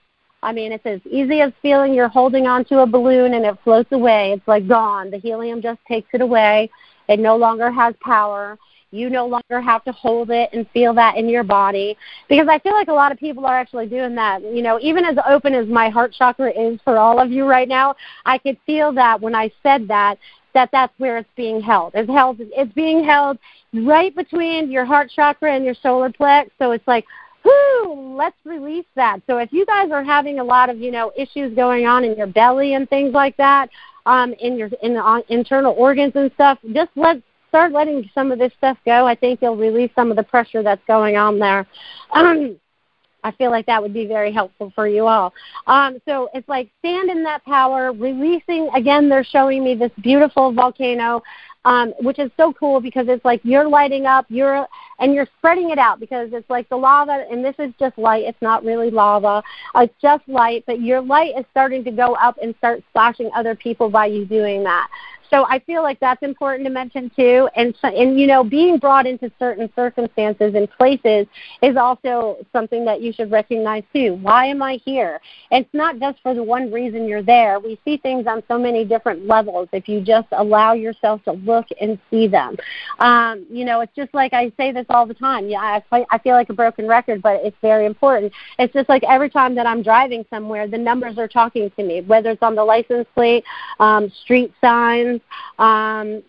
I 0.44 0.52
mean, 0.52 0.72
it's 0.72 0.84
as 0.84 1.00
easy 1.10 1.40
as 1.40 1.52
feeling 1.62 1.94
you're 1.94 2.08
holding 2.08 2.46
onto 2.46 2.78
a 2.78 2.86
balloon 2.86 3.32
and 3.32 3.46
it 3.46 3.56
floats 3.64 3.90
away. 3.92 4.32
It's 4.32 4.46
like 4.46 4.68
gone. 4.68 5.10
The 5.10 5.18
helium 5.18 5.62
just 5.62 5.80
takes 5.88 6.08
it 6.12 6.20
away. 6.20 6.70
It 7.08 7.18
no 7.18 7.36
longer 7.36 7.70
has 7.70 7.94
power. 8.02 8.58
You 8.90 9.08
no 9.10 9.26
longer 9.26 9.60
have 9.60 9.82
to 9.84 9.92
hold 9.92 10.30
it 10.30 10.50
and 10.52 10.68
feel 10.70 10.92
that 10.94 11.16
in 11.16 11.28
your 11.30 11.44
body. 11.44 11.96
Because 12.28 12.46
I 12.48 12.58
feel 12.58 12.74
like 12.74 12.88
a 12.88 12.92
lot 12.92 13.10
of 13.10 13.18
people 13.18 13.46
are 13.46 13.58
actually 13.58 13.86
doing 13.86 14.14
that. 14.16 14.42
You 14.42 14.62
know, 14.62 14.78
even 14.80 15.04
as 15.06 15.16
open 15.26 15.54
as 15.54 15.66
my 15.66 15.88
heart 15.88 16.12
chakra 16.12 16.52
is 16.52 16.78
for 16.84 16.98
all 16.98 17.18
of 17.18 17.32
you 17.32 17.46
right 17.46 17.66
now, 17.66 17.96
I 18.26 18.36
could 18.36 18.58
feel 18.66 18.92
that 18.92 19.20
when 19.20 19.34
I 19.34 19.50
said 19.62 19.88
that, 19.88 20.18
that 20.52 20.68
that's 20.72 20.92
where 20.98 21.18
it's 21.18 21.28
being 21.36 21.60
held. 21.60 21.92
It's 21.94 22.08
held 22.08 22.36
it's 22.40 22.72
being 22.74 23.02
held 23.02 23.38
right 23.72 24.14
between 24.14 24.70
your 24.70 24.84
heart 24.84 25.10
chakra 25.10 25.52
and 25.52 25.64
your 25.64 25.74
solar 25.74 26.10
plex. 26.10 26.50
So 26.58 26.70
it's 26.70 26.86
like 26.86 27.04
whoo, 27.44 28.16
let's 28.16 28.36
release 28.44 28.86
that. 28.94 29.20
So 29.26 29.38
if 29.38 29.52
you 29.52 29.66
guys 29.66 29.90
are 29.90 30.02
having 30.02 30.38
a 30.38 30.44
lot 30.44 30.70
of, 30.70 30.78
you 30.78 30.90
know, 30.90 31.12
issues 31.16 31.54
going 31.54 31.86
on 31.86 32.04
in 32.04 32.16
your 32.16 32.26
belly 32.26 32.74
and 32.74 32.88
things 32.88 33.12
like 33.12 33.36
that, 33.36 33.70
um, 34.06 34.34
in 34.34 34.58
your 34.58 34.68
in 34.82 34.94
the 34.94 35.24
internal 35.28 35.74
organs 35.76 36.12
and 36.14 36.30
stuff, 36.32 36.58
just 36.72 36.90
let 36.94 37.22
start 37.48 37.72
letting 37.72 38.10
some 38.14 38.32
of 38.32 38.38
this 38.38 38.52
stuff 38.58 38.76
go. 38.84 39.06
I 39.06 39.14
think 39.14 39.40
you'll 39.40 39.56
release 39.56 39.90
some 39.94 40.10
of 40.10 40.16
the 40.16 40.22
pressure 40.22 40.62
that's 40.62 40.84
going 40.86 41.16
on 41.16 41.38
there. 41.38 41.66
Um, 42.10 42.56
I 43.22 43.30
feel 43.32 43.50
like 43.50 43.66
that 43.66 43.80
would 43.80 43.94
be 43.94 44.06
very 44.06 44.32
helpful 44.32 44.70
for 44.74 44.86
you 44.86 45.06
all. 45.06 45.32
Um, 45.66 45.98
so 46.06 46.28
it's 46.34 46.48
like 46.48 46.70
stand 46.80 47.10
in 47.10 47.22
that 47.24 47.44
power, 47.44 47.92
releasing. 47.92 48.68
Again, 48.74 49.08
they're 49.08 49.24
showing 49.24 49.64
me 49.64 49.74
this 49.74 49.92
beautiful 50.02 50.52
volcano 50.52 51.22
um, 51.64 51.92
which 52.00 52.18
is 52.18 52.30
so 52.36 52.52
cool 52.52 52.80
because 52.80 53.06
it's 53.08 53.24
like 53.24 53.40
you're 53.44 53.68
lighting 53.68 54.06
up, 54.06 54.26
you're 54.28 54.66
and 54.98 55.14
you're 55.14 55.28
spreading 55.38 55.70
it 55.70 55.78
out 55.78 55.98
because 55.98 56.30
it's 56.32 56.48
like 56.48 56.68
the 56.68 56.76
lava, 56.76 57.24
and 57.30 57.44
this 57.44 57.54
is 57.58 57.72
just 57.78 57.96
light. 57.98 58.24
It's 58.24 58.40
not 58.40 58.64
really 58.64 58.90
lava. 58.90 59.42
It's 59.74 59.94
just 60.00 60.28
light, 60.28 60.64
but 60.66 60.80
your 60.80 61.00
light 61.00 61.32
is 61.38 61.44
starting 61.50 61.82
to 61.84 61.90
go 61.90 62.14
up 62.14 62.38
and 62.42 62.54
start 62.58 62.82
splashing 62.90 63.30
other 63.34 63.54
people 63.54 63.88
by 63.88 64.06
you 64.06 64.24
doing 64.24 64.62
that. 64.64 64.88
So 65.30 65.44
I 65.48 65.58
feel 65.60 65.82
like 65.82 66.00
that's 66.00 66.22
important 66.22 66.66
to 66.66 66.70
mention 66.70 67.10
too. 67.16 67.48
And 67.56 67.74
and 67.82 68.18
you 68.18 68.26
know, 68.26 68.44
being 68.44 68.78
brought 68.78 69.06
into 69.06 69.30
certain 69.38 69.70
circumstances 69.74 70.54
and 70.54 70.70
places 70.70 71.26
is 71.62 71.76
also 71.76 72.38
something 72.52 72.84
that 72.84 73.00
you 73.00 73.12
should 73.12 73.30
recognize 73.30 73.84
too. 73.92 74.14
Why 74.14 74.46
am 74.46 74.62
I 74.62 74.80
here? 74.84 75.20
it's 75.50 75.72
not 75.72 75.98
just 76.00 76.20
for 76.22 76.34
the 76.34 76.42
one 76.42 76.72
reason 76.72 77.06
you're 77.06 77.22
there. 77.22 77.58
We 77.60 77.78
see 77.84 77.96
things 77.96 78.26
on 78.26 78.42
so 78.48 78.58
many 78.58 78.84
different 78.84 79.26
levels 79.26 79.68
if 79.72 79.88
you 79.88 80.00
just 80.00 80.28
allow 80.32 80.72
yourself 80.72 81.22
to 81.24 81.32
look 81.32 81.66
and 81.80 81.98
see 82.10 82.26
them. 82.26 82.56
Um, 82.98 83.46
you 83.50 83.64
know, 83.64 83.80
it's 83.80 83.94
just 83.94 84.12
like 84.14 84.32
I 84.32 84.52
say 84.56 84.72
this 84.72 84.86
all 84.88 85.06
the 85.06 85.14
time. 85.14 85.48
Yeah, 85.48 85.80
I, 85.90 86.06
I 86.10 86.18
feel 86.18 86.34
like 86.34 86.50
a 86.50 86.54
broken 86.54 86.88
record, 86.88 87.22
but 87.22 87.40
it's 87.44 87.56
very 87.62 87.86
important. 87.86 88.32
It's 88.58 88.72
just 88.72 88.88
like 88.88 89.04
every 89.04 89.30
time 89.30 89.54
that 89.54 89.66
I'm 89.66 89.82
driving 89.82 90.24
somewhere, 90.28 90.66
the 90.66 90.78
numbers 90.78 91.18
are 91.18 91.28
talking 91.28 91.70
to 91.70 91.84
me, 91.84 92.00
whether 92.00 92.30
it's 92.30 92.42
on 92.42 92.54
the 92.54 92.64
license 92.64 93.06
plate, 93.14 93.44
um, 93.78 94.10
street 94.10 94.52
signs, 94.60 95.13
um, 95.58 96.22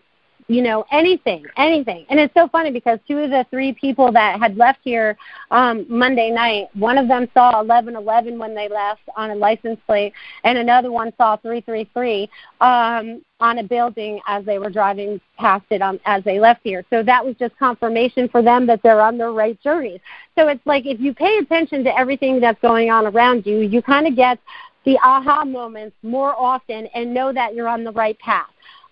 you 0.48 0.62
know, 0.62 0.84
anything, 0.92 1.44
anything. 1.56 2.06
And 2.08 2.20
it's 2.20 2.32
so 2.34 2.46
funny 2.48 2.70
because 2.70 3.00
two 3.08 3.18
of 3.18 3.30
the 3.30 3.44
three 3.50 3.72
people 3.72 4.12
that 4.12 4.38
had 4.38 4.56
left 4.56 4.78
here 4.84 5.16
um, 5.50 5.86
Monday 5.88 6.30
night, 6.30 6.68
one 6.74 6.98
of 6.98 7.08
them 7.08 7.28
saw 7.34 7.62
1111 7.62 8.38
when 8.38 8.54
they 8.54 8.68
left 8.68 9.02
on 9.16 9.30
a 9.30 9.34
license 9.34 9.80
plate, 9.86 10.12
and 10.44 10.56
another 10.56 10.92
one 10.92 11.12
saw 11.16 11.36
333 11.36 12.30
um, 12.60 13.22
on 13.40 13.58
a 13.58 13.64
building 13.64 14.20
as 14.28 14.44
they 14.44 14.58
were 14.58 14.70
driving 14.70 15.20
past 15.36 15.64
it 15.70 15.82
um, 15.82 15.98
as 16.04 16.22
they 16.22 16.38
left 16.38 16.60
here. 16.62 16.84
So 16.90 17.02
that 17.02 17.24
was 17.24 17.34
just 17.36 17.56
confirmation 17.58 18.28
for 18.28 18.40
them 18.40 18.66
that 18.66 18.82
they're 18.82 19.00
on 19.00 19.18
the 19.18 19.28
right 19.28 19.60
journey. 19.62 20.00
So 20.38 20.46
it's 20.48 20.64
like 20.64 20.86
if 20.86 21.00
you 21.00 21.12
pay 21.12 21.38
attention 21.38 21.82
to 21.84 21.98
everything 21.98 22.40
that's 22.40 22.60
going 22.60 22.90
on 22.90 23.06
around 23.06 23.46
you, 23.46 23.60
you 23.60 23.82
kind 23.82 24.06
of 24.06 24.14
get 24.14 24.38
the 24.84 24.96
aha 24.98 25.44
moments 25.44 25.96
more 26.04 26.32
often 26.38 26.86
and 26.94 27.12
know 27.12 27.32
that 27.32 27.54
you're 27.54 27.66
on 27.66 27.82
the 27.82 27.90
right 27.90 28.16
path 28.20 28.46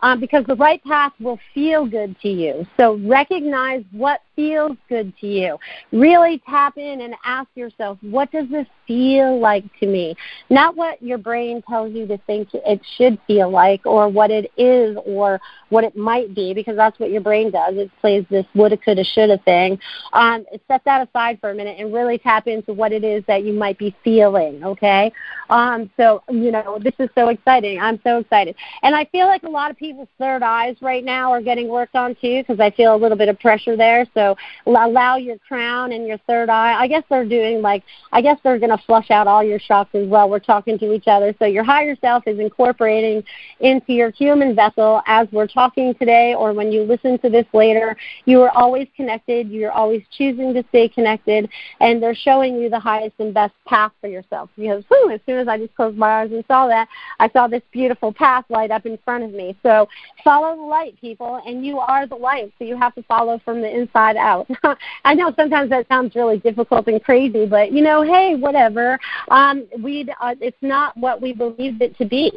um, 0.05 0.21
because 0.21 0.45
the 0.45 0.55
right 0.57 0.85
path 0.85 1.15
will 1.19 1.41
feel 1.55 1.87
good 1.87 2.15
to 2.21 2.29
you. 2.29 2.67
So 2.77 2.97
recognize 2.97 3.85
what 3.91 4.21
feels 4.37 4.77
good 4.89 5.13
to 5.21 5.27
you. 5.27 5.59
Really 5.93 6.43
tap 6.49 6.77
in 6.77 7.01
and 7.01 7.15
ask 7.25 7.49
yourself, 7.55 7.99
what 8.03 8.31
does 8.33 8.49
this 8.49 8.67
feel 8.87 9.39
like 9.39 9.65
to 9.81 9.87
me? 9.87 10.15
Not 10.51 10.77
what 10.77 11.03
your 11.03 11.19
brain 11.19 11.63
tells 11.69 11.93
you 11.93 12.07
to 12.07 12.19
think 12.27 12.49
it 12.53 12.81
should 12.97 13.19
feel 13.27 13.51
like 13.51 13.87
or 13.87 14.09
what 14.09 14.31
it 14.31 14.51
is 14.57 14.97
or 15.05 15.41
what 15.69 15.85
it 15.85 15.97
might 15.97 16.35
be 16.35 16.55
because 16.55 16.77
that's 16.77 16.99
what 16.99 17.11
your 17.11 17.21
brain 17.21 17.51
does. 17.51 17.75
It 17.77 17.91
plays 18.01 18.25
this 18.31 18.47
woulda, 18.55 18.77
coulda, 18.77 19.05
shoulda 19.05 19.39
thing. 19.45 19.79
Um, 20.13 20.45
set 20.69 20.85
that 20.85 21.09
aside 21.09 21.39
for 21.41 21.51
a 21.51 21.55
minute 21.55 21.77
and 21.79 21.93
really 21.93 22.19
tap 22.19 22.47
into 22.47 22.73
what 22.73 22.93
it 22.93 23.05
is 23.05 23.25
that 23.27 23.45
you 23.45 23.53
might 23.53 23.79
be 23.79 23.95
feeling, 24.05 24.63
okay? 24.65 25.13
Um, 25.51 25.91
so, 25.97 26.23
you 26.31 26.51
know, 26.51 26.79
this 26.81 26.95
is 26.99 27.09
so 27.15 27.29
exciting. 27.29 27.81
I'm 27.81 28.01
so 28.05 28.19
excited. 28.19 28.57
And 28.83 28.95
I 28.95 29.05
feel 29.07 29.27
like 29.27 29.43
a 29.43 29.49
lot 29.49 29.71
of 29.71 29.77
people's 29.77 30.09
third 30.19 30.43
eyes 30.43 30.77
right 30.81 31.05
now 31.05 31.33
are 31.33 31.43
getting 31.43 31.69
worked 31.69 31.97
on 31.97 32.15
too 32.15 32.43
because 32.43 32.61
I 32.61 32.71
feel 32.71 32.95
a 32.95 32.97
little 32.97 33.19
bit 33.19 33.29
of 33.29 33.39
pressure 33.39 33.77
there. 33.77 34.07
So 34.15 34.24
allow 34.67 35.17
your 35.17 35.39
crown 35.39 35.93
and 35.93 36.07
your 36.07 36.19
third 36.27 36.49
eye. 36.49 36.75
I 36.75 36.87
guess 36.87 37.03
they're 37.09 37.25
doing 37.25 37.63
like, 37.63 37.83
I 38.13 38.21
guess 38.21 38.39
they're 38.43 38.59
going 38.59 38.77
to 38.77 38.85
flush 38.85 39.11
out 39.11 39.27
all 39.27 39.43
your 39.43 39.59
chakras 39.59 40.09
while 40.09 40.29
we're 40.29 40.39
talking 40.39 40.79
to 40.79 40.93
each 40.93 41.07
other. 41.07 41.35
So 41.39 41.47
your 41.47 41.65
higher 41.65 41.97
self 42.01 42.27
is 42.27 42.39
incorporating 42.39 43.25
into 43.61 43.93
your 43.93 44.11
human 44.11 44.55
vessel 44.55 45.03
as 45.07 45.29
we're 45.33 45.47
talking 45.47 45.95
today 45.95 46.35
or 46.35 46.53
when 46.53 46.73
you 46.73 46.83
listen 46.83 47.19
to 47.19 47.31
this 47.31 47.47
later. 47.53 47.97
You 48.25 48.43
are 48.43 48.51
always 48.51 48.89
connected. 48.97 49.49
You're 49.49 49.73
always 49.73 50.03
choosing 50.17 50.55
to 50.55 50.65
stay 50.71 50.89
connected 50.89 51.49
and 51.81 52.03
they're 52.03 52.15
showing 52.15 52.61
you 52.61 52.69
the 52.71 52.79
highest 52.79 53.15
and 53.19 53.35
best 53.35 53.55
path 53.67 53.93
for 54.01 54.09
yourself. 54.09 54.51
Because 54.57 54.85
whew, 54.89 55.11
as 55.11 55.21
soon 55.27 55.39
as 55.39 55.49
I 55.49 55.59
just 55.59 55.75
closed 55.75 55.97
my 55.97 56.23
eyes 56.23 56.33
and 56.33 56.45
saw 56.47 56.67
that, 56.69 56.89
I 57.19 57.29
saw 57.31 57.47
this 57.47 57.63
beautiful 57.73 58.13
path 58.13 58.45
light 58.49 58.71
up 58.71 58.87
in 58.87 58.99
front 59.05 59.25
of 59.25 59.33
me. 59.33 59.57
So 59.63 59.89
follow 60.23 60.57
the 60.57 60.63
light, 60.63 61.01
people, 61.01 61.41
and 61.47 61.65
you 61.65 61.79
are 61.79 62.07
the 62.07 62.17
light. 62.17 62.53
So 62.59 62.65
you 62.65 62.77
have 62.77 62.95
to 62.95 63.03
follow 63.05 63.41
from 63.45 63.61
the 63.61 63.75
inside 63.75 64.14
out. 64.17 64.49
I 65.05 65.15
know 65.15 65.33
sometimes 65.37 65.71
that 65.71 65.89
sounds 65.89 66.15
really 66.15 66.39
difficult 66.39 66.87
and 66.87 67.03
crazy, 67.03 67.47
but 67.47 67.73
you 67.73 67.83
know, 67.83 68.03
hey, 68.03 68.35
whatever. 68.35 68.99
Um, 69.31 69.67
we 69.79 70.09
uh, 70.21 70.35
it's 70.41 70.57
not 70.63 70.97
what 70.97 71.21
we 71.21 71.33
believed 71.33 71.83
it 71.83 71.97
to 71.99 72.05
be. 72.05 72.33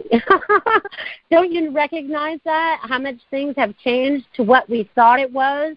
Don't 1.31 1.51
you 1.51 1.71
recognize 1.71 2.39
that? 2.45 2.79
How 2.83 2.99
much 2.99 3.17
things 3.29 3.55
have 3.57 3.77
changed 3.77 4.25
to 4.35 4.43
what 4.43 4.69
we 4.69 4.89
thought 4.95 5.19
it 5.19 5.31
was? 5.31 5.75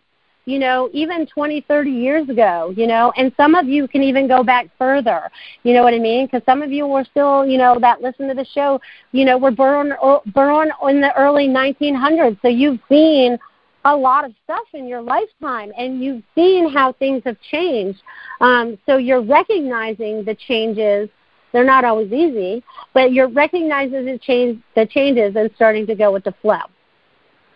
you 0.51 0.59
know, 0.59 0.91
even 0.93 1.27
20, 1.27 1.61
30 1.63 1.91
years 1.91 2.29
ago, 2.29 2.73
you 2.77 2.87
know, 2.87 3.13
and 3.17 3.33
some 3.37 3.55
of 3.55 3.69
you 3.69 3.87
can 3.87 4.03
even 4.03 4.27
go 4.27 4.43
back 4.43 4.67
further, 4.79 5.31
you 5.63 5.73
know 5.75 5.83
what 5.83 5.95
I 5.95 5.99
mean? 5.99 6.27
Because 6.27 6.43
some 6.45 6.63
of 6.63 6.73
you 6.73 6.87
were 6.87 7.05
still, 7.05 7.47
you 7.47 7.59
know, 7.59 7.79
that 7.79 8.03
listen 8.03 8.27
to 8.29 8.35
the 8.35 8.45
show, 8.45 8.81
you 9.13 9.25
know, 9.25 9.39
were 9.39 9.51
born, 9.51 9.95
born 10.27 10.73
in 10.89 11.01
the 11.01 11.17
early 11.17 11.47
1900s. 11.47 12.39
So 12.43 12.49
you've 12.49 12.81
seen 12.89 13.39
a 13.85 13.97
lot 13.97 14.25
of 14.25 14.33
stuff 14.45 14.67
in 14.75 14.87
your 14.87 15.01
lifetime 15.01 15.73
and 15.77 16.03
you've 16.03 16.23
seen 16.35 16.69
how 16.71 16.93
things 16.93 17.23
have 17.25 17.41
changed. 17.41 18.03
Um, 18.41 18.79
so 18.87 18.97
you're 18.97 19.23
recognizing 19.23 20.25
the 20.25 20.35
changes. 20.35 21.09
They're 21.53 21.65
not 21.65 21.85
always 21.85 22.13
easy, 22.13 22.63
but 22.93 23.13
you're 23.13 23.29
recognizing 23.29 24.05
the 24.05 24.19
change, 24.19 24.63
the 24.77 24.87
changes 24.87 25.35
and 25.37 25.51
starting 25.57 25.87
to 25.87 25.95
go 25.95 26.13
with 26.13 26.25
the 26.25 26.35
flow 26.43 26.61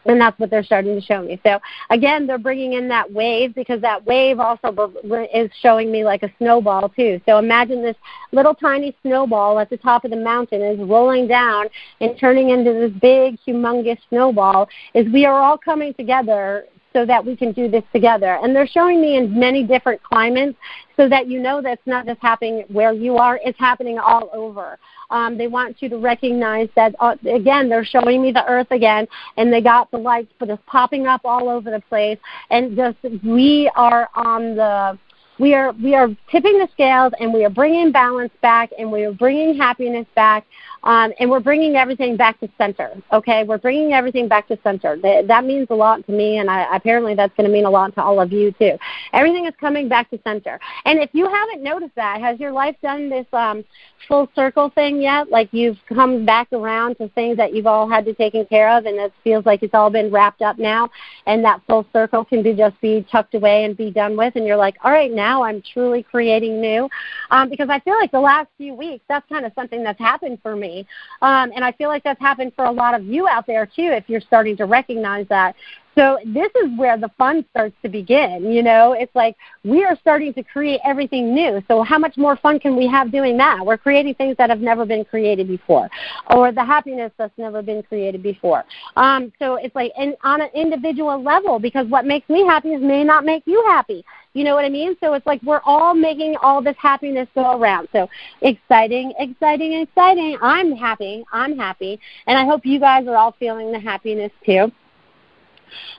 and 0.07 0.21
that's 0.21 0.39
what 0.39 0.51
they're 0.51 0.65
starting 0.65 0.95
to 0.95 1.01
show 1.01 1.23
me. 1.23 1.41
So 1.45 1.61
again, 1.91 2.27
they're 2.27 2.39
bringing 2.39 2.75
in 2.75 2.89
that 2.89 3.11
wave 3.11 3.55
because 3.55 3.81
that 3.81 4.05
wave 4.05 4.39
also 4.41 4.93
is 5.33 5.51
showing 5.61 5.91
me 5.91 6.05
like 6.05 6.23
a 6.23 6.33
snowball 6.39 6.89
too. 6.91 7.21
So 7.27 7.39
imagine 7.39 7.83
this 7.83 7.97
little 8.33 8.55
tiny 8.55 8.97
snowball 9.03 9.59
at 9.59 9.71
the 9.71 9.77
top 9.77 10.05
of 10.05 10.11
the 10.11 10.17
mountain 10.17 10.63
is 10.63 10.79
rolling 10.79 11.27
down 11.27 11.67
and 12.01 12.19
turning 12.19 12.51
into 12.51 12.73
this 12.73 12.93
big, 13.01 13.39
humongous 13.47 13.99
snowball. 14.09 14.69
Is 14.95 15.11
we 15.13 15.25
are 15.27 15.41
all 15.41 15.59
coming 15.59 15.95
together 15.95 16.67
so 16.95 17.05
that 17.05 17.25
we 17.25 17.37
can 17.37 17.53
do 17.53 17.69
this 17.69 17.83
together. 17.93 18.39
And 18.43 18.55
they're 18.55 18.69
showing 18.69 19.01
me 19.01 19.17
in 19.17 19.39
many 19.39 19.65
different 19.65 20.03
climates 20.03 20.57
so 20.97 21.09
that 21.09 21.27
you 21.27 21.41
know 21.41 21.61
that's 21.61 21.85
not 21.87 22.07
just 22.07 22.21
happening 22.23 22.65
where 22.69 22.93
you 22.93 23.17
are, 23.17 23.41
it's 23.45 23.59
happening 23.59 23.99
all 23.99 24.31
over. 24.33 24.79
Um, 25.15 25.39
they 25.39 25.47
want 25.47 25.81
you 25.81 25.89
to 25.91 25.97
recognize 25.97 26.69
that, 26.75 26.97
uh, 26.99 27.15
again, 27.25 27.69
they're 27.69 27.85
showing 27.85 28.21
me 28.21 28.33
the 28.33 28.45
earth 28.47 28.67
again, 28.73 29.07
and 29.37 29.53
they 29.53 29.61
got 29.61 29.89
the 29.93 29.97
lights 29.97 30.33
but 30.41 30.51
it's 30.51 30.61
popping 30.67 31.07
up 31.07 31.21
all 31.25 31.49
over 31.49 31.71
the 31.71 31.81
place. 31.89 32.19
And 32.51 32.77
just 32.77 32.99
we 33.23 33.71
are 33.77 34.09
on 34.17 34.57
the 34.57 34.99
we 35.39 35.55
are 35.55 35.73
we 35.73 35.95
are 35.95 36.09
tipping 36.31 36.59
the 36.59 36.69
scales 36.73 37.13
and 37.21 37.33
we 37.33 37.45
are 37.45 37.51
bringing 37.51 37.93
balance 37.93 38.33
back 38.41 38.71
and 38.79 38.91
we 38.91 39.05
are 39.05 39.13
bringing 39.13 39.57
happiness 39.57 40.07
back 40.15 40.47
um, 40.85 41.13
and 41.19 41.31
we're 41.31 41.41
bringing 41.41 41.77
everything 41.77 42.17
back 42.17 42.39
to 42.41 42.49
center. 42.59 42.93
Okay, 43.13 43.43
we're 43.45 43.59
bringing 43.59 43.93
everything 43.95 44.29
back 44.29 44.47
to 44.49 44.59
center. 44.63 44.97
That, 44.97 45.27
that 45.29 45.45
means 45.45 45.67
a 45.71 45.75
lot 45.75 46.05
to 46.07 46.13
me, 46.13 46.39
and 46.39 46.51
I, 46.51 46.77
apparently 46.77 47.15
that's 47.15 47.35
going 47.37 47.47
to 47.47 47.53
mean 47.53 47.65
a 47.65 47.71
lot 47.71 47.95
to 47.95 48.03
all 48.03 48.21
of 48.21 48.33
you 48.33 48.53
too. 48.53 48.79
Everything 49.13 49.47
is 49.47 49.55
coming 49.59 49.89
back 49.89 50.11
to 50.11 50.21
center. 50.23 50.61
And 50.85 50.99
if 50.99 51.11
you 51.13 51.27
haven't 51.29 51.63
noticed 51.63 51.95
that, 51.97 52.21
has 52.21 52.39
your 52.39 52.53
life 52.53 52.77
done 52.83 53.09
this 53.09 53.27
um, 53.33 53.65
full 54.07 54.29
circle 54.35 54.69
thing 54.69 55.01
yet? 55.01 55.31
Like 55.31 55.49
you've 55.53 55.79
come 55.89 56.27
back 56.27 56.53
around 56.53 56.97
to 56.97 57.09
things 57.09 57.39
that 57.39 57.55
you've 57.55 57.67
all 57.67 57.89
had 57.89 58.05
to 58.05 58.15
take 58.15 58.35
care 58.49 58.77
of, 58.77 58.85
and 58.85 58.97
it 58.99 59.13
feels 59.23 59.47
like 59.47 59.63
it's 59.63 59.75
all 59.75 59.91
been 59.91 60.11
wrapped 60.11 60.43
up 60.43 60.59
now, 60.59 60.91
and 61.27 61.43
that 61.45 61.63
full 61.67 61.87
circle 61.93 62.25
can 62.25 62.43
be 62.43 62.53
just 62.53 62.79
be 62.83 63.07
tucked 63.11 63.35
away 63.35 63.65
and 63.65 63.77
be 63.77 63.91
done 63.91 64.17
with, 64.17 64.37
and 64.37 64.47
you're 64.47 64.57
like, 64.57 64.77
all 64.85 64.91
right, 64.91 65.13
now 65.13 65.43
I'm 65.43 65.63
truly 65.63 66.03
creating 66.03 66.61
new. 66.61 66.91
Um, 67.35 67.49
because 67.49 67.69
I 67.69 67.81
feel 67.81 67.97
like 67.99 68.13
the 68.13 68.21
last 68.21 68.49
few 68.57 68.75
weeks, 68.75 69.05
that's 69.09 69.29
kind 69.29 69.45
of 69.45 69.53
something 69.55 69.83
that's 69.83 69.99
happened 69.99 70.39
for 70.41 70.55
me 70.55 70.87
um, 71.21 71.51
and 71.55 71.65
I 71.65 71.73
feel 71.73 71.89
like 71.89 72.05
that's 72.05 72.21
happened 72.21 72.53
for 72.55 72.65
a 72.67 72.71
lot 72.71 72.95
of 72.95 73.05
you 73.05 73.27
out 73.27 73.47
there 73.47 73.67
too, 73.67 73.91
if 73.91 74.09
you're 74.09 74.21
starting 74.21 74.57
to 74.59 74.67
recognize 74.67 75.27
that. 75.29 75.57
So 75.95 76.19
this 76.25 76.51
is 76.63 76.77
where 76.77 76.99
the 76.99 77.11
fun 77.17 77.45
starts 77.51 77.75
to 77.83 77.89
begin. 77.89 78.51
You 78.53 78.63
know, 78.63 78.93
it's 78.93 79.15
like 79.15 79.37
we 79.65 79.85
are 79.85 79.97
starting 80.01 80.35
to 80.35 80.43
create 80.43 80.81
everything 80.85 81.35
new. 81.35 81.63
So 81.69 81.83
how 81.83 81.99
much 81.99 82.17
more 82.17 82.37
fun 82.37 82.59
can 82.59 82.77
we 82.77 82.87
have 82.89 83.13
doing 83.13 83.37
that? 83.39 83.65
We're 83.65 83.79
creating 83.79 84.15
things 84.15 84.37
that 84.39 84.51
have 84.51 84.61
never 84.61 84.85
been 84.85 85.05
created 85.05 85.47
before, 85.47 85.89
or 86.31 86.53
the 86.53 86.65
happiness 86.65 87.13
that's 87.17 87.37
never 87.39 87.63
been 87.63 87.83
created 87.83 88.23
before. 88.23 88.65
Um, 88.97 89.33
so 89.39 89.55
it's 89.57 89.75
like 89.75 89.93
in, 89.99 90.17
on 90.25 90.41
an 90.41 90.51
individual 90.55 91.23
level, 91.23 91.59
because 91.59 91.87
what 91.89 92.05
makes 92.05 92.29
me 92.29 92.45
happy 92.45 92.77
may 92.77 93.05
not 93.05 93.25
make 93.25 93.45
you 93.47 93.63
happy. 93.67 94.05
You 94.33 94.43
know 94.43 94.57
what 94.57 94.65
I 94.65 94.69
mean? 94.69 94.97
So 95.01 95.15
it's 95.15 95.27
like 95.27 95.41
we're 95.45 95.61
all 95.65 95.95
making 95.95 96.35
all 96.43 96.61
this 96.61 96.77
happiness 96.77 97.29
go 97.37 97.57
around. 97.57 97.89
So 97.93 98.09
exciting, 98.43 99.13
exciting, 99.19 99.75
exciting. 99.75 100.37
I'm 100.43 100.73
happy. 100.73 101.25
I'm 101.33 101.57
happy. 101.57 102.01
And 102.27 102.37
I 102.37 102.45
hope 102.45 102.67
you 102.67 102.81
guys 102.81 103.07
are 103.07 103.17
all 103.17 103.37
feeling 103.39 103.71
the 103.71 103.79
happiness 103.79 104.33
too. 104.45 104.73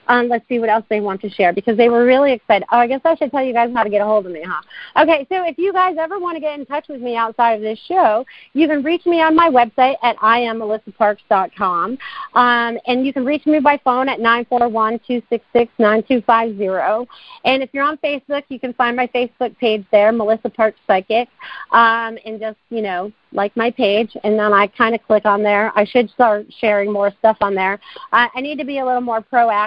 Um, 0.08 0.28
let's 0.28 0.48
see 0.48 0.60
what 0.60 0.70
else 0.70 0.86
they 0.90 1.02
want 1.02 1.22
to 1.22 1.30
share 1.30 1.54
because 1.54 1.78
they 1.78 1.90
were 1.90 2.06
really 2.06 2.34
excited. 2.34 2.66
Oh, 2.72 2.78
I 2.78 2.88
guess 2.88 3.02
I 3.04 3.16
should 3.16 3.32
tell 3.32 3.44
you 3.44 3.54
guys 3.54 3.72
how 3.74 3.84
to 3.84 3.90
get 3.90 4.02
a 4.02 4.06
hold 4.06 4.26
of 4.26 4.32
me, 4.32 4.44
huh? 4.46 4.62
Okay, 5.02 5.26
so 5.30 5.46
if 5.46 5.58
you 5.58 5.74
guys 5.74 5.96
ever 6.00 6.20
want 6.20 6.36
to 6.36 6.40
get 6.40 6.60
in 6.60 6.66
touch 6.66 6.88
with 6.88 7.02
me 7.02 7.16
outside 7.16 7.54
of 7.54 7.62
this 7.62 7.80
show, 7.88 8.26
you 8.54 8.68
can 8.68 8.84
reach 8.84 9.06
me 9.06 9.22
on 9.22 9.36
my 9.36 9.50
website 9.50 9.96
at 10.04 10.16
iammelissaparks.com. 10.18 11.98
Um, 12.34 12.78
and 12.88 13.06
you 13.06 13.14
can 13.14 13.26
reach 13.26 13.46
me 13.46 13.60
by 13.60 13.80
phone 13.84 14.10
at 14.10 14.20
941-266-9250. 14.20 17.08
And 17.46 17.64
if 17.64 17.70
you're 17.74 17.84
on 17.84 17.98
Facebook, 17.98 18.44
you 18.50 18.60
can 18.60 18.74
find 18.74 18.96
my 18.96 19.08
Facebook 19.08 19.58
page 19.58 19.86
there, 19.92 20.12
Melissa 20.12 20.50
Parks 20.50 20.80
Psychic. 20.88 21.30
Um, 21.72 22.18
and 22.26 22.40
just, 22.40 22.58
you 22.70 22.82
know, 22.82 23.12
like 23.36 23.56
my 23.56 23.70
page, 23.70 24.16
and 24.24 24.40
then 24.40 24.54
I 24.54 24.68
kind 24.68 24.96
of 24.96 25.06
click 25.06 25.26
on 25.26 25.44
there. 25.44 25.72
I 25.76 25.86
should 25.86 26.10
start 26.10 26.48
sharing 26.60 26.92
more 26.92 27.12
stuff 27.20 27.38
on 27.42 27.54
there. 27.54 27.80
I, 28.12 28.30
I 28.34 28.42
need 28.42 28.58
to 28.60 28.66
be 28.66 28.80
a 28.80 28.86
little 28.86 29.02
more 29.02 29.22
proactive. 29.22 29.65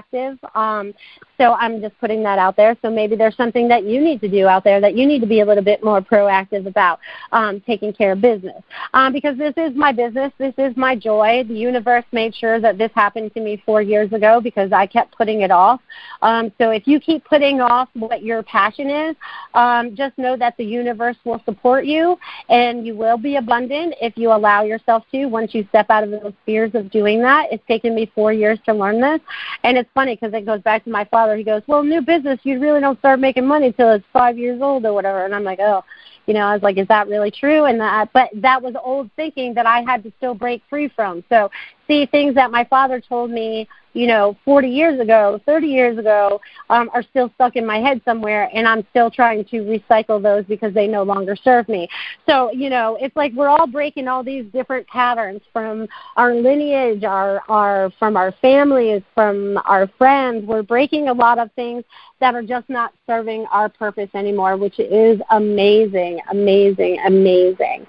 Um, 0.55 0.95
So 1.39 1.55
I'm 1.55 1.81
just 1.81 1.99
putting 2.01 2.23
that 2.25 2.39
out 2.39 2.57
there. 2.57 2.77
So 2.83 2.91
maybe 2.91 3.15
there's 3.15 3.37
something 3.37 3.69
that 3.69 3.85
you 3.85 4.01
need 4.01 4.21
to 4.23 4.29
do 4.29 4.49
out 4.49 4.65
there 4.65 4.81
that 4.81 4.97
you 4.97 5.07
need 5.07 5.21
to 5.21 5.27
be 5.27 5.41
a 5.41 5.47
little 5.47 5.63
bit 5.63 5.85
more 5.85 6.01
proactive 6.01 6.67
about 6.67 6.99
um, 7.31 7.61
taking 7.61 7.93
care 7.93 8.13
of 8.13 8.21
business. 8.21 8.61
Um, 8.93 9.13
because 9.13 9.39
this 9.39 9.55
is 9.57 9.75
my 9.77 9.93
business, 9.93 10.33
this 10.39 10.55
is 10.59 10.77
my 10.77 10.97
joy. 10.97 11.45
The 11.47 11.55
universe 11.55 12.05
made 12.11 12.35
sure 12.35 12.61
that 12.61 12.77
this 12.77 12.91
happened 12.95 13.33
to 13.35 13.41
me 13.41 13.63
four 13.65 13.81
years 13.83 14.13
ago 14.13 14.41
because 14.41 14.73
I 14.73 14.87
kept 14.87 15.17
putting 15.17 15.43
it 15.43 15.53
off. 15.53 15.81
Um, 16.23 16.51
so 16.59 16.71
if 16.71 16.89
you 16.89 16.99
keep 16.99 17.25
putting 17.25 17.61
off 17.61 17.89
what 17.95 18.25
your 18.25 18.43
passion 18.43 18.91
is, 18.91 19.15
um, 19.55 19.95
just 19.95 20.19
know 20.19 20.37
that 20.37 20.57
the 20.57 20.65
universe 20.65 21.17
will 21.25 21.41
support 21.45 21.87
you 21.87 22.19
and 22.49 22.85
you 22.85 22.97
will 22.97 23.17
be 23.17 23.37
abundant 23.37 23.95
if 24.01 24.17
you 24.17 24.33
allow 24.33 24.65
yourself 24.65 25.05
to 25.13 25.27
once 25.27 25.55
you 25.55 25.65
step 25.69 25.89
out 25.89 26.03
of 26.03 26.11
those 26.11 26.33
fears 26.45 26.75
of 26.75 26.91
doing 26.91 27.23
that. 27.23 27.47
It's 27.53 27.65
taken 27.69 27.95
me 27.95 28.11
four 28.13 28.33
years 28.33 28.59
to 28.67 28.75
learn 28.75 29.01
this. 29.01 29.21
And 29.63 29.79
it's 29.79 29.89
funny 29.95 30.17
because 30.17 30.35
it 30.35 30.45
goes 30.45 30.61
back 30.63 30.83
to 30.85 30.91
my 30.91 31.05
father. 31.05 31.28
He 31.37 31.45
goes, 31.45 31.63
Well, 31.67 31.83
new 31.83 32.01
business, 32.01 32.41
you 32.43 32.61
really 32.61 32.81
don't 32.81 32.99
start 32.99 33.21
making 33.21 33.47
money 33.47 33.67
until 33.69 33.93
it's 33.93 34.05
five 34.13 34.39
years 34.39 34.61
old 34.61 34.85
or 34.85 34.93
whatever. 34.93 35.25
And 35.25 35.35
I'm 35.35 35.45
like, 35.45 35.61
Oh, 35.61 35.85
you 36.29 36.35
know, 36.35 36.41
I 36.41 36.53
was 36.53 36.63
like, 36.63 36.77
is 36.77 36.87
that 36.89 37.09
really 37.09 37.31
true? 37.31 37.65
And 37.65 37.81
that, 37.81 38.13
but 38.13 38.29
that 38.35 38.63
was 38.63 38.75
old 38.85 39.11
thinking 39.17 39.55
that 39.55 39.65
I 39.65 39.81
had 39.81 40.03
to 40.05 40.13
still 40.19 40.35
break 40.35 40.63
free 40.69 40.89
from. 40.89 41.25
So 41.31 41.51
see 41.89 42.07
things 42.07 42.35
that 42.35 42.51
my 42.51 42.65
father 42.65 43.01
told 43.01 43.31
me 43.31 43.67
you 43.99 44.07
know, 44.07 44.37
40 44.45 44.69
years 44.69 45.01
ago, 45.01 45.41
30 45.45 45.67
years 45.67 45.99
ago, 45.99 46.41
um, 46.71 46.89
are 46.95 47.03
still 47.03 47.33
stuck 47.35 47.57
in 47.57 47.67
my 47.67 47.79
head 47.79 48.01
somewhere, 48.05 48.49
and 48.55 48.69
I'm 48.69 48.87
still 48.91 49.11
trying 49.11 49.45
to 49.47 49.57
recycle 49.63 50.23
those 50.23 50.45
because 50.45 50.75
they 50.75 50.87
no 50.87 51.03
longer 51.03 51.35
serve 51.35 51.69
me. 51.69 51.89
So, 52.29 52.53
you 52.53 52.71
know, 52.71 52.97
it's 53.01 53.17
like 53.17 53.33
we're 53.33 53.49
all 53.49 53.67
breaking 53.67 54.07
all 54.07 54.23
these 54.23 54.45
different 54.53 54.87
patterns 54.87 55.41
from 55.53 55.89
our 56.17 56.33
lineage, 56.35 57.03
our, 57.03 57.43
our 57.49 57.91
from 57.99 58.17
our 58.17 58.33
families, 58.41 59.03
from 59.15 59.59
our 59.65 59.89
friends. 59.99 60.47
We're 60.47 60.63
breaking 60.63 61.09
a 61.09 61.15
lot 61.15 61.41
of 61.41 61.51
things 61.53 61.83
that 62.21 62.35
are 62.35 62.43
just 62.43 62.69
not 62.69 62.93
serving 63.07 63.47
our 63.47 63.69
purpose 63.69 64.11
anymore, 64.15 64.57
which 64.57 64.79
is 64.79 65.21
amazing, 65.31 66.21
amazing, 66.31 66.99
amazing. 67.05 67.87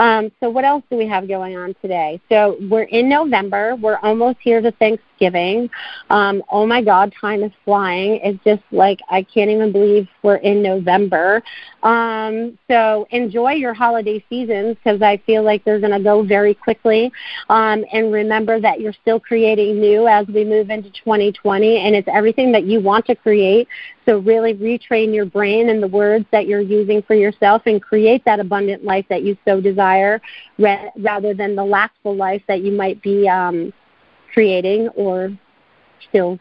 Um, 0.00 0.32
so, 0.40 0.48
what 0.48 0.64
else 0.64 0.82
do 0.90 0.96
we 0.96 1.06
have 1.08 1.28
going 1.28 1.58
on 1.58 1.74
today? 1.82 2.22
So, 2.30 2.56
we're 2.70 2.84
in 2.84 3.10
November. 3.10 3.76
We're 3.76 3.98
almost 3.98 4.38
here 4.40 4.62
to 4.62 4.70
Thanksgiving. 4.72 5.09
Um, 6.10 6.42
oh 6.50 6.66
my 6.66 6.82
God, 6.82 7.12
time 7.20 7.42
is 7.42 7.52
flying. 7.64 8.20
It's 8.22 8.42
just 8.44 8.62
like 8.70 9.00
I 9.08 9.22
can't 9.22 9.50
even 9.50 9.72
believe 9.72 10.08
we're 10.22 10.36
in 10.36 10.62
November. 10.62 11.42
Um, 11.82 12.58
so 12.68 13.06
enjoy 13.10 13.52
your 13.52 13.74
holiday 13.74 14.24
seasons 14.28 14.76
because 14.76 15.02
I 15.02 15.18
feel 15.18 15.42
like 15.42 15.64
they're 15.64 15.80
going 15.80 15.92
to 15.92 16.02
go 16.02 16.22
very 16.22 16.54
quickly. 16.54 17.12
Um, 17.48 17.84
and 17.92 18.12
remember 18.12 18.60
that 18.60 18.80
you're 18.80 18.92
still 18.92 19.20
creating 19.20 19.80
new 19.80 20.06
as 20.06 20.26
we 20.26 20.44
move 20.44 20.70
into 20.70 20.90
2020, 20.90 21.78
and 21.78 21.94
it's 21.94 22.08
everything 22.08 22.52
that 22.52 22.64
you 22.64 22.80
want 22.80 23.06
to 23.06 23.14
create. 23.14 23.68
So 24.06 24.18
really 24.18 24.54
retrain 24.54 25.14
your 25.14 25.26
brain 25.26 25.68
and 25.68 25.82
the 25.82 25.88
words 25.88 26.26
that 26.32 26.46
you're 26.46 26.60
using 26.60 27.02
for 27.02 27.14
yourself 27.14 27.62
and 27.66 27.80
create 27.80 28.24
that 28.24 28.40
abundant 28.40 28.84
life 28.84 29.06
that 29.08 29.22
you 29.22 29.36
so 29.44 29.60
desire 29.60 30.20
rather 30.58 31.34
than 31.34 31.54
the 31.54 31.64
lackful 31.64 32.16
life 32.16 32.42
that 32.48 32.62
you 32.62 32.72
might 32.72 33.00
be 33.02 33.28
um, 33.28 33.72
creating 34.32 34.88
or 34.88 35.36
still 36.08 36.38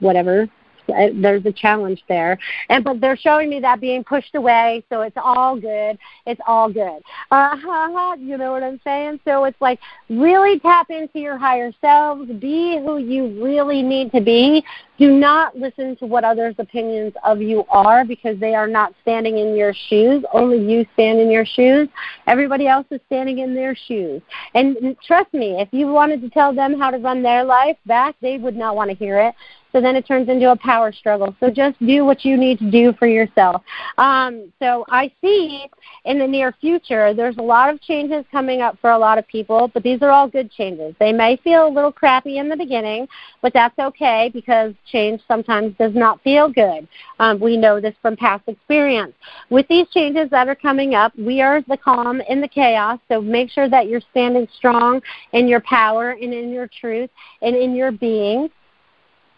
whatever 0.00 0.48
there's 0.86 1.44
a 1.46 1.52
challenge 1.52 2.02
there. 2.08 2.38
And 2.68 2.84
but 2.84 3.00
they're 3.00 3.16
showing 3.16 3.50
me 3.50 3.60
that 3.60 3.80
being 3.80 4.04
pushed 4.04 4.34
away 4.34 4.84
so 4.88 5.02
it's 5.02 5.16
all 5.16 5.56
good. 5.56 5.98
It's 6.26 6.40
all 6.46 6.72
good. 6.72 7.02
Uh 7.30 7.56
huh. 7.56 8.16
you 8.18 8.36
know 8.36 8.52
what 8.52 8.62
i'm 8.62 8.80
saying? 8.84 9.20
So 9.24 9.44
it's 9.44 9.60
like 9.60 9.80
really 10.08 10.58
tap 10.60 10.90
into 10.90 11.18
your 11.18 11.38
higher 11.38 11.72
selves. 11.80 12.30
Be 12.32 12.78
who 12.78 12.98
you 12.98 13.42
really 13.42 13.82
need 13.82 14.12
to 14.12 14.20
be. 14.20 14.64
Do 14.98 15.10
not 15.10 15.56
listen 15.56 15.96
to 15.96 16.06
what 16.06 16.22
others 16.22 16.54
opinions 16.58 17.14
of 17.24 17.40
you 17.40 17.64
are 17.70 18.04
because 18.04 18.38
they 18.38 18.54
are 18.54 18.68
not 18.68 18.94
standing 19.02 19.38
in 19.38 19.56
your 19.56 19.74
shoes. 19.74 20.24
Only 20.32 20.58
you 20.58 20.86
stand 20.94 21.18
in 21.18 21.30
your 21.30 21.46
shoes. 21.46 21.88
Everybody 22.26 22.68
else 22.68 22.86
is 22.90 23.00
standing 23.06 23.38
in 23.38 23.54
their 23.54 23.74
shoes. 23.74 24.22
And 24.54 24.96
trust 25.04 25.32
me 25.34 25.60
if 25.60 25.68
you 25.72 25.88
wanted 25.88 26.20
to 26.22 26.30
tell 26.30 26.54
them 26.54 26.78
how 26.78 26.90
to 26.90 26.98
run 26.98 27.22
their 27.22 27.44
life 27.44 27.76
back 27.86 28.14
they 28.20 28.38
would 28.38 28.56
not 28.56 28.76
want 28.76 28.90
to 28.90 28.96
hear 28.96 29.18
it 29.18 29.34
so 29.72 29.80
then 29.80 29.96
it 29.96 30.06
turns 30.06 30.28
into 30.28 30.50
a 30.50 30.56
power 30.56 30.92
struggle. 30.92 31.34
So 31.40 31.50
just 31.50 31.78
do 31.84 32.04
what 32.04 32.24
you 32.24 32.36
need 32.36 32.58
to 32.58 32.70
do 32.70 32.92
for 32.98 33.06
yourself. 33.06 33.62
Um, 33.98 34.52
so 34.58 34.84
I 34.88 35.10
see 35.20 35.66
in 36.04 36.18
the 36.18 36.26
near 36.26 36.52
future 36.60 37.14
there's 37.14 37.38
a 37.38 37.42
lot 37.42 37.72
of 37.72 37.80
changes 37.80 38.24
coming 38.30 38.60
up 38.60 38.78
for 38.80 38.90
a 38.90 38.98
lot 38.98 39.18
of 39.18 39.26
people, 39.26 39.68
but 39.72 39.82
these 39.82 40.02
are 40.02 40.10
all 40.10 40.28
good 40.28 40.50
changes. 40.52 40.94
They 41.00 41.12
may 41.12 41.36
feel 41.36 41.66
a 41.66 41.70
little 41.70 41.92
crappy 41.92 42.38
in 42.38 42.48
the 42.48 42.56
beginning, 42.56 43.08
but 43.40 43.52
that's 43.52 43.78
okay 43.78 44.30
because 44.32 44.74
change 44.90 45.20
sometimes 45.26 45.74
does 45.78 45.94
not 45.94 46.22
feel 46.22 46.48
good. 46.48 46.86
Um, 47.18 47.40
we 47.40 47.56
know 47.56 47.80
this 47.80 47.94
from 48.02 48.16
past 48.16 48.44
experience. 48.46 49.14
With 49.50 49.66
these 49.68 49.88
changes 49.88 50.28
that 50.30 50.48
are 50.48 50.54
coming 50.54 50.94
up, 50.94 51.16
we 51.16 51.40
are 51.40 51.62
the 51.62 51.76
calm 51.76 52.20
in 52.22 52.40
the 52.40 52.48
chaos. 52.48 52.98
So 53.08 53.20
make 53.20 53.50
sure 53.50 53.68
that 53.68 53.88
you're 53.88 54.02
standing 54.10 54.46
strong 54.54 55.00
in 55.32 55.48
your 55.48 55.60
power 55.60 56.10
and 56.10 56.34
in 56.34 56.50
your 56.50 56.66
truth 56.66 57.10
and 57.40 57.56
in 57.56 57.74
your 57.74 57.92
being 57.92 58.50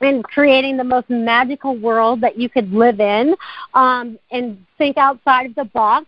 and 0.05 0.24
creating 0.24 0.76
the 0.76 0.84
most 0.84 1.09
magical 1.11 1.76
world 1.76 2.20
that 2.20 2.38
you 2.38 2.48
could 2.48 2.72
live 2.72 3.00
in 3.00 3.34
um, 3.74 4.18
and 4.30 4.64
think 4.78 4.96
outside 4.96 5.46
of 5.46 5.55
the 5.55 5.64
box 5.64 6.07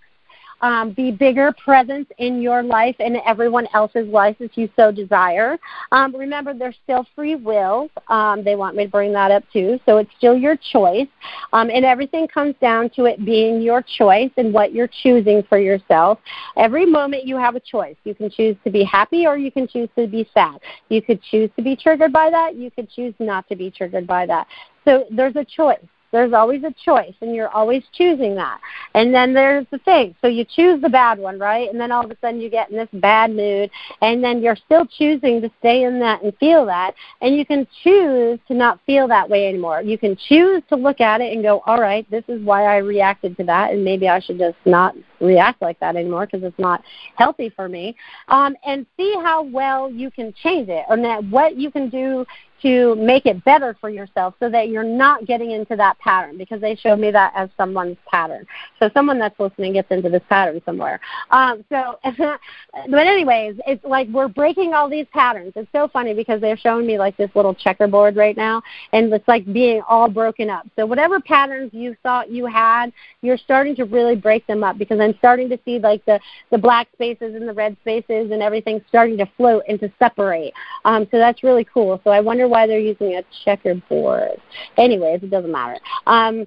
um, 0.60 0.92
be 0.92 1.10
bigger 1.10 1.52
presence 1.52 2.08
in 2.18 2.40
your 2.40 2.62
life 2.62 2.96
and 2.98 3.16
everyone 3.26 3.66
else's 3.74 4.08
life 4.08 4.36
if 4.40 4.56
you 4.56 4.68
so 4.76 4.90
desire. 4.90 5.58
Um, 5.92 6.14
remember, 6.14 6.54
there's 6.54 6.76
still 6.84 7.06
free 7.14 7.34
will. 7.34 7.90
Um, 8.08 8.42
they 8.44 8.56
want 8.56 8.76
me 8.76 8.84
to 8.84 8.90
bring 8.90 9.12
that 9.12 9.30
up 9.30 9.44
too. 9.52 9.78
So 9.86 9.98
it's 9.98 10.10
still 10.16 10.36
your 10.36 10.56
choice. 10.56 11.08
Um, 11.52 11.70
and 11.70 11.84
everything 11.84 12.28
comes 12.28 12.54
down 12.60 12.90
to 12.90 13.04
it 13.06 13.24
being 13.24 13.60
your 13.60 13.82
choice 13.82 14.30
and 14.36 14.52
what 14.52 14.72
you're 14.72 14.90
choosing 15.02 15.42
for 15.42 15.58
yourself. 15.58 16.18
Every 16.56 16.86
moment 16.86 17.26
you 17.26 17.36
have 17.36 17.56
a 17.56 17.60
choice. 17.60 17.96
You 18.04 18.14
can 18.14 18.30
choose 18.30 18.56
to 18.64 18.70
be 18.70 18.84
happy 18.84 19.26
or 19.26 19.36
you 19.36 19.50
can 19.50 19.68
choose 19.68 19.88
to 19.96 20.06
be 20.06 20.28
sad. 20.32 20.60
You 20.88 21.02
could 21.02 21.22
choose 21.22 21.50
to 21.56 21.62
be 21.62 21.76
triggered 21.76 22.12
by 22.12 22.30
that. 22.30 22.54
You 22.54 22.70
could 22.70 22.90
choose 22.90 23.14
not 23.18 23.48
to 23.48 23.56
be 23.56 23.70
triggered 23.70 24.06
by 24.06 24.26
that. 24.26 24.46
So 24.84 25.04
there's 25.10 25.36
a 25.36 25.44
choice. 25.44 25.78
There's 26.12 26.32
always 26.32 26.62
a 26.64 26.72
choice, 26.84 27.14
and 27.20 27.34
you're 27.34 27.48
always 27.48 27.82
choosing 27.92 28.34
that. 28.36 28.60
And 28.94 29.14
then 29.14 29.34
there's 29.34 29.66
the 29.70 29.78
thing. 29.78 30.14
So 30.22 30.28
you 30.28 30.44
choose 30.44 30.80
the 30.80 30.88
bad 30.88 31.18
one, 31.18 31.38
right? 31.38 31.68
And 31.70 31.80
then 31.80 31.92
all 31.92 32.04
of 32.04 32.10
a 32.10 32.16
sudden 32.20 32.40
you 32.40 32.48
get 32.48 32.70
in 32.70 32.76
this 32.76 32.88
bad 32.94 33.30
mood, 33.30 33.70
and 34.00 34.22
then 34.22 34.42
you're 34.42 34.56
still 34.56 34.86
choosing 34.86 35.40
to 35.42 35.50
stay 35.58 35.84
in 35.84 35.98
that 36.00 36.22
and 36.22 36.36
feel 36.38 36.64
that. 36.66 36.94
And 37.20 37.36
you 37.36 37.44
can 37.44 37.66
choose 37.82 38.38
to 38.48 38.54
not 38.54 38.80
feel 38.86 39.08
that 39.08 39.28
way 39.28 39.48
anymore. 39.48 39.82
You 39.82 39.98
can 39.98 40.16
choose 40.16 40.62
to 40.68 40.76
look 40.76 41.00
at 41.00 41.20
it 41.20 41.32
and 41.32 41.42
go, 41.42 41.62
all 41.66 41.80
right, 41.80 42.08
this 42.10 42.24
is 42.28 42.42
why 42.42 42.64
I 42.64 42.78
reacted 42.78 43.36
to 43.38 43.44
that, 43.44 43.72
and 43.72 43.84
maybe 43.84 44.08
I 44.08 44.20
should 44.20 44.38
just 44.38 44.56
not 44.64 44.94
react 45.20 45.62
like 45.62 45.80
that 45.80 45.96
anymore 45.96 46.26
because 46.26 46.44
it's 46.44 46.58
not 46.58 46.82
healthy 47.16 47.48
for 47.48 47.68
me. 47.68 47.96
Um, 48.28 48.54
and 48.64 48.86
see 48.96 49.14
how 49.22 49.42
well 49.42 49.90
you 49.90 50.10
can 50.10 50.32
change 50.42 50.68
it, 50.68 50.84
and 50.88 51.04
that 51.04 51.24
what 51.24 51.56
you 51.56 51.70
can 51.70 51.88
do 51.88 52.26
to 52.62 52.94
make 52.96 53.26
it 53.26 53.44
better 53.44 53.76
for 53.80 53.90
yourself 53.90 54.34
so 54.40 54.48
that 54.48 54.68
you're 54.68 54.82
not 54.82 55.26
getting 55.26 55.50
into 55.50 55.76
that 55.76 55.98
pattern 55.98 56.38
because 56.38 56.60
they 56.60 56.74
showed 56.74 56.98
me 56.98 57.10
that 57.10 57.32
as 57.34 57.48
someone's 57.56 57.96
pattern. 58.10 58.46
So 58.78 58.90
someone 58.94 59.18
that's 59.18 59.38
listening 59.38 59.74
gets 59.74 59.90
into 59.90 60.08
this 60.08 60.22
pattern 60.28 60.60
somewhere. 60.64 61.00
Um, 61.30 61.64
so, 61.68 61.98
but 62.04 63.06
anyways, 63.06 63.56
it's 63.66 63.84
like 63.84 64.08
we're 64.08 64.28
breaking 64.28 64.74
all 64.74 64.88
these 64.88 65.06
patterns. 65.12 65.52
It's 65.56 65.70
so 65.72 65.88
funny 65.88 66.14
because 66.14 66.40
they're 66.40 66.56
showing 66.56 66.86
me 66.86 66.98
like 66.98 67.16
this 67.16 67.30
little 67.34 67.54
checkerboard 67.54 68.16
right 68.16 68.36
now 68.36 68.62
and 68.92 69.12
it's 69.12 69.28
like 69.28 69.50
being 69.52 69.82
all 69.88 70.08
broken 70.08 70.50
up. 70.50 70.66
So 70.76 70.86
whatever 70.86 71.20
patterns 71.20 71.72
you 71.72 71.96
thought 72.02 72.30
you 72.30 72.46
had, 72.46 72.92
you're 73.22 73.38
starting 73.38 73.76
to 73.76 73.84
really 73.84 74.16
break 74.16 74.46
them 74.46 74.64
up 74.64 74.78
because 74.78 75.00
I'm 75.00 75.14
starting 75.18 75.48
to 75.50 75.58
see 75.64 75.78
like 75.78 76.04
the, 76.04 76.20
the 76.50 76.58
black 76.58 76.88
spaces 76.92 77.34
and 77.34 77.48
the 77.48 77.52
red 77.52 77.76
spaces 77.82 78.30
and 78.30 78.42
everything 78.42 78.82
starting 78.88 79.18
to 79.18 79.26
float 79.36 79.64
and 79.68 79.78
to 79.80 79.92
separate. 79.98 80.52
Um, 80.84 81.06
so 81.10 81.18
that's 81.18 81.42
really 81.42 81.64
cool. 81.64 82.00
So 82.04 82.10
I 82.10 82.20
wonder 82.20 82.45
why 82.48 82.66
they're 82.66 82.78
using 82.78 83.16
a 83.16 83.22
checkerboard. 83.44 84.40
Anyways, 84.76 85.22
it 85.22 85.30
doesn't 85.30 85.52
matter. 85.52 85.78
Um, 86.06 86.46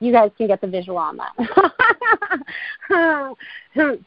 you 0.00 0.12
guys 0.12 0.30
can 0.36 0.46
get 0.46 0.60
the 0.60 0.66
visual 0.66 0.98
on 0.98 1.16
that. 1.16 1.32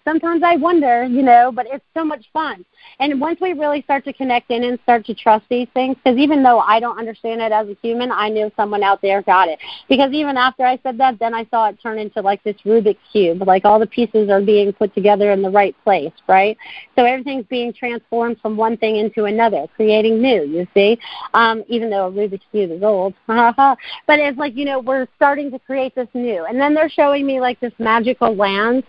Sometimes 0.04 0.42
I 0.44 0.56
wonder, 0.56 1.04
you 1.04 1.22
know, 1.22 1.52
but 1.54 1.68
it's 1.70 1.86
so 1.96 2.04
much 2.04 2.26
fun. 2.34 2.66
And 3.00 3.20
once 3.22 3.40
we 3.40 3.54
really 3.54 3.82
start 3.84 4.04
to 4.06 4.14
connect 4.14 4.52
in 4.52 4.64
and 4.64 4.80
start 4.84 5.06
to 5.06 5.14
trust 5.14 5.46
these 5.50 5.68
things, 5.74 5.96
because 5.98 6.18
even 6.18 6.44
though 6.44 6.60
I 6.60 6.80
don't 6.80 6.98
understand 6.98 7.42
it 7.42 7.52
as 7.52 7.68
a 7.68 7.78
human, 7.82 8.12
I 8.12 8.30
knew 8.30 8.52
someone 8.56 8.84
out 8.84 9.02
there 9.02 9.22
got 9.22 9.48
it. 9.48 9.60
Because 9.88 10.12
even 10.12 10.38
after 10.38 10.66
I 10.66 10.80
said 10.82 10.98
that, 10.98 11.20
then 11.20 11.34
I 11.34 11.46
saw 11.52 11.70
it 11.70 11.78
turn 11.82 12.00
into 12.00 12.22
like 12.22 12.44
this 12.44 12.56
Rubik's 12.66 12.98
Cube. 13.12 13.42
Like 13.46 13.66
all 13.66 13.80
the 13.80 13.88
pieces 13.88 14.30
are 14.30 14.42
being 14.42 14.74
put 14.74 14.94
together 14.96 15.32
in 15.32 15.42
the 15.42 15.50
right 15.50 15.76
place, 15.84 16.14
right? 16.28 16.58
So 16.96 17.06
everything's 17.06 17.46
being 17.46 17.74
transformed 17.74 18.40
from 18.42 18.58
one 18.58 18.78
thing 18.78 18.96
into 18.96 19.26
another, 19.26 19.68
creating 19.76 20.22
new, 20.22 20.44
you 20.44 20.68
see? 20.74 20.98
Um, 21.34 21.64
even 21.68 21.90
though 21.90 22.08
a 22.08 22.12
Rubik's 22.12 22.46
Cube 22.52 22.72
is 22.72 22.84
old. 22.84 23.14
but 23.28 23.78
it's 24.08 24.38
like, 24.38 24.56
you 24.56 24.66
know, 24.66 24.80
we're 24.80 25.08
starting 25.16 25.52
to 25.52 25.60
create 25.60 25.79
this 25.88 26.08
new. 26.14 26.46
And 26.46 26.60
then 26.60 26.74
they're 26.74 26.90
showing 26.90 27.26
me 27.26 27.40
like 27.40 27.60
this 27.60 27.74
magical 27.80 28.36
land 28.36 28.84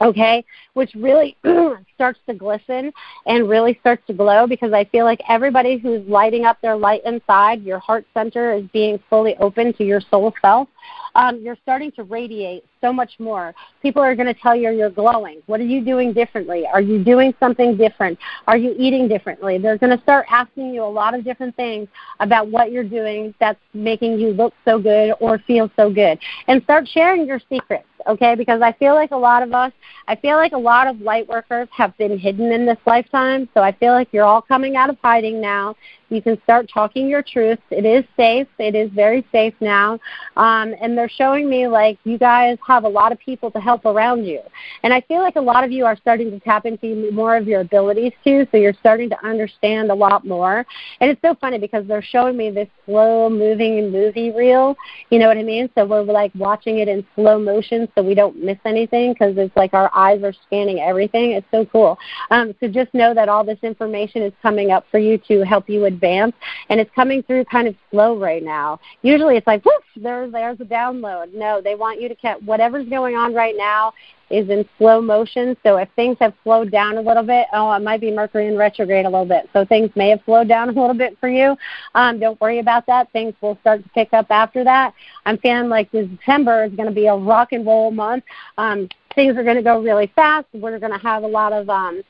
okay, 0.00 0.44
which 0.74 0.94
really 0.94 1.36
starts 1.94 2.18
to 2.28 2.34
glisten 2.34 2.92
and 3.26 3.48
really 3.48 3.76
starts 3.80 4.06
to 4.06 4.12
glow 4.12 4.46
because 4.46 4.72
I 4.72 4.84
feel 4.84 5.04
like 5.04 5.20
everybody 5.28 5.78
who's 5.78 6.06
lighting 6.08 6.44
up 6.44 6.60
their 6.60 6.76
light 6.76 7.02
inside, 7.04 7.62
your 7.62 7.78
heart 7.78 8.06
center 8.14 8.52
is 8.52 8.64
being 8.72 9.00
fully 9.10 9.36
open 9.36 9.72
to 9.74 9.84
your 9.84 10.00
soul 10.00 10.32
self. 10.40 10.68
Um, 11.14 11.40
you're 11.40 11.58
starting 11.62 11.90
to 11.92 12.04
radiate 12.04 12.64
so 12.80 12.92
much 12.92 13.18
more. 13.18 13.54
People 13.82 14.02
are 14.02 14.14
going 14.14 14.26
to 14.26 14.40
tell 14.40 14.54
you 14.54 14.70
you're 14.70 14.90
glowing. 14.90 15.42
What 15.46 15.60
are 15.60 15.64
you 15.66 15.84
doing 15.84 16.12
differently? 16.12 16.66
Are 16.66 16.80
you 16.80 17.02
doing 17.02 17.34
something 17.40 17.76
different? 17.76 18.18
Are 18.46 18.56
you 18.56 18.74
eating 18.78 19.08
differently? 19.08 19.58
They're 19.58 19.78
going 19.78 19.96
to 19.96 20.02
start 20.02 20.26
asking 20.30 20.74
you 20.74 20.84
a 20.84 20.86
lot 20.86 21.14
of 21.14 21.24
different 21.24 21.56
things 21.56 21.88
about 22.20 22.48
what 22.48 22.72
you're 22.72 22.84
doing 22.84 23.34
that's 23.40 23.60
making 23.74 24.18
you 24.18 24.28
look 24.32 24.54
so 24.64 24.78
good 24.78 25.14
or 25.20 25.38
feel 25.38 25.70
so 25.76 25.90
good. 25.90 26.18
And 26.46 26.62
start 26.62 26.88
sharing 26.88 27.26
your 27.26 27.40
secrets 27.48 27.86
okay? 28.06 28.34
Because 28.34 28.62
I 28.62 28.72
feel 28.72 28.94
like 28.94 29.10
a 29.10 29.16
lot 29.16 29.42
of 29.42 29.52
us, 29.52 29.72
I 30.06 30.16
feel 30.16 30.36
like 30.36 30.52
a 30.52 30.58
lot 30.58 30.86
of 30.86 31.00
light 31.00 31.28
workers 31.28 31.68
have 31.72 31.96
been 31.98 32.18
hidden 32.18 32.52
in 32.52 32.66
this 32.66 32.78
lifetime. 32.86 33.48
So 33.54 33.62
I 33.62 33.72
feel 33.72 33.92
like 33.92 34.08
you're 34.12 34.24
all 34.24 34.42
coming 34.42 34.76
out 34.76 34.90
of 34.90 34.96
hiding 35.02 35.40
now. 35.40 35.76
You 36.10 36.22
can 36.22 36.40
start 36.42 36.70
talking 36.72 37.08
your 37.08 37.22
truth. 37.22 37.58
It 37.70 37.84
is 37.84 38.04
safe. 38.16 38.48
It 38.58 38.74
is 38.74 38.90
very 38.90 39.26
safe 39.30 39.54
now. 39.60 40.00
Um, 40.36 40.74
and 40.80 40.96
they're 40.96 41.08
showing 41.08 41.50
me 41.50 41.68
like 41.68 41.98
you 42.04 42.16
guys 42.16 42.56
have 42.68 42.84
a 42.84 42.88
lot 42.88 43.10
of 43.10 43.18
people 43.18 43.50
to 43.50 43.58
help 43.58 43.84
around 43.84 44.24
you. 44.24 44.40
And 44.84 44.94
I 44.94 45.00
feel 45.00 45.20
like 45.20 45.36
a 45.36 45.40
lot 45.40 45.64
of 45.64 45.72
you 45.72 45.84
are 45.84 45.96
starting 45.96 46.30
to 46.30 46.38
tap 46.38 46.66
into 46.66 47.10
more 47.10 47.36
of 47.36 47.48
your 47.48 47.62
abilities 47.62 48.12
too. 48.22 48.46
So 48.52 48.58
you're 48.58 48.74
starting 48.74 49.08
to 49.10 49.26
understand 49.26 49.90
a 49.90 49.94
lot 49.94 50.24
more. 50.24 50.64
And 51.00 51.10
it's 51.10 51.20
so 51.22 51.34
funny 51.40 51.58
because 51.58 51.86
they're 51.86 52.02
showing 52.02 52.36
me 52.36 52.50
this 52.50 52.68
slow 52.86 53.28
moving 53.28 53.90
movie 53.90 54.30
reel. 54.30 54.76
You 55.10 55.18
know 55.18 55.26
what 55.26 55.38
I 55.38 55.42
mean? 55.42 55.68
So 55.74 55.84
we're 55.84 56.02
like 56.02 56.30
watching 56.34 56.78
it 56.78 56.88
in 56.88 57.04
slow 57.14 57.38
motion 57.38 57.88
so 57.94 58.02
we 58.02 58.14
don't 58.14 58.36
miss 58.36 58.58
anything 58.64 59.14
because 59.14 59.36
it's 59.36 59.56
like 59.56 59.74
our 59.74 59.90
eyes 59.94 60.22
are 60.22 60.34
scanning 60.46 60.80
everything. 60.80 61.32
It's 61.32 61.46
so 61.50 61.64
cool. 61.66 61.98
Um, 62.30 62.54
so 62.60 62.68
just 62.68 62.92
know 62.94 63.14
that 63.14 63.28
all 63.28 63.44
this 63.44 63.58
information 63.62 64.22
is 64.22 64.32
coming 64.42 64.70
up 64.70 64.84
for 64.90 64.98
you 64.98 65.18
to 65.28 65.42
help 65.42 65.68
you 65.68 65.86
advance, 65.86 66.34
and 66.68 66.78
it's 66.80 66.90
coming 66.94 67.22
through 67.22 67.46
kind 67.46 67.66
of 67.66 67.74
slow 67.90 68.16
right 68.16 68.42
now. 68.42 68.78
Usually 69.02 69.36
it's 69.36 69.46
like, 69.46 69.64
whoosh, 69.64 69.84
there's 69.96 70.32
there's 70.32 70.60
a 70.60 70.64
download. 70.64 71.32
No, 71.34 71.60
they 71.60 71.74
want 71.74 72.00
you 72.00 72.08
to 72.08 72.14
catch 72.14 72.40
whatever's 72.58 72.88
going 72.88 73.14
on 73.14 73.32
right 73.32 73.54
now 73.56 73.92
is 74.30 74.50
in 74.50 74.68
slow 74.76 75.00
motion. 75.00 75.56
So 75.62 75.76
if 75.76 75.88
things 75.94 76.16
have 76.20 76.34
slowed 76.42 76.72
down 76.72 76.98
a 76.98 77.00
little 77.00 77.22
bit, 77.22 77.46
oh, 77.52 77.72
it 77.72 77.82
might 77.82 78.00
be 78.00 78.10
Mercury 78.10 78.48
in 78.48 78.56
retrograde 78.56 79.06
a 79.06 79.08
little 79.08 79.24
bit. 79.24 79.48
So 79.52 79.64
things 79.64 79.90
may 79.94 80.08
have 80.10 80.20
slowed 80.24 80.48
down 80.48 80.68
a 80.68 80.72
little 80.72 80.92
bit 80.92 81.16
for 81.20 81.28
you. 81.28 81.56
Um, 81.94 82.18
don't 82.18 82.38
worry 82.40 82.58
about 82.58 82.84
that. 82.86 83.10
Things 83.12 83.32
will 83.40 83.56
start 83.60 83.84
to 83.84 83.88
pick 83.90 84.12
up 84.12 84.26
after 84.30 84.64
that. 84.64 84.92
I'm 85.24 85.38
feeling 85.38 85.68
like 85.68 85.90
December 85.92 86.64
is 86.64 86.72
going 86.72 86.88
to 86.88 86.94
be 86.94 87.06
a 87.06 87.14
rock 87.14 87.52
and 87.52 87.64
roll 87.64 87.92
month. 87.92 88.24
Um, 88.58 88.88
things 89.14 89.36
are 89.36 89.44
going 89.44 89.56
to 89.56 89.62
go 89.62 89.80
really 89.80 90.10
fast. 90.16 90.48
We're 90.52 90.80
going 90.80 90.92
to 90.92 90.98
have 90.98 91.22
a 91.22 91.28
lot 91.28 91.52
of 91.52 91.70
um, 91.70 92.02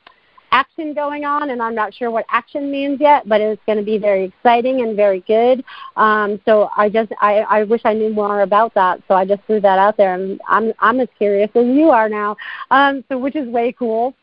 action 0.51 0.95
going 0.95 1.25
on, 1.25 1.51
and 1.51 1.63
I'm 1.63 1.75
not 1.75 1.95
sure 1.95 2.11
what 2.11 2.25
action 2.31 2.71
means 2.71 3.01
yet, 3.01 3.29
but 3.29 3.41
it's 3.41 3.63
going 3.67 3.79
to 3.79 3.85
be 3.85 3.99
very 3.99 4.25
exciting 4.25 4.81
and 4.81 4.97
very 4.97 5.21
good. 5.21 5.65
Um, 5.97 6.41
so 6.45 6.71
I 6.77 6.89
just 6.89 7.13
I, 7.21 7.41
I 7.41 7.65
wish 7.65 7.83
I 7.85 7.95
knew 7.95 8.13
more 8.13 8.43
about 8.43 8.75
that. 8.75 9.03
So 9.09 9.15
I 9.15 9.25
just 9.25 9.43
threw 9.47 9.61
that 9.61 9.79
out 9.79 9.97
there, 9.97 10.15
and 10.15 10.41
I'm 10.49 10.73
I'm 10.79 11.01
as 11.01 11.09
curious 11.19 11.51
as 11.55 11.67
you 11.67 11.91
are 11.91 12.09
now. 12.09 12.37
Um, 12.71 13.05
so 13.09 13.19
which 13.19 13.37
is 13.37 13.49
way 13.49 13.73
cool 13.73 14.15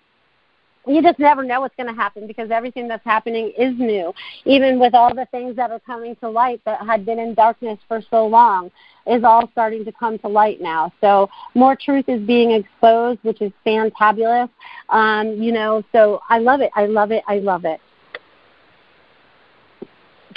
you 0.87 1.01
just 1.01 1.19
never 1.19 1.43
know 1.43 1.61
what's 1.61 1.75
going 1.75 1.89
to 1.89 1.95
happen 1.95 2.27
because 2.27 2.51
everything 2.51 2.87
that's 2.87 3.03
happening 3.03 3.51
is 3.57 3.73
new. 3.77 4.13
Even 4.45 4.79
with 4.79 4.93
all 4.93 5.13
the 5.13 5.25
things 5.31 5.55
that 5.55 5.71
are 5.71 5.79
coming 5.79 6.15
to 6.17 6.29
light 6.29 6.61
that 6.65 6.85
had 6.85 7.05
been 7.05 7.19
in 7.19 7.33
darkness 7.33 7.79
for 7.87 8.01
so 8.09 8.27
long 8.27 8.71
is 9.07 9.23
all 9.23 9.47
starting 9.51 9.85
to 9.85 9.91
come 9.91 10.17
to 10.19 10.27
light 10.27 10.61
now. 10.61 10.91
So 11.01 11.29
more 11.53 11.75
truth 11.75 12.05
is 12.07 12.21
being 12.21 12.51
exposed, 12.51 13.19
which 13.23 13.41
is 13.41 13.51
fantabulous. 13.65 14.49
Um, 14.89 15.41
you 15.41 15.51
know, 15.51 15.83
so 15.91 16.21
I 16.29 16.39
love 16.39 16.61
it. 16.61 16.71
I 16.75 16.85
love 16.85 17.11
it. 17.11 17.23
I 17.27 17.39
love 17.39 17.65
it. 17.65 17.79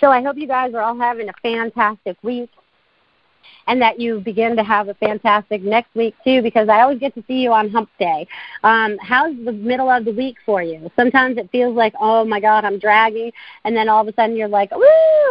So 0.00 0.10
I 0.10 0.22
hope 0.22 0.36
you 0.36 0.46
guys 0.46 0.74
are 0.74 0.80
all 0.80 0.98
having 0.98 1.28
a 1.28 1.32
fantastic 1.42 2.16
week 2.22 2.50
and 3.66 3.80
that 3.82 4.00
you 4.00 4.20
begin 4.20 4.56
to 4.56 4.64
have 4.64 4.88
a 4.88 4.94
fantastic 4.94 5.62
next 5.62 5.94
week 5.94 6.14
too 6.24 6.42
because 6.42 6.68
I 6.68 6.80
always 6.80 6.98
get 6.98 7.14
to 7.14 7.24
see 7.26 7.42
you 7.42 7.52
on 7.52 7.70
hump 7.70 7.90
day. 7.98 8.26
Um, 8.64 8.98
how's 9.00 9.36
the 9.44 9.52
middle 9.52 9.90
of 9.90 10.04
the 10.04 10.12
week 10.12 10.36
for 10.44 10.62
you? 10.62 10.90
Sometimes 10.96 11.36
it 11.36 11.50
feels 11.50 11.76
like, 11.76 11.94
oh 12.00 12.24
my 12.24 12.40
God, 12.40 12.64
I'm 12.64 12.78
dragging, 12.78 13.32
and 13.64 13.76
then 13.76 13.88
all 13.88 14.02
of 14.02 14.08
a 14.08 14.14
sudden 14.14 14.36
you're 14.36 14.48
like, 14.48 14.70
woo, 14.70 14.82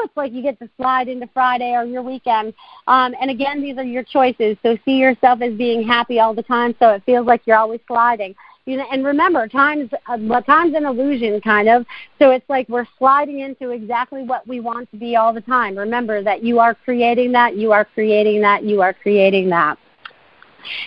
it's 0.03 0.15
like 0.15 0.33
you 0.33 0.41
get 0.41 0.59
to 0.59 0.69
slide 0.77 1.07
into 1.07 1.27
Friday 1.33 1.73
or 1.73 1.83
your 1.83 2.03
weekend. 2.03 2.53
Um, 2.87 3.15
and 3.19 3.29
again, 3.29 3.61
these 3.61 3.77
are 3.77 3.83
your 3.83 4.03
choices. 4.03 4.57
So 4.63 4.77
see 4.85 4.97
yourself 4.97 5.41
as 5.41 5.53
being 5.53 5.85
happy 5.85 6.19
all 6.19 6.33
the 6.33 6.43
time 6.43 6.75
so 6.79 6.91
it 6.91 7.03
feels 7.05 7.25
like 7.25 7.41
you're 7.45 7.57
always 7.57 7.79
sliding 7.87 8.35
you 8.67 8.75
know, 8.75 8.85
and 8.91 9.05
remember, 9.05 9.47
time's 9.47 9.89
uh, 10.07 10.41
time's 10.41 10.75
an 10.75 10.85
illusion, 10.85 11.39
kind 11.39 11.69
of. 11.69 11.85
So 12.19 12.31
it's 12.31 12.47
like 12.49 12.67
we're 12.67 12.85
sliding 12.97 13.39
into 13.39 13.71
exactly 13.71 14.23
what 14.23 14.45
we 14.45 14.59
want 14.59 14.91
to 14.91 14.97
be 14.97 15.15
all 15.15 15.33
the 15.33 15.41
time. 15.41 15.77
Remember 15.77 16.21
that 16.21 16.43
you 16.43 16.59
are 16.59 16.75
creating 16.75 17.31
that, 17.31 17.55
you 17.55 17.71
are 17.71 17.85
creating 17.85 18.41
that, 18.41 18.63
you 18.63 18.81
are 18.81 18.93
creating 18.93 19.49
that. 19.49 19.79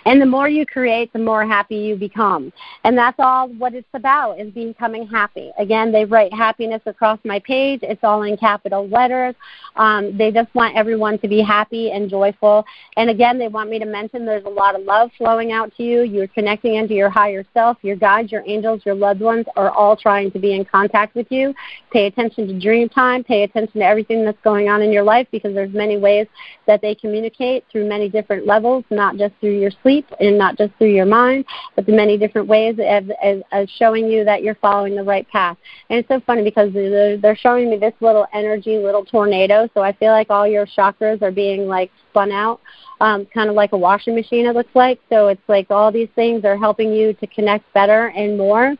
And 0.05 0.21
the 0.21 0.27
more 0.27 0.49
you 0.49 0.67
create, 0.67 1.13
the 1.13 1.19
more 1.19 1.47
happy 1.47 1.77
you 1.77 1.97
become. 1.97 2.53
And 2.85 2.97
that's 2.97 3.19
all 3.19 3.49
what 3.49 3.75
it's 3.75 3.89
about 3.95 4.41
is 4.41 4.53
becoming 4.53 5.07
happy. 5.07 5.51
Again, 5.59 5.93
they 5.93 6.05
write 6.05 6.33
happiness 6.33 6.83
across 6.87 7.19
my 7.25 7.39
page. 7.41 7.81
It's 7.83 8.03
all 8.03 8.23
in 8.23 8.37
capital 8.37 8.89
letters. 8.89 9.35
Um, 9.77 10.17
they 10.17 10.31
just 10.31 10.55
want 10.55 10.77
everyone 10.77 11.19
to 11.19 11.29
be 11.29 11.41
happy 11.41 11.91
and 11.91 12.09
joyful. 12.11 12.65
And 12.97 13.11
again, 13.11 13.39
they 13.39 13.49
want 13.49 13.71
me 13.71 13.79
to 13.79 13.87
mention 13.87 14.25
there's 14.25 14.45
a 14.45 14.49
lot 14.49 14.75
of 14.75 14.83
love 14.83 15.11
flowing 15.17 15.53
out 15.53 15.75
to 15.77 15.83
you. 15.83 16.03
You're 16.03 16.29
connecting 16.29 16.75
into 16.75 16.95
your 16.95 17.11
higher 17.11 17.45
self. 17.55 17.79
Your 17.83 17.97
guides, 17.97 18.33
your 18.33 18.43
angels, 18.47 18.83
your 18.85 18.95
loved 18.95 19.21
ones 19.21 19.47
are 19.57 19.71
all 19.71 19.97
trying 19.97 20.31
to 20.33 20.39
be 20.39 20.55
in 20.55 20.65
contact 20.65 21.15
with 21.15 21.27
you. 21.31 21.55
Pay 21.93 22.07
attention 22.07 22.47
to 22.49 22.59
dream 22.59 22.89
time. 22.89 23.25
Pay 23.25 23.43
attention 23.43 23.81
to 23.81 23.87
everything 23.87 24.25
that's 24.25 24.41
going 24.43 24.69
on 24.69 24.83
in 24.83 24.93
your 24.93 25.03
life 25.03 25.27
because 25.31 25.55
there's 25.55 25.73
many 25.73 25.97
ways 25.97 26.27
that 26.67 26.81
they 26.81 26.95
communicate 26.95 27.65
through 27.71 27.89
many 27.89 28.09
different 28.09 28.47
levels, 28.47 28.85
not 28.91 29.17
just 29.17 29.35
through 29.41 29.59
your 29.59 29.70
sleep 29.83 30.07
and 30.21 30.37
not 30.39 30.57
just 30.57 30.73
through 30.79 30.91
your 30.91 31.07
mind, 31.07 31.45
but 31.77 31.87
the 31.87 31.93
many 31.93 32.17
different 32.17 32.49
ways 32.49 32.77
of, 32.79 33.11
of, 33.23 33.43
of 33.53 33.69
showing 33.69 34.09
you 34.09 34.25
that 34.25 34.43
you're 34.43 34.55
following 34.57 34.97
the 34.97 35.03
right 35.03 35.29
path. 35.29 35.57
And 35.89 35.99
it's 35.99 36.09
so 36.09 36.21
funny 36.21 36.43
because 36.43 36.73
they're, 36.73 37.17
they're 37.17 37.37
showing 37.37 37.71
me 37.71 37.77
this 37.77 37.95
little 38.01 38.27
energy, 38.33 38.79
little 38.79 39.05
tornado. 39.05 39.69
So 39.75 39.83
I 39.83 39.93
feel 39.93 40.13
like 40.13 40.31
all 40.31 40.47
your 40.47 40.67
chakras 40.67 41.23
are 41.23 41.31
being 41.31 41.67
like 41.67 41.91
spun 42.11 42.33
out, 42.33 42.61
um, 43.01 43.27
kind 43.27 43.49
of 43.49 43.57
like 43.57 43.73
a 43.73 43.79
washing 43.79 44.15
machine. 44.15 44.47
It 44.47 44.55
looks 44.55 44.75
like. 44.75 45.01
So 45.09 45.29
it's 45.29 45.49
like 45.49 45.71
all 45.71 45.91
these 45.91 46.11
things 46.15 46.45
are 46.45 46.57
helping 46.57 46.93
you 46.93 47.13
to 47.15 47.27
connect 47.27 47.73
better 47.73 48.09
and 48.09 48.37
more. 48.37 48.77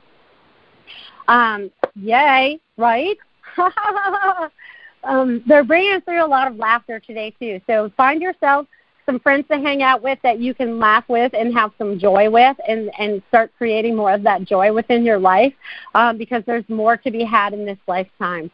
Um, 1.29 1.71
yay! 1.95 2.59
Right. 2.77 3.17
um, 5.05 5.43
they're 5.47 5.65
bringing 5.65 6.01
through 6.03 6.25
a 6.25 6.27
lot 6.27 6.49
of 6.49 6.57
laughter 6.57 7.01
today 7.01 7.35
too. 7.39 7.61
So 7.67 7.91
find 7.97 8.21
yourself 8.21 8.67
some 9.11 9.19
friends 9.19 9.45
to 9.51 9.59
hang 9.59 9.83
out 9.83 10.03
with 10.03 10.21
that 10.23 10.39
you 10.39 10.55
can 10.55 10.79
laugh 10.79 11.05
with 11.09 11.35
and 11.35 11.53
have 11.53 11.73
some 11.79 11.99
joy 11.99 12.31
with 12.31 12.57
and, 12.69 12.93
and 12.97 13.21
start 13.29 13.51
creating 13.59 13.97
more 13.97 14.13
of 14.13 14.23
that 14.23 14.45
joy 14.45 14.73
within 14.73 15.05
your 15.05 15.19
life 15.19 15.53
um, 15.97 16.17
because 16.17 16.45
there's 16.47 16.69
more 16.69 16.97
to 16.97 17.11
be 17.11 17.25
had 17.25 17.53
in 17.53 17.67
this 17.67 17.79
lifetime. 17.89 18.49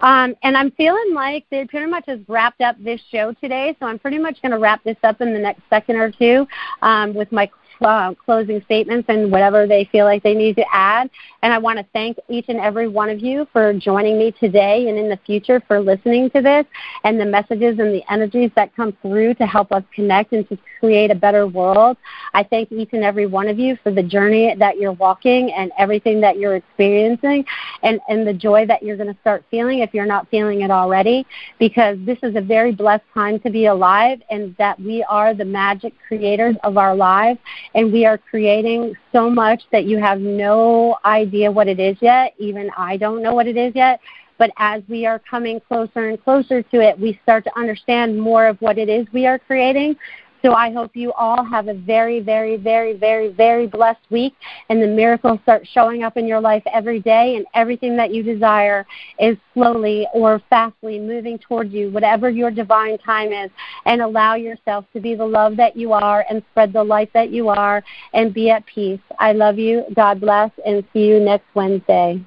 Um, 0.00 0.34
and 0.42 0.56
I'm 0.56 0.70
feeling 0.72 1.14
like 1.14 1.46
they 1.50 1.64
pretty 1.64 1.86
much 1.86 2.04
has 2.06 2.20
wrapped 2.28 2.60
up 2.60 2.76
this 2.82 3.00
show 3.10 3.32
today, 3.34 3.76
so 3.78 3.86
I'm 3.86 3.98
pretty 3.98 4.18
much 4.18 4.40
going 4.42 4.52
to 4.52 4.58
wrap 4.58 4.82
this 4.84 4.96
up 5.02 5.20
in 5.20 5.32
the 5.32 5.38
next 5.38 5.62
second 5.70 5.96
or 5.96 6.10
two 6.10 6.46
um, 6.82 7.14
with 7.14 7.30
my 7.30 7.50
uh, 7.80 8.14
closing 8.14 8.62
statements 8.64 9.06
and 9.08 9.30
whatever 9.30 9.66
they 9.66 9.84
feel 9.90 10.04
like 10.04 10.22
they 10.22 10.34
need 10.34 10.56
to 10.56 10.64
add. 10.72 11.10
And 11.42 11.52
I 11.52 11.58
want 11.58 11.78
to 11.78 11.86
thank 11.92 12.18
each 12.28 12.46
and 12.48 12.58
every 12.58 12.88
one 12.88 13.08
of 13.08 13.20
you 13.20 13.46
for 13.52 13.72
joining 13.72 14.18
me 14.18 14.32
today 14.32 14.88
and 14.88 14.98
in 14.98 15.08
the 15.08 15.18
future 15.26 15.60
for 15.66 15.80
listening 15.80 16.30
to 16.30 16.40
this 16.40 16.64
and 17.04 17.18
the 17.20 17.24
messages 17.24 17.78
and 17.78 17.92
the 17.92 18.02
energies 18.10 18.50
that 18.56 18.74
come 18.76 18.96
through 19.02 19.34
to 19.34 19.46
help 19.46 19.72
us 19.72 19.82
connect 19.94 20.32
and 20.32 20.48
to 20.48 20.58
create 20.82 21.12
a 21.12 21.14
better 21.14 21.46
world. 21.46 21.96
I 22.34 22.42
thank 22.42 22.72
each 22.72 22.88
and 22.92 23.04
every 23.04 23.26
one 23.26 23.46
of 23.46 23.56
you 23.56 23.78
for 23.84 23.92
the 23.92 24.02
journey 24.02 24.52
that 24.58 24.78
you're 24.78 24.92
walking 24.92 25.52
and 25.52 25.70
everything 25.78 26.20
that 26.22 26.38
you're 26.38 26.56
experiencing 26.56 27.44
and, 27.84 28.00
and 28.08 28.26
the 28.26 28.34
joy 28.34 28.66
that 28.66 28.82
you're 28.82 28.96
going 28.96 29.14
to 29.14 29.20
start 29.20 29.44
feeling 29.48 29.78
if 29.78 29.94
you're 29.94 30.06
not 30.06 30.28
feeling 30.28 30.62
it 30.62 30.72
already 30.72 31.24
because 31.60 31.98
this 32.00 32.18
is 32.24 32.34
a 32.34 32.40
very 32.40 32.72
blessed 32.72 33.04
time 33.14 33.38
to 33.40 33.50
be 33.50 33.66
alive 33.66 34.20
and 34.28 34.56
that 34.56 34.78
we 34.80 35.04
are 35.04 35.34
the 35.34 35.44
magic 35.44 35.94
creators 36.08 36.56
of 36.64 36.76
our 36.76 36.96
lives 36.96 37.38
and 37.76 37.92
we 37.92 38.04
are 38.04 38.18
creating 38.18 38.92
so 39.12 39.30
much 39.30 39.62
that 39.70 39.84
you 39.84 39.98
have 39.98 40.20
no 40.20 40.98
idea 41.04 41.48
what 41.48 41.68
it 41.68 41.78
is 41.78 41.96
yet. 42.00 42.34
Even 42.38 42.72
I 42.76 42.96
don't 42.96 43.22
know 43.22 43.34
what 43.34 43.46
it 43.46 43.56
is 43.56 43.72
yet. 43.76 44.00
But 44.36 44.50
as 44.56 44.82
we 44.88 45.06
are 45.06 45.20
coming 45.20 45.60
closer 45.60 46.08
and 46.08 46.20
closer 46.24 46.62
to 46.62 46.80
it, 46.80 46.98
we 46.98 47.20
start 47.22 47.44
to 47.44 47.56
understand 47.56 48.20
more 48.20 48.48
of 48.48 48.60
what 48.60 48.76
it 48.76 48.88
is 48.88 49.06
we 49.12 49.24
are 49.24 49.38
creating. 49.38 49.94
So 50.42 50.54
I 50.54 50.72
hope 50.72 50.96
you 50.96 51.12
all 51.12 51.44
have 51.44 51.68
a 51.68 51.74
very, 51.74 52.18
very, 52.18 52.56
very, 52.56 52.94
very, 52.94 53.28
very 53.28 53.68
blessed 53.68 54.00
week 54.10 54.34
and 54.68 54.82
the 54.82 54.88
miracles 54.88 55.38
start 55.44 55.66
showing 55.72 56.02
up 56.02 56.16
in 56.16 56.26
your 56.26 56.40
life 56.40 56.64
every 56.72 56.98
day 56.98 57.36
and 57.36 57.46
everything 57.54 57.96
that 57.96 58.12
you 58.12 58.24
desire 58.24 58.84
is 59.20 59.36
slowly 59.54 60.08
or 60.12 60.42
fastly 60.50 60.98
moving 60.98 61.38
towards 61.38 61.72
you, 61.72 61.90
whatever 61.90 62.28
your 62.28 62.50
divine 62.50 62.98
time 62.98 63.32
is, 63.32 63.50
and 63.86 64.02
allow 64.02 64.34
yourself 64.34 64.84
to 64.92 65.00
be 65.00 65.14
the 65.14 65.24
love 65.24 65.56
that 65.56 65.76
you 65.76 65.92
are 65.92 66.24
and 66.28 66.42
spread 66.50 66.72
the 66.72 66.82
light 66.82 67.12
that 67.12 67.30
you 67.30 67.48
are 67.48 67.84
and 68.12 68.34
be 68.34 68.50
at 68.50 68.66
peace. 68.66 69.00
I 69.20 69.32
love 69.32 69.58
you. 69.58 69.84
God 69.94 70.20
bless 70.20 70.50
and 70.66 70.84
see 70.92 71.06
you 71.06 71.20
next 71.20 71.46
Wednesday. 71.54 72.20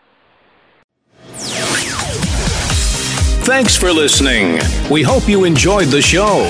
Thanks 3.45 3.75
for 3.75 3.91
listening. 3.91 4.59
We 4.89 5.03
hope 5.03 5.27
you 5.27 5.43
enjoyed 5.43 5.89
the 5.89 6.01
show. 6.01 6.49